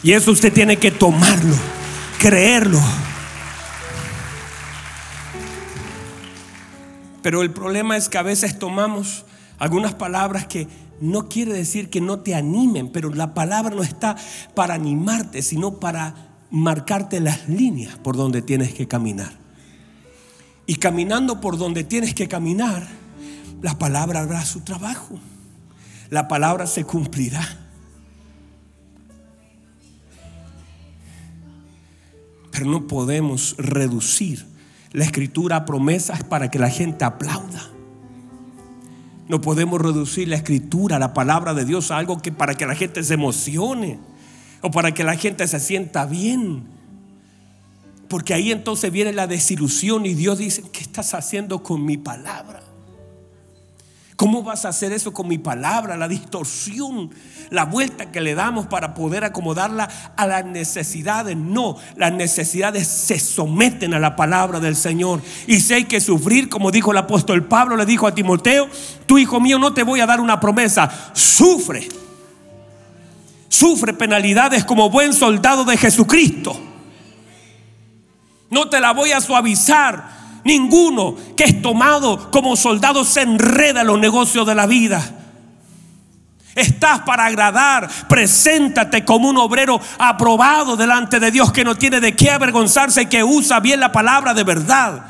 Y 0.02 0.12
eso 0.12 0.30
usted 0.30 0.52
tiene 0.52 0.76
que 0.76 0.90
tomarlo, 0.90 1.56
creerlo. 2.18 2.80
Pero 7.22 7.42
el 7.42 7.50
problema 7.50 7.96
es 7.96 8.08
que 8.08 8.18
a 8.18 8.22
veces 8.22 8.58
tomamos 8.58 9.24
algunas 9.58 9.94
palabras 9.94 10.46
que 10.46 10.68
no 11.00 11.28
quiere 11.28 11.52
decir 11.52 11.90
que 11.90 12.00
no 12.00 12.20
te 12.20 12.34
animen, 12.34 12.90
pero 12.92 13.12
la 13.12 13.34
palabra 13.34 13.74
no 13.74 13.82
está 13.82 14.16
para 14.54 14.74
animarte, 14.74 15.42
sino 15.42 15.80
para 15.80 16.14
marcarte 16.50 17.20
las 17.20 17.48
líneas 17.48 17.98
por 17.98 18.16
donde 18.16 18.42
tienes 18.42 18.72
que 18.74 18.86
caminar. 18.86 19.45
Y 20.66 20.76
caminando 20.76 21.40
por 21.40 21.58
donde 21.58 21.84
tienes 21.84 22.14
que 22.14 22.28
caminar, 22.28 22.86
la 23.62 23.78
palabra 23.78 24.20
hará 24.20 24.44
su 24.44 24.60
trabajo. 24.60 25.18
La 26.10 26.28
palabra 26.28 26.66
se 26.66 26.84
cumplirá. 26.84 27.44
Pero 32.50 32.66
no 32.66 32.86
podemos 32.86 33.54
reducir 33.58 34.44
la 34.92 35.04
escritura 35.04 35.56
a 35.56 35.64
promesas 35.64 36.24
para 36.24 36.50
que 36.50 36.58
la 36.58 36.70
gente 36.70 37.04
aplauda. 37.04 37.70
No 39.28 39.40
podemos 39.40 39.80
reducir 39.80 40.28
la 40.28 40.36
escritura, 40.36 40.98
la 40.98 41.12
palabra 41.12 41.52
de 41.52 41.64
Dios 41.64 41.90
a 41.90 41.98
algo 41.98 42.22
que 42.22 42.32
para 42.32 42.54
que 42.54 42.66
la 42.66 42.74
gente 42.74 43.02
se 43.02 43.14
emocione 43.14 43.98
o 44.62 44.70
para 44.70 44.94
que 44.94 45.04
la 45.04 45.16
gente 45.16 45.46
se 45.48 45.60
sienta 45.60 46.06
bien. 46.06 46.75
Porque 48.08 48.34
ahí 48.34 48.52
entonces 48.52 48.92
viene 48.92 49.12
la 49.12 49.26
desilusión 49.26 50.06
y 50.06 50.14
Dios 50.14 50.38
dice, 50.38 50.62
¿qué 50.72 50.80
estás 50.80 51.14
haciendo 51.14 51.62
con 51.62 51.84
mi 51.84 51.96
palabra? 51.96 52.62
¿Cómo 54.16 54.42
vas 54.42 54.64
a 54.64 54.70
hacer 54.70 54.92
eso 54.92 55.12
con 55.12 55.28
mi 55.28 55.36
palabra? 55.36 55.94
La 55.98 56.08
distorsión, 56.08 57.10
la 57.50 57.66
vuelta 57.66 58.10
que 58.10 58.22
le 58.22 58.34
damos 58.34 58.66
para 58.66 58.94
poder 58.94 59.24
acomodarla 59.24 59.90
a 60.16 60.26
las 60.26 60.46
necesidades. 60.46 61.36
No, 61.36 61.76
las 61.96 62.14
necesidades 62.14 62.88
se 62.88 63.18
someten 63.18 63.92
a 63.92 63.98
la 63.98 64.16
palabra 64.16 64.58
del 64.58 64.74
Señor. 64.74 65.20
Y 65.46 65.60
si 65.60 65.74
hay 65.74 65.84
que 65.84 66.00
sufrir, 66.00 66.48
como 66.48 66.70
dijo 66.70 66.92
el 66.92 66.98
apóstol 66.98 67.44
Pablo, 67.44 67.76
le 67.76 67.84
dijo 67.84 68.06
a 68.06 68.14
Timoteo, 68.14 68.70
tu 69.04 69.18
hijo 69.18 69.38
mío 69.38 69.58
no 69.58 69.74
te 69.74 69.82
voy 69.82 70.00
a 70.00 70.06
dar 70.06 70.20
una 70.20 70.40
promesa, 70.40 70.90
sufre. 71.12 71.86
Sufre 73.50 73.92
penalidades 73.92 74.64
como 74.64 74.88
buen 74.88 75.12
soldado 75.12 75.66
de 75.66 75.76
Jesucristo. 75.76 76.58
No 78.56 78.70
te 78.70 78.80
la 78.80 78.94
voy 78.94 79.12
a 79.12 79.20
suavizar. 79.20 80.08
Ninguno 80.42 81.14
que 81.36 81.44
es 81.44 81.60
tomado 81.60 82.30
como 82.30 82.56
soldado 82.56 83.04
se 83.04 83.20
enreda 83.20 83.82
en 83.82 83.86
los 83.86 83.98
negocios 83.98 84.46
de 84.46 84.54
la 84.54 84.64
vida. 84.64 85.04
Estás 86.54 87.00
para 87.00 87.26
agradar. 87.26 87.86
Preséntate 88.08 89.04
como 89.04 89.28
un 89.28 89.36
obrero 89.36 89.78
aprobado 89.98 90.74
delante 90.74 91.20
de 91.20 91.30
Dios 91.30 91.52
que 91.52 91.64
no 91.64 91.74
tiene 91.74 92.00
de 92.00 92.16
qué 92.16 92.30
avergonzarse 92.30 93.02
y 93.02 93.06
que 93.06 93.22
usa 93.22 93.60
bien 93.60 93.78
la 93.78 93.92
palabra 93.92 94.32
de 94.32 94.44
verdad. 94.44 95.04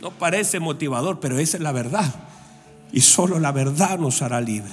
No 0.00 0.10
parece 0.10 0.58
motivador, 0.58 1.20
pero 1.20 1.38
esa 1.38 1.56
es 1.56 1.62
la 1.62 1.70
verdad. 1.70 2.12
Y 2.90 3.00
solo 3.00 3.38
la 3.38 3.52
verdad 3.52 3.96
nos 3.96 4.22
hará 4.22 4.40
libre. 4.40 4.72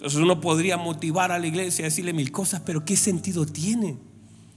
Entonces 0.00 0.18
uno 0.18 0.40
podría 0.40 0.78
motivar 0.78 1.30
a 1.30 1.38
la 1.38 1.46
iglesia 1.46 1.82
y 1.82 1.84
decirle 1.84 2.14
mil 2.14 2.32
cosas, 2.32 2.62
pero 2.64 2.86
¿qué 2.86 2.96
sentido 2.96 3.44
tiene? 3.44 3.98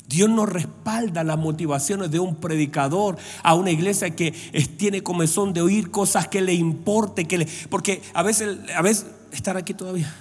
Dios 0.07 0.29
no 0.29 0.45
respalda 0.45 1.21
las 1.25 1.37
motivaciones 1.37 2.11
de 2.11 2.19
un 2.19 2.35
predicador 2.37 3.17
a 3.43 3.53
una 3.53 3.69
iglesia 3.69 4.15
que 4.15 4.31
tiene 4.77 5.03
comezón 5.03 5.51
de 5.51 5.61
oír 5.61 5.91
cosas 5.91 6.29
que 6.29 6.39
le 6.39 6.53
importe, 6.53 7.25
que 7.25 7.39
le, 7.39 7.47
porque 7.69 8.01
a 8.13 8.23
veces, 8.23 8.57
a 8.73 8.81
veces, 8.81 9.07
estar 9.33 9.57
aquí 9.57 9.73
todavía. 9.73 10.15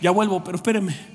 Ya 0.00 0.10
vuelvo, 0.10 0.42
pero 0.42 0.56
espérenme. 0.56 1.11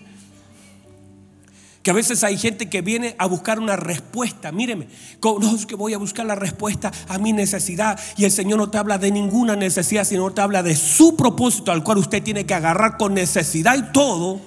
Que 1.87 1.91
a 1.91 1.93
veces 1.93 2.25
hay 2.25 2.37
gente 2.37 2.69
que 2.69 2.81
viene 2.81 3.15
a 3.17 3.27
buscar 3.27 3.61
una 3.61 3.77
respuesta. 3.77 4.51
Míreme, 4.51 4.89
no 5.23 5.55
es 5.55 5.65
que 5.65 5.75
voy 5.75 5.93
a 5.93 5.97
buscar 5.97 6.25
la 6.25 6.35
respuesta 6.35 6.91
a 7.07 7.17
mi 7.17 7.31
necesidad. 7.31 7.97
Y 8.17 8.25
el 8.25 8.31
Señor 8.31 8.57
no 8.57 8.69
te 8.69 8.77
habla 8.77 8.97
de 8.97 9.09
ninguna 9.09 9.55
necesidad, 9.55 10.03
sino 10.03 10.29
te 10.33 10.41
habla 10.41 10.63
de 10.63 10.75
su 10.75 11.15
propósito 11.15 11.71
al 11.71 11.85
cual 11.85 11.99
usted 11.99 12.21
tiene 12.21 12.45
que 12.45 12.53
agarrar 12.53 12.97
con 12.97 13.13
necesidad 13.13 13.77
y 13.77 13.93
todo. 13.93 14.41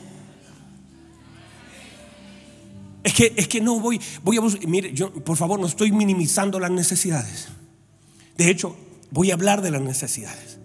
Es 3.02 3.14
que, 3.14 3.32
es 3.34 3.48
que 3.48 3.62
no 3.62 3.80
voy, 3.80 3.98
voy 4.22 4.36
a 4.36 4.40
buscar. 4.42 4.68
Mire, 4.68 4.92
yo 4.92 5.10
por 5.10 5.38
favor 5.38 5.58
no 5.58 5.66
estoy 5.66 5.92
minimizando 5.92 6.60
las 6.60 6.70
necesidades. 6.70 7.48
De 8.36 8.50
hecho, 8.50 8.76
voy 9.12 9.30
a 9.30 9.34
hablar 9.34 9.62
de 9.62 9.70
las 9.70 9.80
necesidades. 9.80 10.59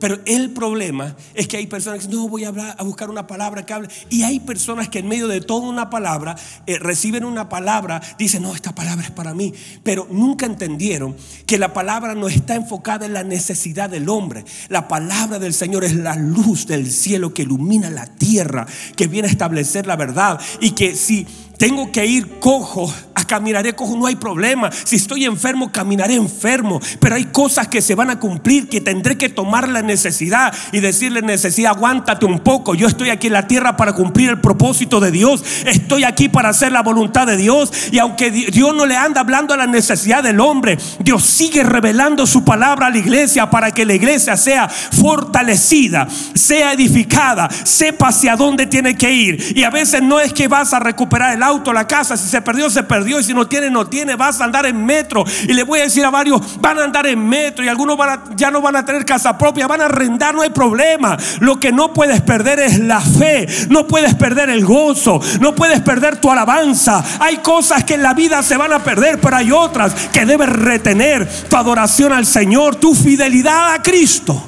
Pero 0.00 0.18
el 0.24 0.50
problema 0.50 1.14
es 1.34 1.46
que 1.46 1.58
hay 1.58 1.66
personas 1.66 2.00
que 2.00 2.06
dicen, 2.06 2.20
no, 2.20 2.28
voy 2.28 2.44
a, 2.44 2.48
hablar, 2.48 2.76
buscar 2.84 3.10
una 3.10 3.26
palabra 3.26 3.64
que 3.64 3.72
hable. 3.74 3.88
Y 4.08 4.22
hay 4.22 4.40
personas 4.40 4.88
que 4.88 5.00
en 5.00 5.08
medio 5.08 5.28
de 5.28 5.40
toda 5.42 5.68
una 5.68 5.90
palabra 5.90 6.36
eh, 6.66 6.78
reciben 6.78 7.24
una 7.24 7.48
palabra, 7.48 8.00
dicen, 8.18 8.42
no, 8.42 8.54
esta 8.54 8.74
palabra 8.74 9.04
es 9.04 9.10
para 9.10 9.34
mí. 9.34 9.52
Pero 9.82 10.08
nunca 10.10 10.46
entendieron 10.46 11.14
que 11.46 11.58
la 11.58 11.72
palabra 11.72 12.14
no 12.14 12.28
está 12.28 12.54
enfocada 12.54 13.04
en 13.04 13.12
la 13.12 13.24
necesidad 13.24 13.90
del 13.90 14.08
hombre. 14.08 14.44
La 14.68 14.88
palabra 14.88 15.38
del 15.38 15.52
Señor 15.52 15.84
es 15.84 15.94
la 15.94 16.16
luz 16.16 16.66
del 16.66 16.90
cielo 16.90 17.34
que 17.34 17.42
ilumina 17.42 17.90
la 17.90 18.06
tierra, 18.06 18.66
que 18.96 19.06
viene 19.06 19.28
a 19.28 19.30
establecer 19.30 19.86
la 19.86 19.96
verdad. 19.96 20.40
Y 20.60 20.70
que 20.70 20.96
si 20.96 21.26
tengo 21.58 21.92
que 21.92 22.06
ir 22.06 22.38
cojo, 22.40 22.90
caminaré 23.24 23.74
cojo, 23.74 23.96
no 23.96 24.06
hay 24.06 24.16
problema. 24.16 24.70
Si 24.72 24.96
estoy 24.96 25.24
enfermo, 25.24 25.70
caminaré 25.72 26.14
enfermo. 26.14 26.80
Pero 27.00 27.14
hay 27.14 27.24
cosas 27.26 27.68
que 27.68 27.82
se 27.82 27.94
van 27.94 28.10
a 28.10 28.18
cumplir, 28.18 28.68
que 28.68 28.80
tendré 28.80 29.16
que 29.16 29.28
tomar 29.28 29.68
la 29.68 29.82
necesidad 29.82 30.54
y 30.72 30.80
decirle 30.80 31.22
necesidad, 31.22 31.72
aguántate 31.72 32.26
un 32.26 32.40
poco. 32.40 32.74
Yo 32.74 32.86
estoy 32.86 33.10
aquí 33.10 33.28
en 33.28 33.34
la 33.34 33.46
tierra 33.46 33.76
para 33.76 33.92
cumplir 33.92 34.30
el 34.30 34.40
propósito 34.40 35.00
de 35.00 35.10
Dios. 35.10 35.42
Estoy 35.66 36.04
aquí 36.04 36.28
para 36.28 36.50
hacer 36.50 36.72
la 36.72 36.82
voluntad 36.82 37.26
de 37.26 37.36
Dios. 37.36 37.72
Y 37.90 37.98
aunque 37.98 38.30
Dios 38.30 38.74
no 38.74 38.86
le 38.86 38.96
anda 38.96 39.20
hablando 39.20 39.54
a 39.54 39.56
la 39.56 39.66
necesidad 39.66 40.22
del 40.22 40.40
hombre, 40.40 40.78
Dios 41.00 41.24
sigue 41.24 41.62
revelando 41.62 42.26
su 42.26 42.44
palabra 42.44 42.86
a 42.86 42.90
la 42.90 42.98
iglesia 42.98 43.50
para 43.50 43.70
que 43.72 43.84
la 43.84 43.94
iglesia 43.94 44.36
sea 44.36 44.68
fortalecida, 44.68 46.08
sea 46.34 46.72
edificada, 46.72 47.48
sepa 47.64 48.08
hacia 48.08 48.36
dónde 48.36 48.66
tiene 48.66 48.96
que 48.96 49.12
ir. 49.12 49.52
Y 49.56 49.64
a 49.64 49.70
veces 49.70 50.02
no 50.02 50.20
es 50.20 50.32
que 50.32 50.48
vas 50.48 50.72
a 50.72 50.78
recuperar 50.78 51.34
el 51.34 51.42
auto, 51.42 51.72
la 51.72 51.86
casa. 51.86 52.16
Si 52.16 52.28
se 52.28 52.42
perdió, 52.42 52.70
se 52.70 52.82
perdió. 52.82 53.09
Y 53.18 53.24
si 53.24 53.34
no 53.34 53.46
tiene, 53.46 53.70
no 53.70 53.86
tiene. 53.86 54.14
Vas 54.14 54.40
a 54.40 54.44
andar 54.44 54.66
en 54.66 54.84
metro. 54.84 55.24
Y 55.42 55.52
le 55.52 55.62
voy 55.62 55.80
a 55.80 55.84
decir 55.84 56.04
a 56.04 56.10
varios, 56.10 56.60
van 56.60 56.78
a 56.78 56.84
andar 56.84 57.06
en 57.06 57.26
metro. 57.28 57.64
Y 57.64 57.68
algunos 57.68 57.98
ya 58.36 58.50
no 58.50 58.60
van 58.60 58.76
a 58.76 58.84
tener 58.84 59.04
casa 59.04 59.36
propia. 59.36 59.66
Van 59.66 59.80
a 59.80 59.86
arrendar, 59.86 60.34
no 60.34 60.42
hay 60.42 60.50
problema. 60.50 61.16
Lo 61.40 61.58
que 61.58 61.72
no 61.72 61.92
puedes 61.92 62.20
perder 62.20 62.60
es 62.60 62.78
la 62.78 63.00
fe. 63.00 63.46
No 63.68 63.86
puedes 63.86 64.14
perder 64.14 64.50
el 64.50 64.64
gozo. 64.64 65.20
No 65.40 65.54
puedes 65.54 65.80
perder 65.80 66.20
tu 66.20 66.30
alabanza. 66.30 67.02
Hay 67.20 67.38
cosas 67.38 67.84
que 67.84 67.94
en 67.94 68.02
la 68.02 68.14
vida 68.14 68.42
se 68.42 68.56
van 68.56 68.72
a 68.72 68.84
perder, 68.84 69.20
pero 69.20 69.36
hay 69.36 69.50
otras 69.50 69.94
que 70.12 70.24
debes 70.24 70.48
retener. 70.48 71.28
Tu 71.48 71.56
adoración 71.56 72.12
al 72.12 72.26
Señor, 72.26 72.76
tu 72.76 72.94
fidelidad 72.94 73.74
a 73.74 73.82
Cristo. 73.82 74.46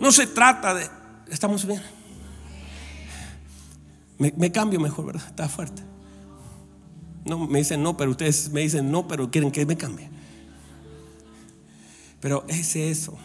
No 0.00 0.12
se 0.12 0.26
trata 0.26 0.74
de 0.74 0.86
¿Estamos 1.34 1.66
bien? 1.66 1.82
Me, 4.36 4.52
cambio 4.52 4.80
mejor, 4.80 5.06
¿verdad? 5.06 5.26
Está 5.26 5.48
fuerte. 5.48 5.82
No, 7.24 7.38
me 7.38 7.58
dicen 7.58 7.82
no, 7.82 7.96
pero 7.96 8.10
ustedes 8.10 8.50
me 8.50 8.60
dicen 8.60 8.90
no, 8.90 9.08
pero 9.08 9.30
quieren 9.30 9.50
que 9.50 9.66
me 9.66 9.76
cambie. 9.76 10.08
Pero 12.20 12.44
es 12.48 12.76
eso. 12.76 13.16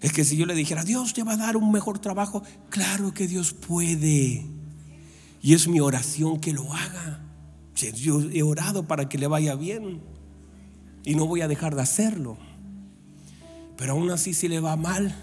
Es 0.00 0.12
que 0.12 0.24
si 0.24 0.36
yo 0.36 0.46
le 0.46 0.54
dijera, 0.54 0.84
Dios 0.84 1.12
te 1.14 1.22
va 1.22 1.32
a 1.32 1.36
dar 1.36 1.56
un 1.56 1.72
mejor 1.72 1.98
trabajo, 1.98 2.42
claro 2.70 3.12
que 3.14 3.26
Dios 3.26 3.52
puede. 3.52 4.46
Y 5.42 5.54
es 5.54 5.68
mi 5.68 5.80
oración 5.80 6.40
que 6.40 6.52
lo 6.52 6.72
haga. 6.72 7.20
Yo 7.94 8.20
he 8.20 8.42
orado 8.42 8.86
para 8.86 9.08
que 9.08 9.18
le 9.18 9.26
vaya 9.26 9.54
bien. 9.54 10.02
Y 11.04 11.14
no 11.14 11.26
voy 11.26 11.40
a 11.40 11.48
dejar 11.48 11.74
de 11.74 11.82
hacerlo. 11.82 12.36
Pero 13.76 13.92
aún 13.92 14.10
así 14.10 14.34
si 14.34 14.48
le 14.48 14.60
va 14.60 14.76
mal, 14.76 15.14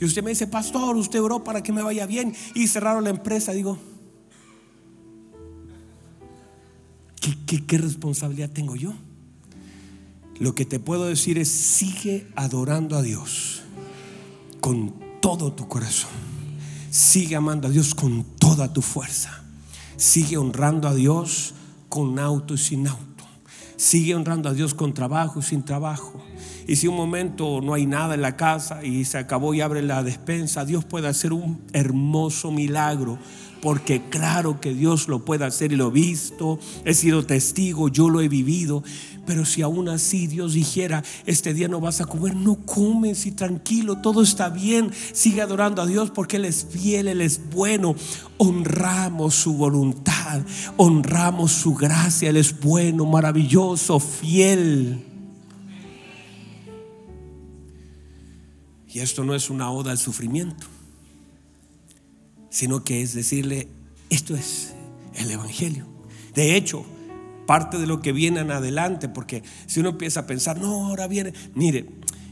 y 0.00 0.06
usted 0.06 0.22
me 0.22 0.30
dice, 0.30 0.46
pastor, 0.46 0.96
usted 0.96 1.20
oró 1.20 1.44
para 1.44 1.62
que 1.62 1.72
me 1.72 1.82
vaya 1.82 2.06
bien 2.06 2.34
y 2.54 2.68
cerraron 2.68 3.04
la 3.04 3.10
empresa. 3.10 3.52
Digo, 3.52 3.78
¿qué, 7.20 7.78
responsabilidad 7.78 8.50
tengo 8.50 8.76
yo? 8.76 8.94
Lo 10.38 10.54
que 10.54 10.64
te 10.64 10.80
puedo 10.80 11.04
decir 11.04 11.38
es, 11.38 11.48
sigue 11.48 12.26
adorando 12.34 12.96
a 12.96 13.02
Dios 13.02 13.62
con 14.60 14.94
todo 15.20 15.52
tu 15.52 15.68
corazón. 15.68 16.10
Sigue 16.90 17.36
amando 17.36 17.68
a 17.68 17.70
Dios 17.70 17.94
con 17.94 18.24
toda 18.38 18.72
tu 18.72 18.82
fuerza. 18.82 19.44
Sigue 19.96 20.38
honrando 20.38 20.88
a 20.88 20.94
Dios 20.94 21.54
con 21.88 22.18
auto 22.18 22.54
y 22.54 22.58
sin 22.58 22.86
auto. 22.86 23.24
Sigue 23.76 24.14
honrando 24.14 24.48
a 24.48 24.54
Dios 24.54 24.74
con 24.74 24.94
trabajo 24.94 25.40
y 25.40 25.42
sin 25.42 25.62
trabajo. 25.62 26.22
Y 26.66 26.76
si 26.76 26.86
un 26.86 26.96
momento 26.96 27.60
no 27.60 27.74
hay 27.74 27.86
nada 27.86 28.14
en 28.14 28.22
la 28.22 28.36
casa 28.36 28.84
y 28.84 29.04
se 29.04 29.18
acabó 29.18 29.54
y 29.54 29.60
abre 29.60 29.82
la 29.82 30.02
despensa, 30.02 30.64
Dios 30.64 30.84
puede 30.84 31.08
hacer 31.08 31.32
un 31.32 31.60
hermoso 31.72 32.50
milagro. 32.50 33.18
Porque 33.62 34.02
claro 34.08 34.60
que 34.60 34.72
Dios 34.72 35.08
lo 35.08 35.24
puede 35.24 35.44
hacer 35.44 35.72
y 35.72 35.76
lo 35.76 35.88
he 35.88 35.92
visto, 35.92 36.58
he 36.84 36.94
sido 36.94 37.26
testigo, 37.26 37.88
yo 37.88 38.08
lo 38.08 38.20
he 38.20 38.28
vivido. 38.28 38.82
Pero 39.26 39.44
si 39.44 39.62
aún 39.62 39.88
así 39.88 40.26
Dios 40.26 40.54
dijera, 40.54 41.04
este 41.26 41.52
día 41.52 41.68
no 41.68 41.80
vas 41.80 42.00
a 42.00 42.06
comer, 42.06 42.34
no 42.34 42.56
comes 42.64 43.26
y 43.26 43.32
tranquilo, 43.32 43.98
todo 43.98 44.22
está 44.22 44.48
bien. 44.48 44.90
Sigue 45.12 45.42
adorando 45.42 45.82
a 45.82 45.86
Dios 45.86 46.10
porque 46.10 46.36
Él 46.36 46.46
es 46.46 46.66
fiel, 46.68 47.06
Él 47.06 47.20
es 47.20 47.40
bueno. 47.50 47.94
Honramos 48.38 49.34
su 49.34 49.52
voluntad, 49.54 50.40
honramos 50.76 51.52
su 51.52 51.74
gracia, 51.74 52.30
Él 52.30 52.38
es 52.38 52.58
bueno, 52.58 53.04
maravilloso, 53.04 54.00
fiel. 54.00 55.04
Y 58.92 58.98
esto 58.98 59.22
no 59.22 59.34
es 59.34 59.50
una 59.50 59.70
oda 59.70 59.92
al 59.92 59.98
sufrimiento, 59.98 60.66
sino 62.50 62.84
que 62.84 63.02
es 63.02 63.14
decirle, 63.14 63.68
esto 64.10 64.34
es 64.34 64.74
el 65.14 65.30
Evangelio. 65.30 65.86
De 66.34 66.56
hecho, 66.56 66.84
parte 67.46 67.78
de 67.78 67.86
lo 67.86 68.00
que 68.00 68.12
viene 68.12 68.40
en 68.40 68.50
adelante, 68.50 69.08
porque 69.08 69.42
si 69.66 69.80
uno 69.80 69.90
empieza 69.90 70.20
a 70.20 70.26
pensar, 70.26 70.60
no, 70.60 70.86
ahora 70.86 71.06
viene, 71.06 71.32
mire, 71.54 71.88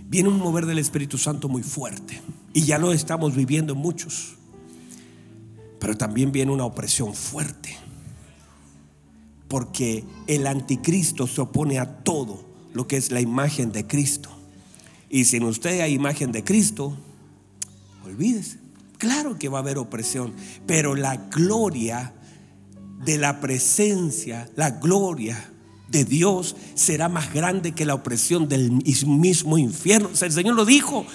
viene 0.08 0.28
un 0.28 0.38
mover 0.38 0.66
del 0.66 0.78
Espíritu 0.78 1.18
Santo 1.18 1.48
muy 1.48 1.62
fuerte. 1.62 2.20
Y 2.52 2.62
ya 2.62 2.78
lo 2.78 2.92
estamos 2.92 3.34
viviendo 3.34 3.74
muchos. 3.74 4.34
Pero 5.78 5.96
también 5.96 6.32
viene 6.32 6.52
una 6.52 6.64
opresión 6.64 7.14
fuerte. 7.14 7.76
Porque 9.46 10.04
el 10.26 10.46
anticristo 10.46 11.26
se 11.26 11.40
opone 11.40 11.78
a 11.78 11.98
todo 11.98 12.44
lo 12.74 12.86
que 12.86 12.96
es 12.96 13.10
la 13.10 13.20
imagen 13.20 13.72
de 13.72 13.86
Cristo. 13.86 14.30
Y 15.10 15.24
sin 15.24 15.44
usted 15.44 15.80
hay 15.80 15.94
imagen 15.94 16.32
de 16.32 16.44
Cristo, 16.44 16.96
olvídese. 18.04 18.57
Claro 18.98 19.38
que 19.38 19.48
va 19.48 19.58
a 19.58 19.62
haber 19.62 19.78
opresión, 19.78 20.34
pero 20.66 20.94
la 20.94 21.16
gloria 21.16 22.12
de 23.04 23.16
la 23.16 23.40
presencia, 23.40 24.50
la 24.56 24.70
gloria 24.70 25.52
de 25.88 26.04
Dios 26.04 26.56
será 26.74 27.08
más 27.08 27.32
grande 27.32 27.72
que 27.72 27.86
la 27.86 27.94
opresión 27.94 28.48
del 28.48 28.72
mismo 28.72 29.56
infierno. 29.56 30.10
el 30.20 30.32
Señor 30.32 30.54
lo 30.54 30.64
dijo, 30.64 31.06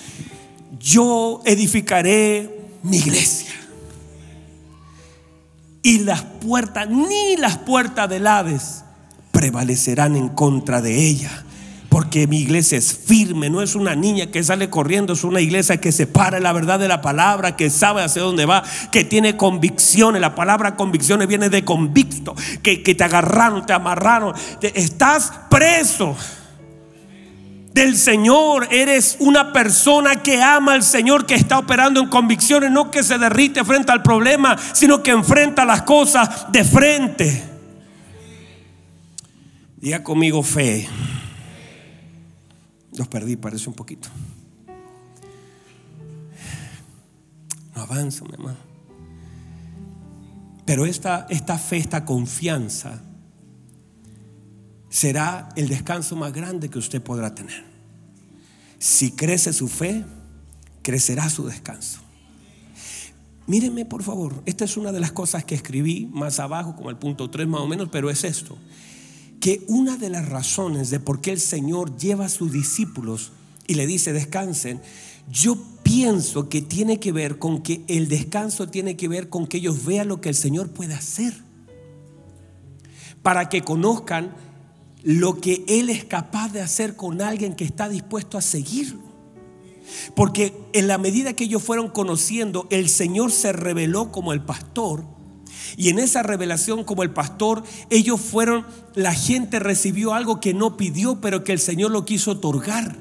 yo 0.80 1.42
edificaré 1.46 2.70
mi 2.84 2.98
iglesia. 2.98 3.52
Y 5.82 6.00
las 6.00 6.22
puertas, 6.22 6.90
ni 6.90 7.36
las 7.36 7.58
puertas 7.58 8.10
del 8.10 8.26
Hades 8.26 8.84
prevalecerán 9.32 10.16
en 10.16 10.30
contra 10.30 10.82
de 10.82 11.06
ella. 11.08 11.43
Porque 11.94 12.26
mi 12.26 12.40
iglesia 12.40 12.80
es 12.80 12.92
firme, 12.92 13.52
no 13.52 13.62
es 13.62 13.76
una 13.76 13.94
niña 13.94 14.32
que 14.32 14.44
sale 14.44 14.68
corriendo, 14.72 15.14
es 15.14 15.24
una 15.24 15.42
iglesia 15.42 15.80
que 15.80 15.92
se 15.92 16.08
para 16.08 16.40
la 16.40 16.52
verdad 16.52 16.80
de 16.80 16.88
la 16.88 17.04
palabra, 17.04 17.56
que 17.56 17.70
sabe 17.70 18.02
hacia 18.02 18.24
dónde 18.24 18.48
va, 18.48 18.64
que 18.92 19.04
tiene 19.04 19.38
convicciones. 19.38 20.20
La 20.20 20.34
palabra 20.34 20.76
convicciones 20.76 21.28
viene 21.28 21.50
de 21.50 21.64
convicto, 21.64 22.34
que, 22.64 22.78
te 22.78 23.04
agarraron, 23.04 23.68
te 23.68 23.74
amarraron, 23.74 24.34
estás 24.74 25.34
preso 25.52 26.18
del 27.76 27.96
Señor, 27.96 28.70
eres 28.72 29.18
una 29.20 29.54
persona 29.54 30.16
que 30.16 30.42
ama 30.42 30.74
al 30.74 30.82
Señor, 30.82 31.28
que 31.28 31.36
está 31.36 31.60
operando 31.60 32.00
en 32.00 32.10
convicciones, 32.10 32.72
no 32.72 32.90
que 32.90 33.04
se 33.04 33.20
derrite 33.20 33.64
frente 33.64 33.92
al 33.92 34.02
problema, 34.02 34.58
sino 34.74 35.04
que 35.04 35.12
enfrenta 35.12 35.64
las 35.64 35.84
cosas 35.84 36.52
de 36.52 36.64
frente. 36.64 37.44
Diga 39.78 40.02
conmigo 40.02 40.42
fe. 40.42 40.90
Los 42.98 43.08
perdí, 43.08 43.36
parece 43.36 43.70
un 43.70 43.76
poquito. 43.76 44.10
No 47.76 47.82
avanza, 47.82 48.24
mi. 48.26 48.32
Pero 50.66 50.86
esta, 50.86 51.26
esta 51.30 51.58
fe, 51.58 51.78
esta 51.78 52.06
confianza, 52.06 53.02
será 54.90 55.50
el 55.56 55.68
descanso 55.68 56.16
más 56.16 56.32
grande 56.32 56.70
que 56.70 56.80
usted 56.80 57.02
podrá 57.02 57.34
tener. 57.34 57.66
Si 58.80 59.12
crece 59.12 59.54
su 59.54 59.68
fe, 59.68 60.06
crecerá 60.82 61.30
su 61.30 61.46
descanso. 61.48 62.00
Míreme 63.46 63.86
por 63.86 64.04
favor, 64.04 64.42
esta 64.46 64.64
es 64.64 64.78
una 64.78 64.94
de 64.94 65.02
las 65.02 65.12
cosas 65.12 65.44
que 65.44 65.56
escribí 65.56 66.10
más 66.14 66.40
abajo, 66.40 66.76
como 66.76 66.90
el 66.90 66.98
punto 66.98 67.30
3 67.30 67.46
más 67.48 67.62
o 67.62 67.68
menos, 67.68 67.90
pero 67.92 68.10
es 68.10 68.24
esto 68.24 68.58
que 69.44 69.62
una 69.68 69.98
de 69.98 70.10
las 70.10 70.30
razones 70.30 70.90
de 70.90 71.02
por 71.02 71.20
qué 71.20 71.32
el 71.34 71.40
Señor 71.42 71.98
lleva 71.98 72.28
a 72.28 72.30
sus 72.30 72.54
discípulos 72.54 73.34
y 73.68 73.74
le 73.74 73.86
dice 73.86 74.14
descansen, 74.14 74.82
yo 75.30 75.58
pienso 75.84 76.48
que 76.48 76.62
tiene 76.62 77.02
que 77.02 77.12
ver 77.12 77.40
con 77.40 77.62
que 77.62 77.84
el 77.90 78.08
descanso 78.08 78.70
tiene 78.70 78.96
que 78.96 79.10
ver 79.10 79.28
con 79.28 79.46
que 79.46 79.58
ellos 79.58 79.84
vean 79.84 80.08
lo 80.08 80.22
que 80.22 80.30
el 80.30 80.36
Señor 80.36 80.70
puede 80.70 80.94
hacer. 80.94 81.34
para 83.22 83.50
que 83.50 83.64
conozcan 83.64 84.34
lo 85.04 85.42
que 85.42 85.66
Él 85.68 85.90
es 85.90 86.06
capaz 86.06 86.54
de 86.54 86.62
hacer 86.62 86.96
con 86.96 87.22
alguien 87.22 87.54
que 87.54 87.66
está 87.66 87.90
dispuesto 87.90 88.38
a 88.38 88.42
seguirlo. 88.42 89.02
Porque 90.16 90.54
en 90.72 90.88
la 90.88 90.98
medida 90.98 91.34
que 91.34 91.44
ellos 91.44 91.64
fueron 91.64 91.90
conociendo, 91.90 92.66
el 92.70 92.88
Señor 92.88 93.30
se 93.34 93.52
reveló 93.52 94.10
como 94.10 94.32
el 94.32 94.42
pastor. 94.42 95.04
Y 95.78 95.90
en 95.90 96.00
esa 96.00 96.24
revelación 96.24 96.84
como 96.84 97.04
el 97.04 97.12
pastor, 97.12 97.64
ellos 97.90 98.20
fueron, 98.22 98.66
la 98.96 99.14
gente 99.14 99.60
recibió 99.60 100.14
algo 100.14 100.40
que 100.40 100.54
no 100.54 100.78
pidió, 100.78 101.22
pero 101.22 101.44
que 101.44 101.54
el 101.54 101.60
Señor 101.60 101.92
lo 101.92 102.06
quiso 102.06 102.32
otorgar. 102.32 102.96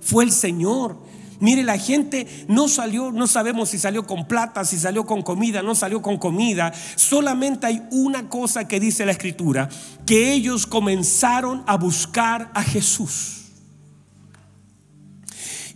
Fue 0.00 0.24
el 0.24 0.32
Señor. 0.32 0.98
Mire, 1.38 1.62
la 1.62 1.78
gente 1.78 2.26
no 2.48 2.68
salió, 2.68 3.12
no 3.12 3.26
sabemos 3.26 3.68
si 3.68 3.78
salió 3.78 4.06
con 4.06 4.26
plata, 4.26 4.64
si 4.64 4.78
salió 4.78 5.04
con 5.04 5.22
comida, 5.22 5.62
no 5.62 5.74
salió 5.74 6.00
con 6.00 6.16
comida. 6.16 6.72
Solamente 6.96 7.66
hay 7.66 7.82
una 7.90 8.28
cosa 8.28 8.66
que 8.66 8.80
dice 8.80 9.04
la 9.04 9.12
escritura, 9.12 9.68
que 10.06 10.32
ellos 10.32 10.66
comenzaron 10.66 11.62
a 11.66 11.76
buscar 11.76 12.50
a 12.54 12.62
Jesús. 12.62 13.42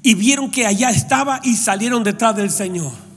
Y 0.02 0.14
vieron 0.14 0.50
que 0.50 0.66
allá 0.66 0.90
estaba 0.90 1.40
y 1.44 1.56
salieron 1.56 2.02
detrás 2.04 2.34
del 2.34 2.50
Señor. 2.50 3.09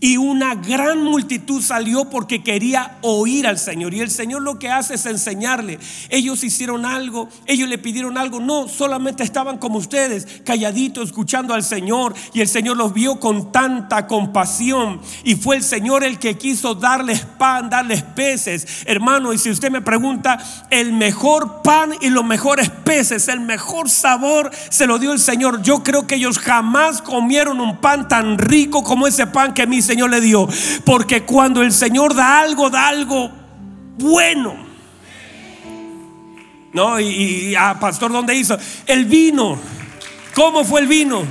Y 0.00 0.16
una 0.16 0.54
gran 0.54 1.02
multitud 1.02 1.62
salió 1.62 2.10
porque 2.10 2.42
quería 2.42 2.98
oír 3.02 3.46
al 3.46 3.58
Señor. 3.58 3.94
Y 3.94 4.00
el 4.00 4.10
Señor 4.10 4.42
lo 4.42 4.58
que 4.58 4.70
hace 4.70 4.94
es 4.94 5.06
enseñarle. 5.06 5.78
Ellos 6.08 6.44
hicieron 6.44 6.84
algo, 6.84 7.28
ellos 7.46 7.68
le 7.68 7.78
pidieron 7.78 8.18
algo. 8.18 8.40
No, 8.40 8.68
solamente 8.68 9.22
estaban 9.22 9.58
como 9.58 9.78
ustedes, 9.78 10.42
calladitos, 10.44 11.08
escuchando 11.08 11.54
al 11.54 11.62
Señor. 11.62 12.14
Y 12.32 12.40
el 12.40 12.48
Señor 12.48 12.76
los 12.76 12.92
vio 12.92 13.18
con 13.20 13.52
tanta 13.52 14.06
compasión. 14.06 15.00
Y 15.24 15.34
fue 15.36 15.56
el 15.56 15.62
Señor 15.62 16.04
el 16.04 16.18
que 16.18 16.36
quiso 16.36 16.74
darles 16.74 17.20
pan, 17.20 17.70
darles 17.70 18.02
peces. 18.02 18.84
Hermano, 18.86 19.32
y 19.32 19.38
si 19.38 19.50
usted 19.50 19.70
me 19.70 19.80
pregunta, 19.80 20.38
el 20.70 20.92
mejor 20.92 21.62
pan 21.62 21.92
y 22.00 22.10
los 22.10 22.24
mejores 22.24 22.70
peces, 22.70 23.28
el 23.28 23.40
mejor 23.40 23.88
sabor, 23.90 24.50
se 24.70 24.86
lo 24.86 24.98
dio 24.98 25.12
el 25.12 25.20
Señor. 25.20 25.62
Yo 25.62 25.82
creo 25.82 26.06
que 26.06 26.16
ellos 26.16 26.38
jamás 26.38 27.02
comieron 27.02 27.60
un 27.60 27.78
pan 27.78 28.08
tan 28.08 28.38
rico 28.38 28.82
como 28.82 29.06
ese 29.06 29.26
pan 29.26 29.54
que 29.54 29.65
mi 29.66 29.82
Señor 29.82 30.10
le 30.10 30.20
dio. 30.20 30.48
Porque 30.84 31.22
cuando 31.22 31.62
el 31.62 31.72
Señor 31.72 32.14
da 32.14 32.40
algo, 32.40 32.70
da 32.70 32.88
algo 32.88 33.30
bueno. 33.98 34.54
No, 36.72 37.00
y, 37.00 37.54
a 37.54 37.70
ah, 37.70 37.80
pastor, 37.80 38.12
¿dónde 38.12 38.34
hizo? 38.34 38.56
El 38.86 39.06
vino. 39.06 39.58
¿Cómo 40.34 40.64
fue 40.64 40.80
el 40.80 40.86
vino? 40.86 41.24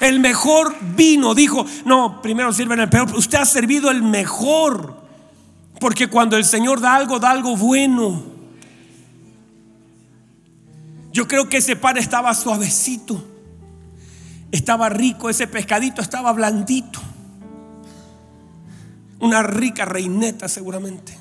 El 0.00 0.20
mejor 0.20 0.76
vino. 0.80 1.34
Dijo, 1.34 1.66
no, 1.84 2.22
primero 2.22 2.52
sirven 2.52 2.80
el 2.80 2.88
peor. 2.88 3.14
Usted 3.16 3.38
ha 3.38 3.44
servido 3.44 3.90
el 3.90 4.02
mejor. 4.02 5.02
Porque 5.80 6.06
cuando 6.06 6.36
el 6.36 6.44
Señor 6.44 6.80
da 6.80 6.94
algo, 6.94 7.18
da 7.18 7.30
algo 7.30 7.56
bueno. 7.56 8.22
Yo 11.12 11.26
creo 11.26 11.48
que 11.48 11.58
ese 11.58 11.74
pan 11.74 11.98
estaba 11.98 12.32
suavecito 12.34 13.31
estaba 14.52 14.90
rico, 14.90 15.30
ese 15.30 15.46
pescadito 15.46 16.02
estaba 16.02 16.32
blandito. 16.32 17.00
Una 19.18 19.42
rica 19.42 19.84
reineta 19.84 20.48
seguramente. 20.48 21.16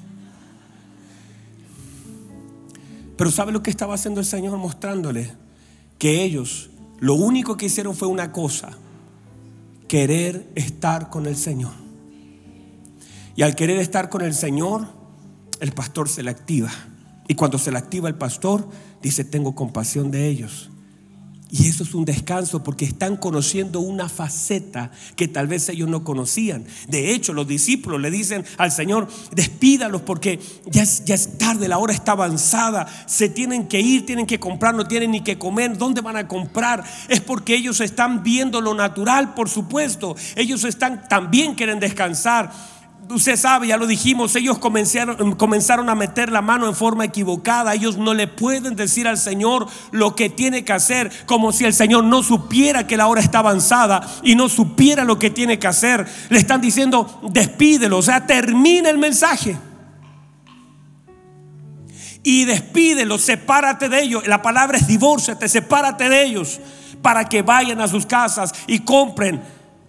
Pero 3.17 3.31
¿sabe 3.31 3.51
lo 3.51 3.63
que 3.63 3.69
estaba 3.69 3.95
haciendo 3.95 4.19
el 4.19 4.25
Señor? 4.25 4.57
Mostrándole 4.57 5.31
que 5.97 6.23
ellos 6.23 6.69
lo 6.99 7.15
único 7.15 7.57
que 7.57 7.67
hicieron 7.67 7.95
fue 7.95 8.07
una 8.07 8.31
cosa, 8.31 8.71
querer 9.87 10.47
estar 10.55 11.09
con 11.09 11.25
el 11.25 11.37
Señor. 11.37 11.71
Y 13.35 13.43
al 13.43 13.55
querer 13.55 13.79
estar 13.79 14.09
con 14.09 14.21
el 14.23 14.33
Señor, 14.33 14.87
el 15.59 15.71
pastor 15.71 16.09
se 16.09 16.21
le 16.21 16.31
activa. 16.31 16.71
Y 17.27 17.35
cuando 17.35 17.57
se 17.57 17.71
le 17.71 17.77
activa 17.77 18.09
el 18.09 18.15
pastor, 18.15 18.67
dice, 19.01 19.23
tengo 19.23 19.55
compasión 19.55 20.11
de 20.11 20.27
ellos 20.27 20.70
y 21.51 21.67
eso 21.67 21.83
es 21.83 21.93
un 21.93 22.05
descanso 22.05 22.63
porque 22.63 22.85
están 22.85 23.17
conociendo 23.17 23.81
una 23.81 24.07
faceta 24.07 24.89
que 25.17 25.27
tal 25.27 25.47
vez 25.47 25.67
ellos 25.67 25.89
no 25.89 26.05
conocían. 26.05 26.63
De 26.87 27.11
hecho, 27.11 27.33
los 27.33 27.45
discípulos 27.45 27.99
le 27.99 28.09
dicen 28.09 28.45
al 28.57 28.71
Señor, 28.71 29.09
despídalos 29.33 30.01
porque 30.01 30.39
ya 30.65 30.83
es, 30.83 31.03
ya 31.03 31.13
es 31.13 31.37
tarde, 31.37 31.67
la 31.67 31.77
hora 31.77 31.93
está 31.93 32.13
avanzada, 32.13 32.87
se 33.05 33.27
tienen 33.27 33.67
que 33.67 33.81
ir, 33.81 34.05
tienen 34.05 34.25
que 34.25 34.39
comprar, 34.39 34.73
no 34.73 34.87
tienen 34.87 35.11
ni 35.11 35.21
que 35.21 35.37
comer. 35.37 35.77
¿Dónde 35.77 35.99
van 35.99 36.15
a 36.15 36.29
comprar? 36.29 36.85
Es 37.09 37.19
porque 37.19 37.55
ellos 37.55 37.81
están 37.81 38.23
viendo 38.23 38.61
lo 38.61 38.73
natural, 38.73 39.33
por 39.33 39.49
supuesto. 39.49 40.15
Ellos 40.37 40.63
están 40.63 41.07
también 41.09 41.55
quieren 41.55 41.81
descansar 41.81 42.51
usted 43.11 43.35
sabe, 43.35 43.67
ya 43.67 43.77
lo 43.77 43.87
dijimos, 43.87 44.35
ellos 44.35 44.57
comenzaron, 44.57 45.89
a 45.89 45.95
meter 45.95 46.31
la 46.31 46.41
mano 46.41 46.67
en 46.67 46.75
forma 46.75 47.05
equivocada. 47.05 47.73
Ellos 47.73 47.97
no 47.97 48.13
le 48.13 48.27
pueden 48.27 48.75
decir 48.75 49.07
al 49.07 49.17
Señor 49.17 49.67
lo 49.91 50.15
que 50.15 50.29
tiene 50.29 50.63
que 50.63 50.73
hacer, 50.73 51.11
como 51.25 51.51
si 51.51 51.65
el 51.65 51.73
Señor 51.73 52.03
no 52.03 52.23
supiera 52.23 52.87
que 52.87 52.97
la 52.97 53.07
hora 53.07 53.21
está 53.21 53.39
avanzada 53.39 54.01
y 54.23 54.35
no 54.35 54.49
supiera 54.49 55.03
lo 55.03 55.19
que 55.19 55.29
tiene 55.29 55.59
que 55.59 55.67
hacer. 55.67 56.07
Le 56.29 56.37
están 56.37 56.61
diciendo, 56.61 57.21
despídelo, 57.31 57.97
o 57.97 58.01
sea, 58.01 58.25
termina 58.25 58.89
el 58.89 58.97
mensaje. 58.97 59.57
Y 62.23 62.45
despídelo, 62.45 63.17
sepárate 63.17 63.89
de 63.89 64.01
ellos. 64.01 64.27
La 64.27 64.41
palabra 64.41 64.77
es 64.77 64.87
divórciate, 64.87 65.49
sepárate 65.49 66.07
de 66.07 66.23
ellos 66.23 66.59
para 67.01 67.25
que 67.25 67.41
vayan 67.41 67.81
a 67.81 67.87
sus 67.87 68.05
casas 68.05 68.53
y 68.67 68.79
compren, 68.79 69.41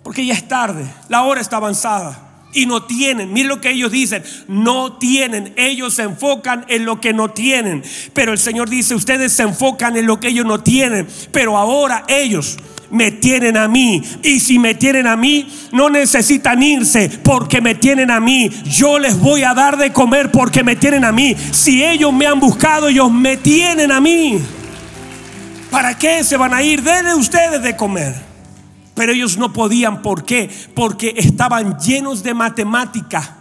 porque 0.02 0.24
ya 0.24 0.32
es 0.34 0.48
tarde, 0.48 0.86
la 1.08 1.22
hora 1.22 1.40
está 1.40 1.58
avanzada 1.58 2.31
y 2.52 2.66
no 2.66 2.84
tienen. 2.84 3.32
Miren 3.32 3.48
lo 3.48 3.60
que 3.60 3.70
ellos 3.70 3.90
dicen, 3.90 4.22
no 4.48 4.94
tienen. 4.94 5.52
Ellos 5.56 5.94
se 5.94 6.02
enfocan 6.02 6.64
en 6.68 6.84
lo 6.84 7.00
que 7.00 7.12
no 7.12 7.30
tienen. 7.30 7.82
Pero 8.12 8.32
el 8.32 8.38
Señor 8.38 8.68
dice, 8.68 8.94
ustedes 8.94 9.32
se 9.32 9.42
enfocan 9.42 9.96
en 9.96 10.06
lo 10.06 10.20
que 10.20 10.28
ellos 10.28 10.46
no 10.46 10.60
tienen. 10.62 11.06
Pero 11.32 11.56
ahora 11.56 12.04
ellos 12.08 12.58
me 12.90 13.10
tienen 13.10 13.56
a 13.56 13.66
mí. 13.66 14.02
Y 14.22 14.38
si 14.38 14.58
me 14.58 14.74
tienen 14.74 15.06
a 15.06 15.16
mí, 15.16 15.48
no 15.72 15.88
necesitan 15.90 16.62
irse 16.62 17.10
porque 17.24 17.60
me 17.60 17.74
tienen 17.74 18.10
a 18.10 18.20
mí. 18.20 18.50
Yo 18.64 18.98
les 18.98 19.18
voy 19.18 19.42
a 19.42 19.54
dar 19.54 19.76
de 19.76 19.92
comer 19.92 20.30
porque 20.30 20.62
me 20.62 20.76
tienen 20.76 21.04
a 21.04 21.12
mí. 21.12 21.34
Si 21.50 21.82
ellos 21.82 22.12
me 22.12 22.26
han 22.26 22.38
buscado, 22.38 22.88
ellos 22.88 23.10
me 23.10 23.36
tienen 23.38 23.90
a 23.90 24.00
mí. 24.00 24.38
¿Para 25.70 25.96
qué 25.96 26.22
se 26.22 26.36
van 26.36 26.52
a 26.52 26.62
ir? 26.62 26.82
Denle 26.82 27.14
ustedes 27.14 27.62
de 27.62 27.74
comer. 27.74 28.31
Pero 28.94 29.12
ellos 29.12 29.38
no 29.38 29.52
podían, 29.52 30.02
¿por 30.02 30.24
qué? 30.24 30.50
Porque 30.74 31.14
estaban 31.16 31.78
llenos 31.78 32.22
de 32.22 32.34
matemática. 32.34 33.38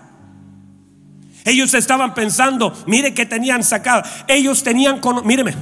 Ellos 1.44 1.74
estaban 1.74 2.14
pensando, 2.14 2.74
mire 2.86 3.14
que 3.14 3.26
tenían 3.26 3.64
sacado. 3.64 4.04
Ellos 4.28 4.64
tenían, 4.64 5.02
míreme, 5.26 5.56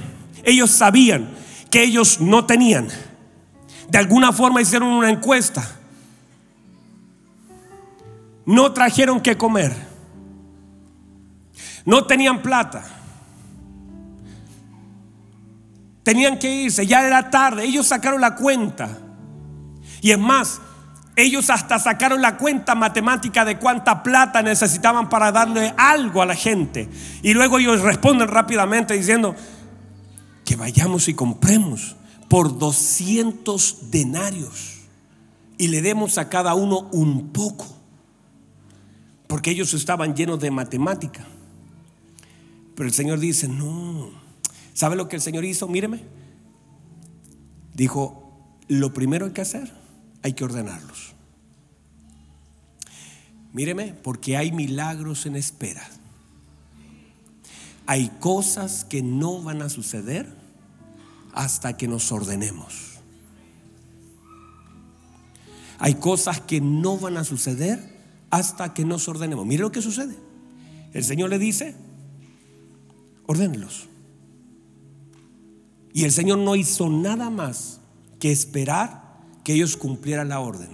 ellos 0.43 0.71
sabían 0.71 1.29
que 1.71 1.83
ellos 1.83 2.19
no 2.19 2.45
tenían. 2.45 2.87
De 3.89 3.97
alguna 3.97 4.31
forma 4.31 4.61
hicieron 4.61 4.89
una 4.89 5.09
encuesta. 5.09 5.67
No 8.45 8.71
trajeron 8.73 9.21
que 9.21 9.37
comer. 9.37 9.75
No 11.85 12.05
tenían 12.05 12.41
plata. 12.41 12.83
Tenían 16.03 16.37
que 16.37 16.51
irse, 16.51 16.85
ya 16.85 17.05
era 17.05 17.29
tarde. 17.29 17.65
Ellos 17.65 17.87
sacaron 17.87 18.21
la 18.21 18.35
cuenta. 18.35 18.89
Y 20.01 20.11
es 20.11 20.19
más, 20.19 20.61
ellos 21.15 21.49
hasta 21.49 21.79
sacaron 21.79 22.21
la 22.21 22.37
cuenta 22.37 22.75
matemática 22.75 23.43
de 23.43 23.57
cuánta 23.57 24.03
plata 24.03 24.41
necesitaban 24.41 25.09
para 25.09 25.31
darle 25.31 25.73
algo 25.77 26.21
a 26.21 26.25
la 26.25 26.35
gente. 26.35 26.89
Y 27.21 27.33
luego 27.33 27.59
ellos 27.59 27.81
responden 27.81 28.27
rápidamente 28.27 28.93
diciendo, 28.93 29.35
que 30.45 30.55
vayamos 30.55 31.07
y 31.09 31.13
compremos 31.13 31.95
por 32.27 32.57
200 32.57 33.91
denarios 33.91 34.77
y 35.57 35.67
le 35.67 35.81
demos 35.81 36.17
a 36.17 36.29
cada 36.29 36.53
uno 36.53 36.89
un 36.91 37.29
poco. 37.33 37.67
Porque 39.27 39.51
ellos 39.51 39.73
estaban 39.73 40.15
llenos 40.15 40.39
de 40.39 40.49
matemática. 40.49 41.27
Pero 42.75 42.87
el 42.87 42.95
Señor 42.95 43.19
dice, 43.19 43.47
no. 43.47 44.09
¿Sabe 44.73 44.95
lo 44.95 45.09
que 45.09 45.17
el 45.17 45.21
Señor 45.21 45.43
hizo? 45.43 45.67
Míreme. 45.67 46.01
Dijo, 47.73 48.57
lo 48.69 48.93
primero 48.93 49.25
hay 49.25 49.33
que 49.33 49.41
hacer 49.41 49.78
hay 50.21 50.33
que 50.33 50.43
ordenarlos. 50.43 51.13
Míreme, 53.53 53.93
porque 53.93 54.37
hay 54.37 54.51
milagros 54.51 55.25
en 55.25 55.35
espera. 55.35 55.87
Hay 57.85 58.09
cosas 58.19 58.85
que 58.85 59.01
no 59.01 59.41
van 59.41 59.61
a 59.61 59.69
suceder 59.69 60.31
hasta 61.33 61.75
que 61.75 61.87
nos 61.87 62.11
ordenemos. 62.11 62.99
Hay 65.79 65.95
cosas 65.95 66.41
que 66.41 66.61
no 66.61 66.97
van 66.97 67.17
a 67.17 67.23
suceder 67.23 67.97
hasta 68.29 68.73
que 68.73 68.85
nos 68.85 69.07
ordenemos. 69.07 69.45
Mire 69.45 69.61
lo 69.61 69.71
que 69.71 69.81
sucede. 69.81 70.15
El 70.93 71.03
Señor 71.03 71.29
le 71.29 71.39
dice, 71.39 71.75
ordénelos. 73.25 73.87
Y 75.93 76.03
el 76.03 76.11
Señor 76.11 76.39
no 76.39 76.55
hizo 76.55 76.89
nada 76.89 77.29
más 77.29 77.79
que 78.19 78.31
esperar 78.31 79.08
que 79.49 79.55
ellos 79.55 79.77
cumplieran 79.77 80.29
la 80.29 80.41
orden. 80.41 80.69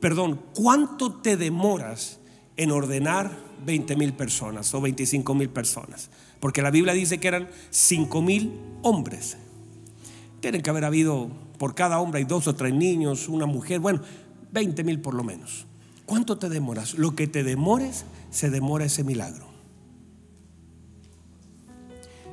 Perdón, 0.00 0.40
¿cuánto 0.54 1.12
te 1.16 1.36
demoras 1.36 2.18
en 2.56 2.70
ordenar 2.70 3.30
20 3.66 3.94
mil 3.94 4.14
personas 4.14 4.72
o 4.72 4.80
25 4.80 5.34
mil 5.34 5.50
personas. 5.50 6.08
Porque 6.40 6.62
la 6.62 6.70
Biblia 6.70 6.94
dice 6.94 7.18
que 7.18 7.28
eran 7.28 7.50
5 7.68 8.22
mil 8.22 8.58
hombres. 8.80 9.36
Tienen 10.40 10.62
que 10.62 10.70
haber 10.70 10.86
habido, 10.86 11.30
por 11.58 11.74
cada 11.74 12.00
hombre 12.00 12.20
hay 12.20 12.24
dos 12.24 12.46
o 12.48 12.54
tres 12.54 12.72
niños, 12.72 13.28
una 13.28 13.44
mujer, 13.44 13.80
bueno, 13.80 14.00
20 14.52 14.82
mil 14.82 15.00
por 15.00 15.12
lo 15.12 15.22
menos. 15.22 15.66
¿Cuánto 16.06 16.38
te 16.38 16.48
demoras? 16.48 16.94
Lo 16.94 17.14
que 17.14 17.26
te 17.26 17.44
demores, 17.44 18.06
se 18.30 18.48
demora 18.48 18.86
ese 18.86 19.04
milagro. 19.04 19.46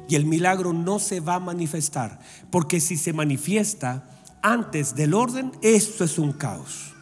Y 0.07 0.15
el 0.15 0.25
milagro 0.25 0.71
no 0.71 0.99
se 0.99 1.19
va 1.19 1.35
a 1.35 1.39
manifestar, 1.39 2.21
porque 2.49 2.79
si 2.79 2.95
se 2.95 3.11
manifiesta 3.11 4.16
antes 4.51 4.95
del 4.95 5.13
orden, 5.13 5.51
esto 5.61 6.03
es 6.03 6.17
un 6.17 6.33
caos. 6.33 6.93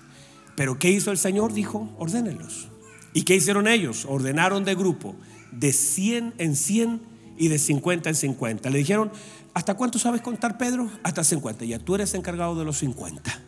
Pero 0.56 0.80
¿qué 0.80 0.90
hizo 0.90 1.12
el 1.12 1.18
Señor? 1.18 1.54
Dijo, 1.54 1.90
ordénenlos. 1.98 2.70
¿Y 3.14 3.24
qué 3.24 3.36
hicieron 3.36 3.68
ellos? 3.68 4.06
Ordenaron 4.06 4.64
de 4.66 4.76
grupo, 4.76 5.16
de 5.52 5.72
100 5.74 6.34
en 6.38 6.56
100 6.56 7.02
y 7.38 7.50
de 7.50 7.60
50 7.60 8.10
en 8.10 8.16
50. 8.16 8.70
Le 8.70 8.78
dijeron, 8.78 9.12
¿hasta 9.54 9.76
cuánto 9.76 10.00
sabes 10.00 10.22
contar, 10.22 10.58
Pedro? 10.58 10.90
Hasta 11.04 11.24
50. 11.24 11.66
Ya 11.66 11.80
tú 11.80 11.96
eres 11.96 12.14
encargado 12.14 12.58
de 12.58 12.66
los 12.66 12.78
50. 12.80 13.42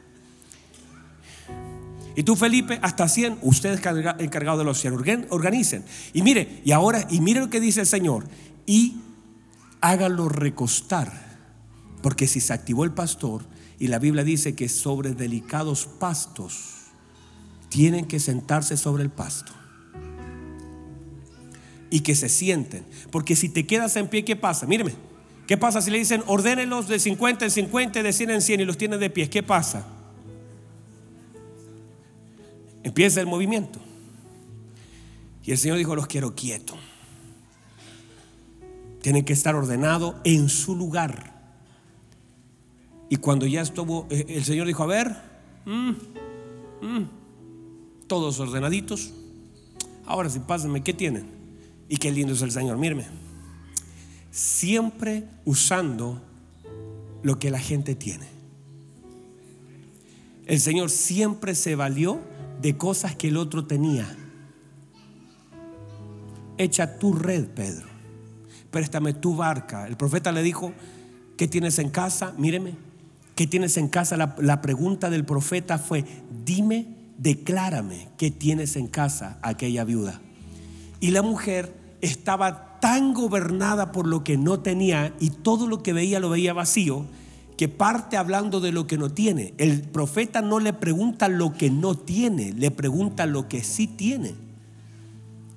Y 2.15 2.23
tú, 2.23 2.35
Felipe, 2.35 2.79
hasta 2.81 3.07
100, 3.07 3.39
ustedes 3.41 3.79
encargado 4.19 4.57
de 4.57 4.63
los 4.63 4.79
100. 4.79 5.27
Organicen. 5.29 5.85
Y 6.13 6.23
mire, 6.23 6.61
y 6.65 6.71
ahora, 6.71 7.05
y 7.09 7.19
mire 7.21 7.39
lo 7.39 7.49
que 7.49 7.59
dice 7.59 7.81
el 7.81 7.87
Señor. 7.87 8.27
Y 8.65 8.97
hágalo 9.81 10.27
recostar. 10.27 11.25
Porque 12.01 12.27
si 12.27 12.41
se 12.41 12.53
activó 12.53 12.83
el 12.83 12.91
pastor, 12.91 13.43
y 13.79 13.87
la 13.87 13.99
Biblia 13.99 14.23
dice 14.23 14.55
que 14.55 14.69
sobre 14.69 15.13
delicados 15.13 15.85
pastos 15.85 16.77
tienen 17.69 18.05
que 18.05 18.19
sentarse 18.19 18.77
sobre 18.77 19.03
el 19.03 19.09
pasto. 19.09 19.53
Y 21.89 22.01
que 22.01 22.15
se 22.15 22.27
sienten. 22.27 22.85
Porque 23.11 23.35
si 23.35 23.49
te 23.49 23.65
quedas 23.65 23.95
en 23.95 24.07
pie, 24.07 24.25
¿qué 24.25 24.35
pasa? 24.35 24.65
Míreme. 24.65 24.93
¿Qué 25.45 25.57
pasa 25.57 25.81
si 25.81 25.91
le 25.91 25.99
dicen 25.99 26.23
ordénelos 26.27 26.87
de 26.87 26.99
50 26.99 27.45
en 27.45 27.51
50, 27.51 28.03
de 28.03 28.13
100 28.13 28.29
en 28.31 28.41
100 28.41 28.59
y 28.61 28.65
los 28.65 28.77
tienes 28.77 28.99
de 28.99 29.09
pie? 29.09 29.29
¿Qué 29.29 29.43
pasa? 29.43 29.85
Empieza 32.83 33.21
el 33.21 33.27
movimiento. 33.27 33.79
Y 35.43 35.51
el 35.51 35.57
Señor 35.57 35.77
dijo, 35.77 35.95
los 35.95 36.07
quiero 36.07 36.35
quietos. 36.35 36.77
Tienen 39.01 39.23
que 39.23 39.31
estar 39.31 39.55
ordenados 39.55 40.15
en 40.25 40.49
su 40.49 40.75
lugar. 40.75 41.36
Y 43.09 43.17
cuando 43.17 43.45
ya 43.45 43.61
estuvo, 43.61 44.07
eh, 44.09 44.25
el 44.29 44.43
Señor 44.43 44.67
dijo, 44.67 44.83
a 44.83 44.87
ver, 44.87 45.15
mm, 45.65 45.91
mm, 46.81 47.09
todos 48.07 48.39
ordenaditos. 48.39 49.13
Ahora 50.05 50.29
sí, 50.29 50.39
pásenme, 50.39 50.83
¿qué 50.83 50.93
tienen? 50.93 51.27
Y 51.89 51.97
qué 51.97 52.11
lindo 52.11 52.33
es 52.33 52.41
el 52.41 52.51
Señor, 52.51 52.77
míreme. 52.77 53.05
Siempre 54.31 55.25
usando 55.45 56.21
lo 57.23 57.39
que 57.39 57.49
la 57.49 57.59
gente 57.59 57.95
tiene. 57.95 58.27
El 60.45 60.59
Señor 60.59 60.89
siempre 60.89 61.55
se 61.55 61.75
valió 61.75 62.19
de 62.61 62.77
cosas 62.77 63.15
que 63.15 63.27
el 63.27 63.37
otro 63.37 63.65
tenía. 63.65 64.07
Echa 66.57 66.97
tu 66.99 67.13
red, 67.13 67.47
Pedro. 67.47 67.87
Préstame 68.71 69.13
tu 69.13 69.35
barca. 69.35 69.87
El 69.87 69.97
profeta 69.97 70.31
le 70.31 70.41
dijo, 70.41 70.73
¿qué 71.37 71.47
tienes 71.47 71.79
en 71.79 71.89
casa? 71.89 72.33
Míreme. 72.37 72.86
¿Qué 73.37 73.45
tienes 73.45 73.77
en 73.77 73.87
casa? 73.87 74.17
La, 74.17 74.61
pregunta 74.63 75.11
del 75.11 75.23
profeta 75.23 75.77
fue, 75.77 76.03
dime, 76.43 76.87
declárame 77.19 78.09
qué 78.17 78.31
tienes 78.31 78.75
en 78.75 78.87
casa 78.87 79.37
aquella 79.43 79.83
viuda. 79.83 80.19
Y 80.99 81.11
la 81.11 81.21
mujer 81.21 81.71
estaba 82.01 82.79
tan 82.79 83.13
gobernada 83.13 83.91
por 83.91 84.07
lo 84.07 84.23
que 84.23 84.37
no 84.37 84.61
tenía 84.61 85.13
y 85.19 85.29
todo 85.29 85.67
lo 85.67 85.83
que 85.83 85.93
veía 85.93 86.19
lo 86.19 86.31
veía 86.31 86.53
vacío 86.53 87.05
que 87.57 87.67
parte 87.67 88.17
hablando 88.17 88.59
de 88.59 88.71
lo 88.71 88.87
que 88.87 88.97
no 88.97 89.11
tiene. 89.11 89.53
El 89.59 89.83
profeta 89.83 90.41
no 90.41 90.59
le 90.59 90.73
pregunta 90.73 91.29
lo 91.29 91.53
que 91.53 91.69
no 91.69 91.93
tiene, 91.93 92.53
le 92.53 92.71
pregunta 92.71 93.27
lo 93.27 93.47
que 93.47 93.63
sí 93.63 93.85
tiene. 93.85 94.33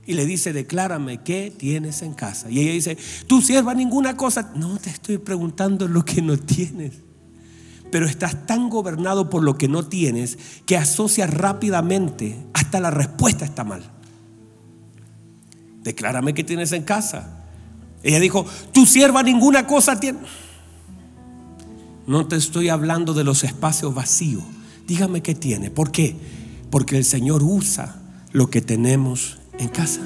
Y 0.05 0.13
le 0.13 0.27
dice, 0.27 0.53
declárame 0.53 1.23
qué 1.23 1.51
tienes 1.57 2.03
en 2.03 2.13
casa. 2.13 2.51
Y 2.51 2.61
ella 2.61 2.73
dice, 2.73 2.99
tú 3.27 3.41
sierva 3.41 3.73
ninguna 3.73 4.19
cosa. 4.19 4.53
No 4.55 4.77
te 4.77 4.91
estoy 4.91 5.17
preguntando 5.17 5.89
lo 5.89 6.05
que 6.05 6.21
no 6.21 6.37
tienes. 6.37 7.10
Pero 7.91 8.07
estás 8.07 8.47
tan 8.47 8.69
gobernado 8.69 9.31
por 9.31 9.43
lo 9.43 9.59
que 9.59 9.69
no 9.69 9.85
tienes 9.85 10.39
que 10.67 10.77
asocias 10.77 11.33
rápidamente, 11.33 12.39
hasta 12.53 12.81
la 12.81 12.91
respuesta 12.91 13.45
está 13.45 13.65
mal. 13.65 13.83
Declárame 15.83 16.35
qué 16.35 16.45
tienes 16.45 16.73
en 16.73 16.83
casa. 16.83 17.45
Ella 18.03 18.21
dijo, 18.21 18.47
tu 18.73 18.87
sierva 18.87 19.23
ninguna 19.23 19.67
cosa 19.67 19.99
tiene. 19.99 20.21
No 22.07 22.27
te 22.27 22.37
estoy 22.37 22.69
hablando 22.69 23.15
de 23.15 23.25
los 23.25 23.45
espacios 23.45 23.95
vacíos. 23.95 24.43
Dígame 24.87 25.23
qué 25.23 25.35
tiene. 25.35 25.71
¿Por 25.71 25.93
qué? 25.93 26.17
Porque 26.71 26.97
el 26.97 27.05
Señor 27.05 27.43
usa 27.43 27.97
lo 28.33 28.51
que 28.51 28.61
tenemos 28.61 29.39
en 29.59 29.69
casa. 29.69 30.01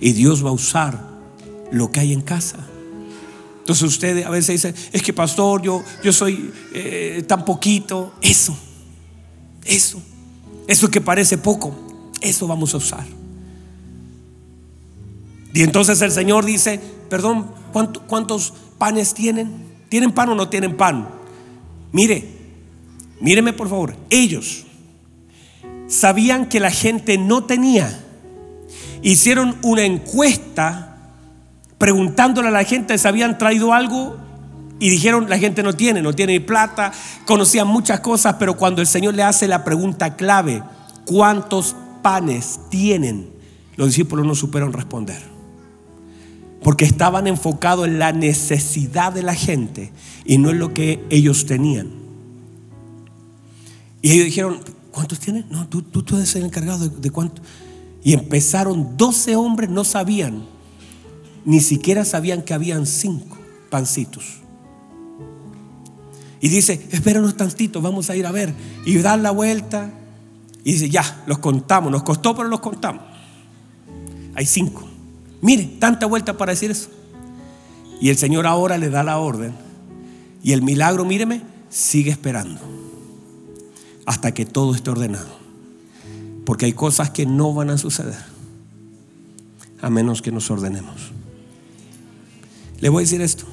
Y 0.00 0.12
Dios 0.12 0.44
va 0.44 0.50
a 0.50 0.54
usar 0.54 1.06
lo 1.70 1.90
que 1.90 2.00
hay 2.00 2.12
en 2.12 2.22
casa. 2.22 2.69
Entonces 3.60 3.88
usted 3.88 4.24
a 4.24 4.30
veces 4.30 4.62
dice, 4.62 4.74
es 4.92 5.02
que 5.02 5.12
pastor, 5.12 5.62
yo, 5.62 5.82
yo 6.02 6.12
soy 6.12 6.52
eh, 6.74 7.22
tan 7.26 7.44
poquito. 7.44 8.14
Eso, 8.20 8.56
eso, 9.64 10.02
eso 10.66 10.90
que 10.90 11.00
parece 11.00 11.38
poco, 11.38 11.74
eso 12.20 12.46
vamos 12.46 12.74
a 12.74 12.78
usar. 12.78 13.06
Y 15.52 15.62
entonces 15.62 16.00
el 16.02 16.12
Señor 16.12 16.44
dice, 16.44 16.80
perdón, 17.08 17.50
¿cuántos 18.06 18.52
panes 18.78 19.14
tienen? 19.14 19.70
¿Tienen 19.88 20.12
pan 20.12 20.30
o 20.30 20.34
no 20.34 20.48
tienen 20.48 20.76
pan? 20.76 21.08
Mire, 21.92 22.28
míreme 23.20 23.52
por 23.52 23.68
favor. 23.68 23.96
Ellos 24.10 24.64
sabían 25.88 26.48
que 26.48 26.60
la 26.60 26.70
gente 26.70 27.18
no 27.18 27.44
tenía. 27.44 28.04
Hicieron 29.02 29.56
una 29.62 29.84
encuesta 29.84 30.89
preguntándole 31.80 32.48
a 32.48 32.50
la 32.50 32.64
gente 32.64 32.98
si 32.98 33.08
habían 33.08 33.38
traído 33.38 33.72
algo 33.72 34.18
y 34.78 34.90
dijeron 34.90 35.30
la 35.30 35.38
gente 35.38 35.62
no 35.62 35.72
tiene, 35.72 36.02
no 36.02 36.12
tiene 36.12 36.38
plata, 36.38 36.92
conocían 37.24 37.66
muchas 37.66 38.00
cosas, 38.00 38.36
pero 38.38 38.54
cuando 38.54 38.82
el 38.82 38.86
Señor 38.86 39.14
le 39.14 39.22
hace 39.22 39.48
la 39.48 39.64
pregunta 39.64 40.14
clave, 40.14 40.62
¿cuántos 41.06 41.74
panes 42.02 42.60
tienen? 42.68 43.30
Los 43.76 43.88
discípulos 43.88 44.26
no 44.26 44.34
supieron 44.34 44.74
responder 44.74 45.22
porque 46.62 46.84
estaban 46.84 47.26
enfocados 47.26 47.86
en 47.86 47.98
la 47.98 48.12
necesidad 48.12 49.10
de 49.14 49.22
la 49.22 49.34
gente 49.34 49.90
y 50.26 50.36
no 50.36 50.50
en 50.50 50.58
lo 50.58 50.74
que 50.74 51.02
ellos 51.08 51.46
tenían. 51.46 51.88
Y 54.02 54.12
ellos 54.12 54.26
dijeron, 54.26 54.60
¿cuántos 54.90 55.18
tienen? 55.18 55.46
No, 55.48 55.66
tú, 55.66 55.80
tú, 55.80 56.02
tú 56.02 56.22
ser 56.26 56.44
encargado 56.44 56.90
de, 56.90 56.94
de 56.94 57.10
cuánto. 57.10 57.40
Y 58.04 58.12
empezaron 58.12 58.98
12 58.98 59.36
hombres, 59.36 59.70
no 59.70 59.84
sabían, 59.84 60.42
ni 61.44 61.60
siquiera 61.60 62.04
sabían 62.04 62.42
que 62.42 62.54
habían 62.54 62.86
cinco 62.86 63.36
pancitos. 63.70 64.40
Y 66.40 66.48
dice, 66.48 66.88
espéranos 66.90 67.36
tantito, 67.36 67.82
vamos 67.82 68.08
a 68.08 68.16
ir 68.16 68.26
a 68.26 68.32
ver. 68.32 68.54
Y 68.86 68.96
dan 68.98 69.22
la 69.22 69.30
vuelta. 69.30 69.90
Y 70.64 70.72
dice, 70.72 70.88
ya, 70.88 71.22
los 71.26 71.38
contamos. 71.38 71.92
Nos 71.92 72.02
costó, 72.02 72.34
pero 72.34 72.48
los 72.48 72.60
contamos. 72.60 73.02
Hay 74.34 74.46
cinco. 74.46 74.88
Mire, 75.42 75.64
tanta 75.78 76.06
vuelta 76.06 76.38
para 76.38 76.52
decir 76.52 76.70
eso. 76.70 76.88
Y 78.00 78.08
el 78.08 78.16
Señor 78.16 78.46
ahora 78.46 78.78
le 78.78 78.88
da 78.88 79.02
la 79.02 79.18
orden. 79.18 79.52
Y 80.42 80.52
el 80.52 80.62
milagro, 80.62 81.04
míreme, 81.04 81.42
sigue 81.68 82.10
esperando. 82.10 82.58
Hasta 84.06 84.32
que 84.32 84.46
todo 84.46 84.74
esté 84.74 84.90
ordenado. 84.90 85.28
Porque 86.46 86.64
hay 86.64 86.72
cosas 86.72 87.10
que 87.10 87.26
no 87.26 87.52
van 87.52 87.68
a 87.68 87.76
suceder. 87.76 88.18
A 89.82 89.90
menos 89.90 90.22
que 90.22 90.32
nos 90.32 90.50
ordenemos. 90.50 91.12
Le 92.80 92.88
voy 92.88 93.02
a 93.02 93.04
decir 93.04 93.20
esto. 93.20 93.44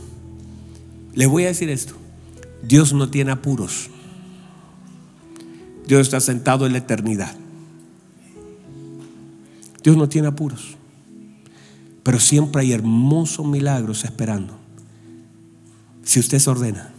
Le 1.13 1.25
voy 1.25 1.43
a 1.43 1.47
decir 1.47 1.69
esto. 1.69 1.95
Dios 2.63 2.93
no 2.93 3.09
tiene 3.09 3.31
apuros. 3.31 3.89
Dios 5.87 6.01
está 6.01 6.19
sentado 6.19 6.65
en 6.65 6.73
la 6.73 6.79
eternidad. 6.79 7.35
Dios 9.83 9.97
no 9.97 10.09
tiene 10.09 10.27
apuros. 10.27 10.75
Pero 12.03 12.19
siempre 12.19 12.61
hay 12.61 12.71
hermosos 12.71 13.45
milagros 13.45 14.03
esperando. 14.03 14.57
Si 16.03 16.19
usted 16.19 16.39
se 16.39 16.49
ordena. 16.49 16.93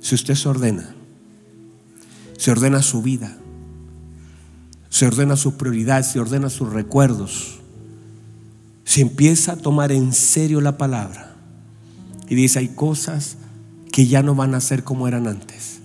Si 0.00 0.14
usted 0.14 0.34
se 0.34 0.48
ordena. 0.48 0.94
Se 2.36 2.50
ordena 2.52 2.82
su 2.82 3.02
vida. 3.02 3.36
Se 4.88 5.06
ordena 5.06 5.36
sus 5.36 5.54
prioridades. 5.54 6.08
Se 6.08 6.20
ordena 6.20 6.48
sus 6.48 6.72
recuerdos 6.72 7.57
se 8.88 9.02
empieza 9.02 9.52
a 9.52 9.56
tomar 9.56 9.92
en 9.92 10.14
serio 10.14 10.62
la 10.62 10.78
palabra 10.78 11.36
y 12.26 12.34
dice, 12.34 12.60
hay 12.60 12.68
cosas 12.68 13.36
que 13.92 14.06
ya 14.06 14.22
no 14.22 14.34
van 14.34 14.54
a 14.54 14.62
ser 14.62 14.82
como 14.82 15.06
eran 15.06 15.26
antes. 15.26 15.80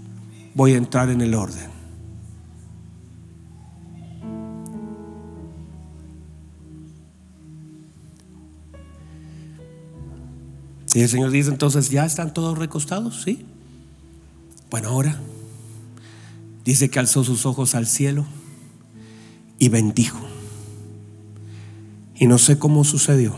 Voy 0.55 0.71
a 0.71 0.77
entrar 0.77 1.09
en 1.09 1.19
el 1.19 1.33
orden. 1.33 1.69
Y 10.93 11.01
el 11.01 11.09
Señor 11.09 11.31
dice, 11.31 11.49
entonces, 11.49 11.89
¿ya 11.89 12.05
están 12.05 12.33
todos 12.33 12.57
recostados? 12.57 13.23
Sí. 13.23 13.45
Bueno, 14.69 14.87
ahora 14.87 15.19
dice 16.63 16.89
que 16.89 16.99
alzó 16.99 17.25
sus 17.25 17.45
ojos 17.45 17.75
al 17.75 17.85
cielo 17.85 18.25
y 19.59 19.67
bendijo. 19.67 20.32
Y 22.23 22.25
no 22.25 22.37
sé 22.37 22.57
cómo 22.57 22.85
sucedió, 22.85 23.35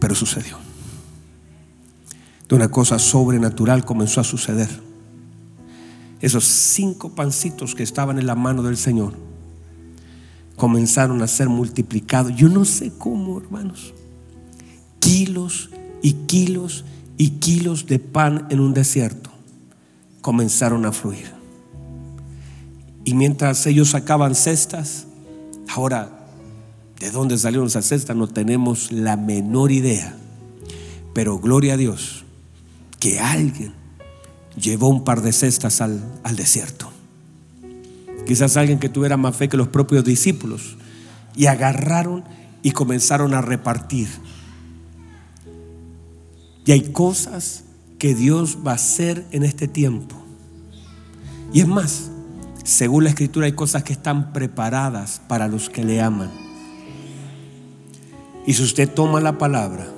pero 0.00 0.14
sucedió. 0.14 0.56
De 2.48 2.54
una 2.54 2.70
cosa 2.70 2.98
sobrenatural 2.98 3.84
comenzó 3.84 4.22
a 4.22 4.24
suceder. 4.24 4.70
Esos 6.22 6.44
cinco 6.44 7.10
pancitos 7.10 7.74
que 7.74 7.82
estaban 7.82 8.18
en 8.18 8.26
la 8.26 8.36
mano 8.36 8.62
del 8.62 8.78
Señor 8.78 9.12
comenzaron 10.56 11.20
a 11.20 11.26
ser 11.26 11.50
multiplicados. 11.50 12.34
Yo 12.36 12.48
no 12.48 12.64
sé 12.64 12.90
cómo, 12.96 13.38
hermanos. 13.38 13.92
Kilos 14.98 15.68
y 16.00 16.14
kilos 16.26 16.86
y 17.18 17.32
kilos 17.32 17.84
de 17.84 17.98
pan 17.98 18.46
en 18.48 18.60
un 18.60 18.72
desierto 18.72 19.28
comenzaron 20.22 20.86
a 20.86 20.92
fluir. 20.92 21.30
Y 23.04 23.12
mientras 23.12 23.66
ellos 23.66 23.90
sacaban 23.90 24.34
cestas, 24.34 25.04
ahora, 25.68 26.19
¿de 27.00 27.10
dónde 27.10 27.38
salieron 27.38 27.66
esas 27.66 27.86
cestas? 27.86 28.14
No 28.14 28.28
tenemos 28.28 28.92
la 28.92 29.16
menor 29.16 29.72
idea. 29.72 30.14
Pero 31.12 31.38
gloria 31.40 31.74
a 31.74 31.76
Dios, 31.76 32.24
que 33.00 33.18
alguien 33.18 33.72
llevó 34.56 34.88
un 34.88 35.02
par 35.02 35.22
de 35.22 35.32
cestas 35.32 35.80
al, 35.80 36.00
al 36.22 36.36
desierto. 36.36 36.90
Quizás 38.26 38.56
alguien 38.56 38.78
que 38.78 38.90
tuviera 38.90 39.16
más 39.16 39.34
fe 39.34 39.48
que 39.48 39.56
los 39.56 39.68
propios 39.68 40.04
discípulos. 40.04 40.76
Y 41.34 41.46
agarraron 41.46 42.22
y 42.62 42.72
comenzaron 42.72 43.34
a 43.34 43.40
repartir. 43.40 44.08
Y 46.66 46.72
hay 46.72 46.92
cosas 46.92 47.64
que 47.98 48.14
Dios 48.14 48.58
va 48.64 48.72
a 48.72 48.74
hacer 48.74 49.24
en 49.30 49.42
este 49.42 49.68
tiempo. 49.68 50.16
Y 51.52 51.60
es 51.60 51.66
más, 51.66 52.10
según 52.62 53.04
la 53.04 53.10
escritura 53.10 53.46
hay 53.46 53.52
cosas 53.52 53.84
que 53.84 53.94
están 53.94 54.32
preparadas 54.32 55.20
para 55.26 55.48
los 55.48 55.70
que 55.70 55.82
le 55.82 56.00
aman. 56.00 56.49
Y 58.46 58.54
si 58.54 58.62
usted 58.62 58.88
toma 58.88 59.20
la 59.20 59.38
palabra, 59.38 59.88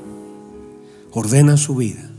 ordena 1.12 1.56
su 1.56 1.76
vida, 1.76 2.10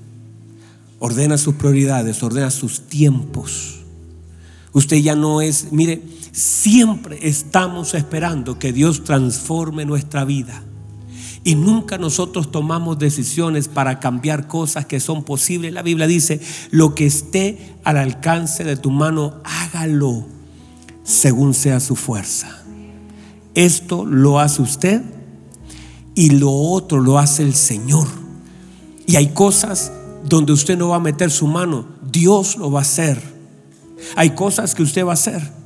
ordena 1.00 1.38
sus 1.38 1.56
prioridades, 1.56 2.24
ordena 2.24 2.50
sus 2.50 2.88
tiempos. 2.88 3.80
Usted 4.72 4.98
ya 4.98 5.16
no 5.16 5.42
es, 5.42 5.72
mire, 5.72 6.02
siempre 6.32 7.20
estamos 7.28 7.94
esperando 7.94 8.58
que 8.58 8.74
Dios 8.74 9.04
transforme 9.04 9.86
nuestra 9.86 10.26
vida. 10.26 10.64
Y 11.44 11.56
nunca 11.56 11.98
nosotros 11.98 12.52
tomamos 12.52 12.98
decisiones 13.00 13.68
para 13.68 14.00
cambiar 14.00 14.48
cosas 14.48 14.86
que 14.86 15.02
son 15.02 15.24
posibles. 15.24 15.74
La 15.74 15.82
Biblia 15.82 16.08
dice, 16.08 16.40
lo 16.72 16.96
que 16.96 17.06
esté 17.06 17.76
al 17.84 17.98
alcance 17.98 18.64
de 18.64 18.78
tu 18.78 18.92
mano, 18.92 19.42
hágalo 19.44 20.26
según 21.04 21.54
sea 21.54 21.82
su 21.82 21.98
fuerza. 21.98 22.64
Esto 23.56 24.06
lo 24.06 24.40
hace 24.40 24.62
usted 24.62 25.02
y 26.16 26.32
lo 26.32 26.52
otro 26.52 27.00
lo 27.00 27.20
hace 27.20 27.44
el 27.44 27.56
Señor. 27.56 28.08
Y 29.06 29.16
hay 29.16 29.28
cosas 29.30 29.92
donde 30.24 30.54
usted 30.54 30.78
no 30.78 30.90
va 30.90 30.98
a 30.98 31.00
meter 31.00 31.32
su 31.32 31.48
mano, 31.48 31.88
Dios 32.12 32.58
lo 32.58 32.72
va 32.72 32.80
a 32.80 32.84
hacer. 32.84 33.22
Hay 34.16 34.32
cosas 34.32 34.76
que 34.76 34.84
usted 34.84 35.06
va 35.06 35.12
a 35.12 35.14
hacer 35.14 35.64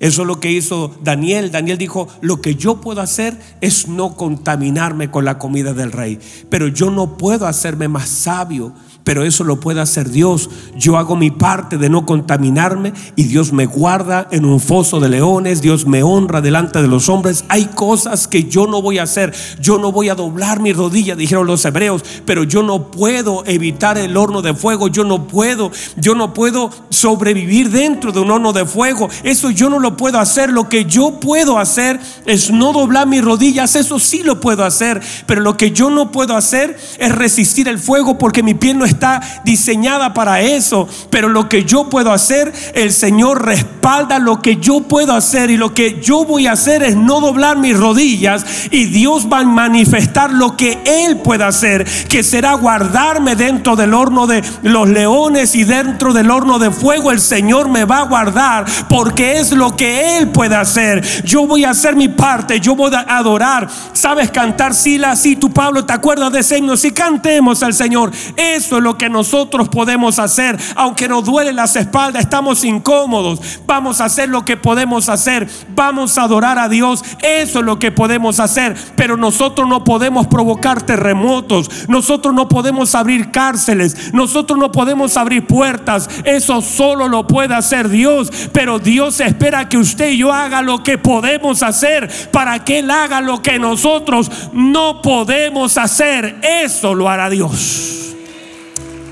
eso 0.00 0.22
es 0.22 0.28
lo 0.28 0.38
que 0.38 0.52
hizo 0.52 0.94
Daniel. 1.02 1.50
Daniel 1.50 1.76
dijo, 1.76 2.08
lo 2.20 2.40
que 2.40 2.54
yo 2.54 2.80
puedo 2.80 3.00
hacer 3.00 3.38
es 3.60 3.88
no 3.88 4.16
contaminarme 4.16 5.10
con 5.10 5.24
la 5.24 5.38
comida 5.38 5.74
del 5.74 5.90
rey, 5.90 6.20
pero 6.48 6.68
yo 6.68 6.90
no 6.90 7.16
puedo 7.16 7.46
hacerme 7.46 7.88
más 7.88 8.08
sabio 8.08 8.72
pero 9.08 9.24
eso 9.24 9.42
lo 9.42 9.58
puede 9.58 9.80
hacer 9.80 10.10
Dios. 10.10 10.50
Yo 10.76 10.98
hago 10.98 11.16
mi 11.16 11.30
parte 11.30 11.78
de 11.78 11.88
no 11.88 12.04
contaminarme 12.04 12.92
y 13.16 13.22
Dios 13.22 13.54
me 13.54 13.64
guarda 13.64 14.28
en 14.32 14.44
un 14.44 14.60
foso 14.60 15.00
de 15.00 15.08
leones, 15.08 15.62
Dios 15.62 15.86
me 15.86 16.02
honra 16.02 16.42
delante 16.42 16.82
de 16.82 16.88
los 16.88 17.08
hombres. 17.08 17.46
Hay 17.48 17.68
cosas 17.68 18.28
que 18.28 18.44
yo 18.44 18.66
no 18.66 18.82
voy 18.82 18.98
a 18.98 19.04
hacer, 19.04 19.34
yo 19.62 19.78
no 19.78 19.92
voy 19.92 20.10
a 20.10 20.14
doblar 20.14 20.60
mi 20.60 20.74
rodilla, 20.74 21.16
dijeron 21.16 21.46
los 21.46 21.64
hebreos, 21.64 22.04
pero 22.26 22.42
yo 22.42 22.62
no 22.62 22.90
puedo 22.90 23.44
evitar 23.46 23.96
el 23.96 24.14
horno 24.14 24.42
de 24.42 24.52
fuego, 24.52 24.88
yo 24.88 25.04
no 25.04 25.26
puedo, 25.26 25.70
yo 25.96 26.14
no 26.14 26.34
puedo 26.34 26.68
sobrevivir 26.90 27.70
dentro 27.70 28.12
de 28.12 28.20
un 28.20 28.30
horno 28.30 28.52
de 28.52 28.66
fuego. 28.66 29.08
Eso 29.22 29.48
yo 29.48 29.70
no 29.70 29.78
lo 29.78 29.96
puedo 29.96 30.18
hacer, 30.18 30.50
lo 30.50 30.68
que 30.68 30.84
yo 30.84 31.18
puedo 31.18 31.58
hacer 31.58 31.98
es 32.26 32.50
no 32.50 32.74
doblar 32.74 33.06
mis 33.06 33.24
rodillas, 33.24 33.74
eso 33.74 33.98
sí 33.98 34.22
lo 34.22 34.38
puedo 34.38 34.66
hacer, 34.66 35.00
pero 35.24 35.40
lo 35.40 35.56
que 35.56 35.70
yo 35.70 35.88
no 35.88 36.12
puedo 36.12 36.36
hacer 36.36 36.76
es 36.98 37.14
resistir 37.14 37.68
el 37.68 37.78
fuego 37.78 38.18
porque 38.18 38.42
mi 38.42 38.52
piel 38.52 38.76
no 38.76 38.84
está 38.84 38.97
está 38.98 39.20
diseñada 39.44 40.12
para 40.12 40.40
eso. 40.40 40.88
Pero 41.10 41.28
lo 41.28 41.48
que 41.48 41.64
yo 41.64 41.88
puedo 41.88 42.12
hacer, 42.12 42.52
el 42.74 42.92
Señor 42.92 43.44
respalda 43.44 44.18
lo 44.18 44.42
que 44.42 44.56
yo 44.56 44.80
puedo 44.80 45.14
hacer. 45.14 45.50
Y 45.50 45.56
lo 45.56 45.72
que 45.72 46.00
yo 46.00 46.24
voy 46.24 46.48
a 46.48 46.52
hacer 46.52 46.82
es 46.82 46.96
no 46.96 47.20
doblar 47.20 47.56
mis 47.58 47.78
rodillas. 47.78 48.44
Y 48.70 48.86
Dios 48.86 49.28
va 49.32 49.40
a 49.40 49.44
manifestar 49.44 50.32
lo 50.32 50.56
que 50.56 50.78
Él 50.84 51.18
puede 51.18 51.44
hacer, 51.44 51.86
que 52.08 52.22
será 52.22 52.54
guardarme 52.54 53.36
dentro 53.36 53.76
del 53.76 53.94
horno 53.94 54.26
de 54.26 54.42
los 54.62 54.88
leones 54.88 55.54
y 55.54 55.64
dentro 55.64 56.12
del 56.12 56.30
horno 56.30 56.58
de 56.58 56.70
fuego. 56.70 57.12
El 57.12 57.20
Señor 57.20 57.68
me 57.68 57.84
va 57.84 57.98
a 57.98 58.04
guardar 58.04 58.64
porque 58.88 59.38
es 59.38 59.52
lo 59.52 59.76
que 59.76 60.18
Él 60.18 60.28
puede 60.28 60.56
hacer. 60.56 61.04
Yo 61.24 61.46
voy 61.46 61.64
a 61.64 61.70
hacer 61.70 61.94
mi 61.94 62.08
parte, 62.08 62.58
yo 62.58 62.74
voy 62.74 62.92
a 62.94 63.16
adorar. 63.16 63.68
¿Sabes 63.92 64.30
cantar, 64.30 64.74
Sila? 64.74 65.14
Si 65.14 65.36
tú, 65.36 65.52
Pablo, 65.52 65.84
¿te 65.84 65.92
acuerdas 65.92 66.32
de 66.32 66.40
ese 66.40 66.58
himno? 66.58 66.76
Si 66.76 66.90
cantemos 66.90 67.62
al 67.62 67.74
Señor. 67.74 68.10
Eso 68.36 68.76
es 68.76 68.82
lo 68.82 68.87
que 68.96 69.10
nosotros 69.10 69.68
podemos 69.68 70.18
hacer. 70.18 70.58
Aunque 70.76 71.08
nos 71.08 71.24
duele 71.24 71.52
las 71.52 71.76
espaldas, 71.76 72.22
estamos 72.22 72.64
incómodos. 72.64 73.60
Vamos 73.66 74.00
a 74.00 74.06
hacer 74.06 74.28
lo 74.28 74.44
que 74.44 74.56
podemos 74.56 75.08
hacer. 75.08 75.48
Vamos 75.74 76.16
a 76.16 76.22
adorar 76.22 76.58
a 76.58 76.68
Dios. 76.68 77.04
Eso 77.22 77.58
es 77.58 77.64
lo 77.64 77.78
que 77.78 77.92
podemos 77.92 78.40
hacer. 78.40 78.76
Pero 78.96 79.16
nosotros 79.16 79.68
no 79.68 79.84
podemos 79.84 80.26
provocar 80.26 80.82
terremotos. 80.82 81.88
Nosotros 81.88 82.34
no 82.34 82.48
podemos 82.48 82.94
abrir 82.94 83.30
cárceles. 83.30 84.12
Nosotros 84.12 84.58
no 84.58 84.72
podemos 84.72 85.16
abrir 85.16 85.46
puertas. 85.46 86.08
Eso 86.24 86.62
solo 86.62 87.08
lo 87.08 87.26
puede 87.26 87.54
hacer 87.54 87.88
Dios. 87.88 88.30
Pero 88.52 88.78
Dios 88.78 89.20
espera 89.20 89.68
que 89.68 89.78
usted 89.78 90.10
y 90.10 90.18
yo 90.18 90.32
haga 90.32 90.62
lo 90.62 90.82
que 90.82 90.98
podemos 90.98 91.62
hacer 91.62 92.08
para 92.30 92.64
que 92.64 92.80
Él 92.80 92.90
haga 92.90 93.20
lo 93.20 93.42
que 93.42 93.58
nosotros 93.58 94.30
no 94.52 95.02
podemos 95.02 95.76
hacer. 95.78 96.38
Eso 96.42 96.94
lo 96.94 97.08
hará 97.08 97.30
Dios. 97.30 98.07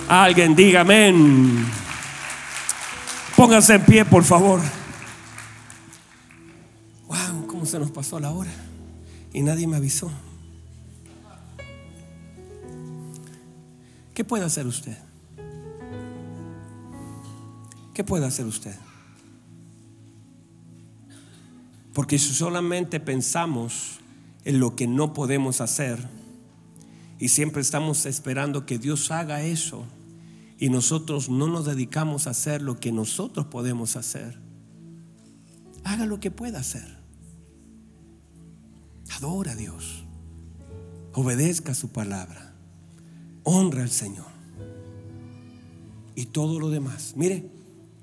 Alguien 0.09 0.55
diga 0.55 0.83
amén. 0.83 1.67
Pónganse 3.37 3.75
en 3.75 3.85
pie, 3.85 4.05
por 4.05 4.23
favor. 4.23 4.61
Wow, 7.07 7.47
cómo 7.47 7.67
se 7.67 7.79
nos 7.79 7.91
pasó 7.91 8.21
la 8.21 8.31
hora. 8.31 8.53
Y 9.33 9.43
nadie 9.43 9.67
me 9.67 9.77
avisó. 9.77 10.11
¿Qué 14.15 14.25
puede 14.25 14.45
hacer 14.45 14.67
usted? 14.67 14.97
¿Qué 17.93 18.05
puede 18.05 18.27
hacer 18.27 18.47
usted? 18.47 18.75
Porque 21.93 22.19
si 22.19 22.33
solamente 22.33 23.01
pensamos 23.01 24.01
en 24.45 24.61
lo 24.61 24.77
que 24.77 24.87
no 24.87 25.13
podemos 25.13 25.61
hacer 25.61 25.99
y 27.19 27.29
siempre 27.29 27.63
estamos 27.63 28.07
esperando 28.07 28.67
que 28.67 28.79
Dios 28.79 29.11
haga 29.11 29.43
eso, 29.43 29.85
y 30.59 30.71
nosotros 30.71 31.29
no 31.29 31.49
nos 31.49 31.67
dedicamos 31.67 32.27
a 32.27 32.31
hacer 32.31 32.63
lo 32.63 32.81
que 32.81 32.93
nosotros 32.93 33.47
podemos 33.47 33.97
hacer, 33.97 34.39
haga 35.85 36.07
lo 36.07 36.19
que 36.19 36.31
pueda 36.31 36.61
hacer. 36.61 36.97
Adora 39.17 39.53
a 39.53 39.57
Dios. 39.57 40.05
Obedezca 41.13 41.75
su 41.75 41.91
palabra. 41.91 42.55
Honra 43.45 43.83
al 43.83 43.91
Señor. 43.91 44.27
Y 46.15 46.27
todo 46.27 46.59
lo 46.59 46.71
demás. 46.71 47.15
Mire, 47.17 47.51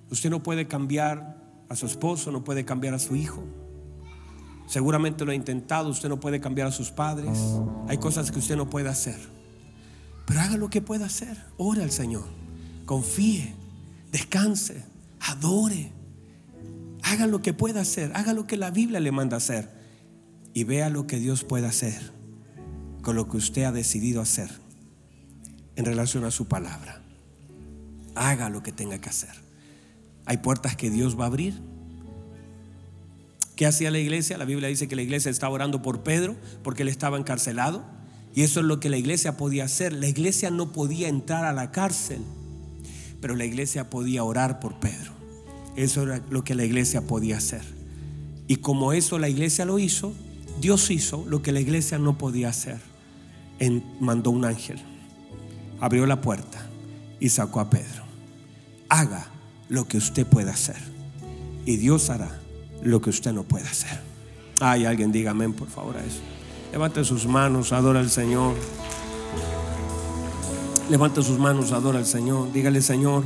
usted 0.10 0.30
no 0.30 0.43
puede 0.43 0.68
cambiar 0.68 1.41
a 1.70 1.76
su 1.76 1.86
esposo, 1.86 2.32
no 2.32 2.43
puede 2.43 2.66
cambiar 2.66 2.93
a 2.93 2.99
su 2.99 3.16
hijo. 3.16 3.43
Seguramente 4.68 5.26
lo 5.26 5.32
ha 5.32 5.36
intentado, 5.36 5.89
usted 5.89 6.10
no 6.10 6.20
puede 6.20 6.39
cambiar 6.39 6.68
a 6.68 6.72
sus 6.72 6.91
padres. 6.91 7.38
Hay 7.88 7.97
cosas 7.97 8.32
que 8.32 8.39
usted 8.39 8.56
no 8.56 8.70
puede 8.70 8.89
hacer. 8.89 9.20
Pero 10.26 10.39
haga 10.39 10.56
lo 10.56 10.70
que 10.70 10.82
pueda 10.82 11.08
hacer. 11.08 11.38
Ora 11.58 11.84
al 11.84 11.91
Señor 11.91 12.43
confíe, 12.86 13.54
descanse, 14.12 14.84
adore, 15.20 15.92
haga 17.04 17.28
lo 17.28 17.42
que 17.42 17.54
pueda 17.54 17.82
hacer, 17.82 18.12
haga 18.16 18.34
lo 18.34 18.48
que 18.48 18.58
la 18.58 18.72
Biblia 18.72 19.00
le 19.00 19.12
manda 19.12 19.38
hacer 19.38 19.70
y 20.54 20.64
vea 20.64 20.90
lo 20.90 21.08
que 21.08 21.20
Dios 21.20 21.44
puede 21.44 21.68
hacer 21.68 22.12
con 23.02 23.16
lo 23.16 23.30
que 23.30 23.38
usted 23.38 23.64
ha 23.64 23.72
decidido 23.72 24.22
hacer 24.22 24.50
en 25.76 25.86
relación 25.86 26.24
a 26.24 26.32
su 26.32 26.48
palabra. 26.48 27.02
Haga 28.16 28.50
lo 28.50 28.64
que 28.64 28.72
tenga 28.72 29.00
que 29.00 29.10
hacer. 29.10 29.44
Hay 30.26 30.38
puertas 30.38 30.76
que 30.76 30.90
Dios 30.90 31.20
va 31.20 31.26
a 31.26 31.28
abrir. 31.28 31.60
¿Qué 33.56 33.66
hacía 33.66 33.92
la 33.92 34.00
iglesia? 34.00 34.38
La 34.38 34.46
Biblia 34.46 34.70
dice 34.70 34.88
que 34.88 34.96
la 34.96 35.02
iglesia 35.02 35.30
estaba 35.30 35.54
orando 35.54 35.82
por 35.82 36.04
Pedro 36.04 36.36
porque 36.64 36.82
él 36.82 36.88
estaba 36.88 37.18
encarcelado 37.18 37.86
Y 38.34 38.42
eso 38.42 38.62
es 38.62 38.66
lo 38.66 38.80
que 38.80 38.90
la 38.90 38.98
iglesia 38.98 39.38
podía 39.38 39.66
hacer. 39.66 39.94
La 39.94 40.08
iglesia 40.08 40.50
no 40.50 40.72
podía 40.72 41.08
entrar 41.08 41.46
a 41.46 41.54
la 41.54 41.72
cárcel, 41.72 42.22
pero 43.24 43.38
la 43.38 43.45
iglesia 43.45 43.89
podía 43.89 44.26
orar 44.26 44.59
por 44.59 44.82
Pedro. 44.82 45.13
Eso 45.78 46.03
era 46.03 46.21
lo 46.30 46.43
que 46.43 46.55
la 46.55 46.65
iglesia 46.65 47.07
podía 47.07 47.38
hacer. 47.38 47.61
Y 48.49 48.57
como 48.57 48.91
eso 48.91 49.17
la 49.17 49.30
iglesia 49.30 49.63
lo 49.63 49.80
hizo, 49.80 50.11
Dios 50.59 50.91
hizo 50.91 51.24
lo 51.30 51.41
que 51.41 51.53
la 51.53 51.61
iglesia 51.61 51.97
no 51.97 52.17
podía 52.17 52.49
hacer. 52.49 52.82
Mandó 54.01 54.30
un 54.30 54.43
ángel, 54.43 54.78
abrió 55.80 56.05
la 56.05 56.19
puerta 56.19 56.67
y 57.21 57.30
sacó 57.30 57.61
a 57.61 57.69
Pedro. 57.69 58.03
Haga 58.89 59.28
lo 59.69 59.88
que 59.88 59.95
usted 59.95 60.28
pueda 60.28 60.51
hacer. 60.51 60.82
Y 61.65 61.78
Dios 61.78 62.09
hará 62.09 62.41
lo 62.84 63.01
que 63.01 63.09
usted 63.09 63.32
no 63.32 63.43
puede 63.43 63.69
hacer. 63.69 64.01
Ay, 64.59 64.84
alguien 64.84 65.13
diga 65.13 65.32
amén, 65.32 65.53
por 65.53 65.69
favor, 65.69 65.95
a 65.95 66.03
eso. 66.03 66.19
Levante 66.74 67.05
sus 67.05 67.26
manos, 67.26 67.71
adora 67.71 68.01
al 68.01 68.09
Señor. 68.09 68.53
Levante 70.94 71.24
sus 71.24 71.39
manos, 71.39 71.72
adora 71.72 71.98
al 71.98 72.06
Señor. 72.06 72.52
Dígale, 72.52 72.80
Señor, 72.80 73.24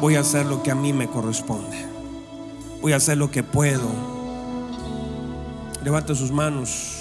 voy 0.00 0.14
a 0.14 0.20
hacer 0.20 0.46
lo 0.46 0.62
que 0.62 0.70
a 0.70 0.76
mí 0.76 0.92
me 0.92 1.08
corresponde. 1.08 1.84
Voy 2.80 2.92
a 2.92 2.98
hacer 2.98 3.18
lo 3.18 3.32
que 3.32 3.42
puedo. 3.42 3.88
Levante 5.82 6.14
sus 6.14 6.30
manos. 6.30 6.98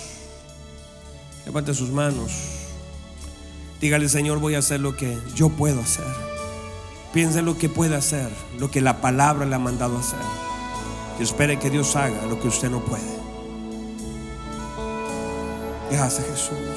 Levante 1.46 1.76
sus 1.76 1.92
manos. 1.92 2.32
Dígale, 3.80 4.10
Señor, 4.10 4.40
voy 4.40 4.56
a 4.56 4.60
hacer 4.60 4.80
lo 4.80 4.96
que 4.96 5.16
yo 5.36 5.50
puedo 5.50 5.80
hacer. 5.80 6.08
Piensa 7.14 7.38
en 7.38 7.46
lo 7.46 7.56
que 7.56 7.70
puede 7.70 7.96
hacer, 7.96 8.32
lo 8.58 8.72
que 8.72 8.82
la 8.82 9.00
palabra 9.00 9.46
le 9.46 9.54
ha 9.54 9.60
mandado 9.60 10.00
hacer. 10.00 10.18
Y 11.20 11.22
espere 11.22 11.60
que 11.60 11.70
Dios 11.70 11.96
haga 11.96 12.26
lo 12.26 12.40
que 12.40 12.48
usted 12.48 12.72
no 12.72 12.84
puede. 12.84 13.20
Gracias, 15.92 16.26
Jesús. 16.26 16.69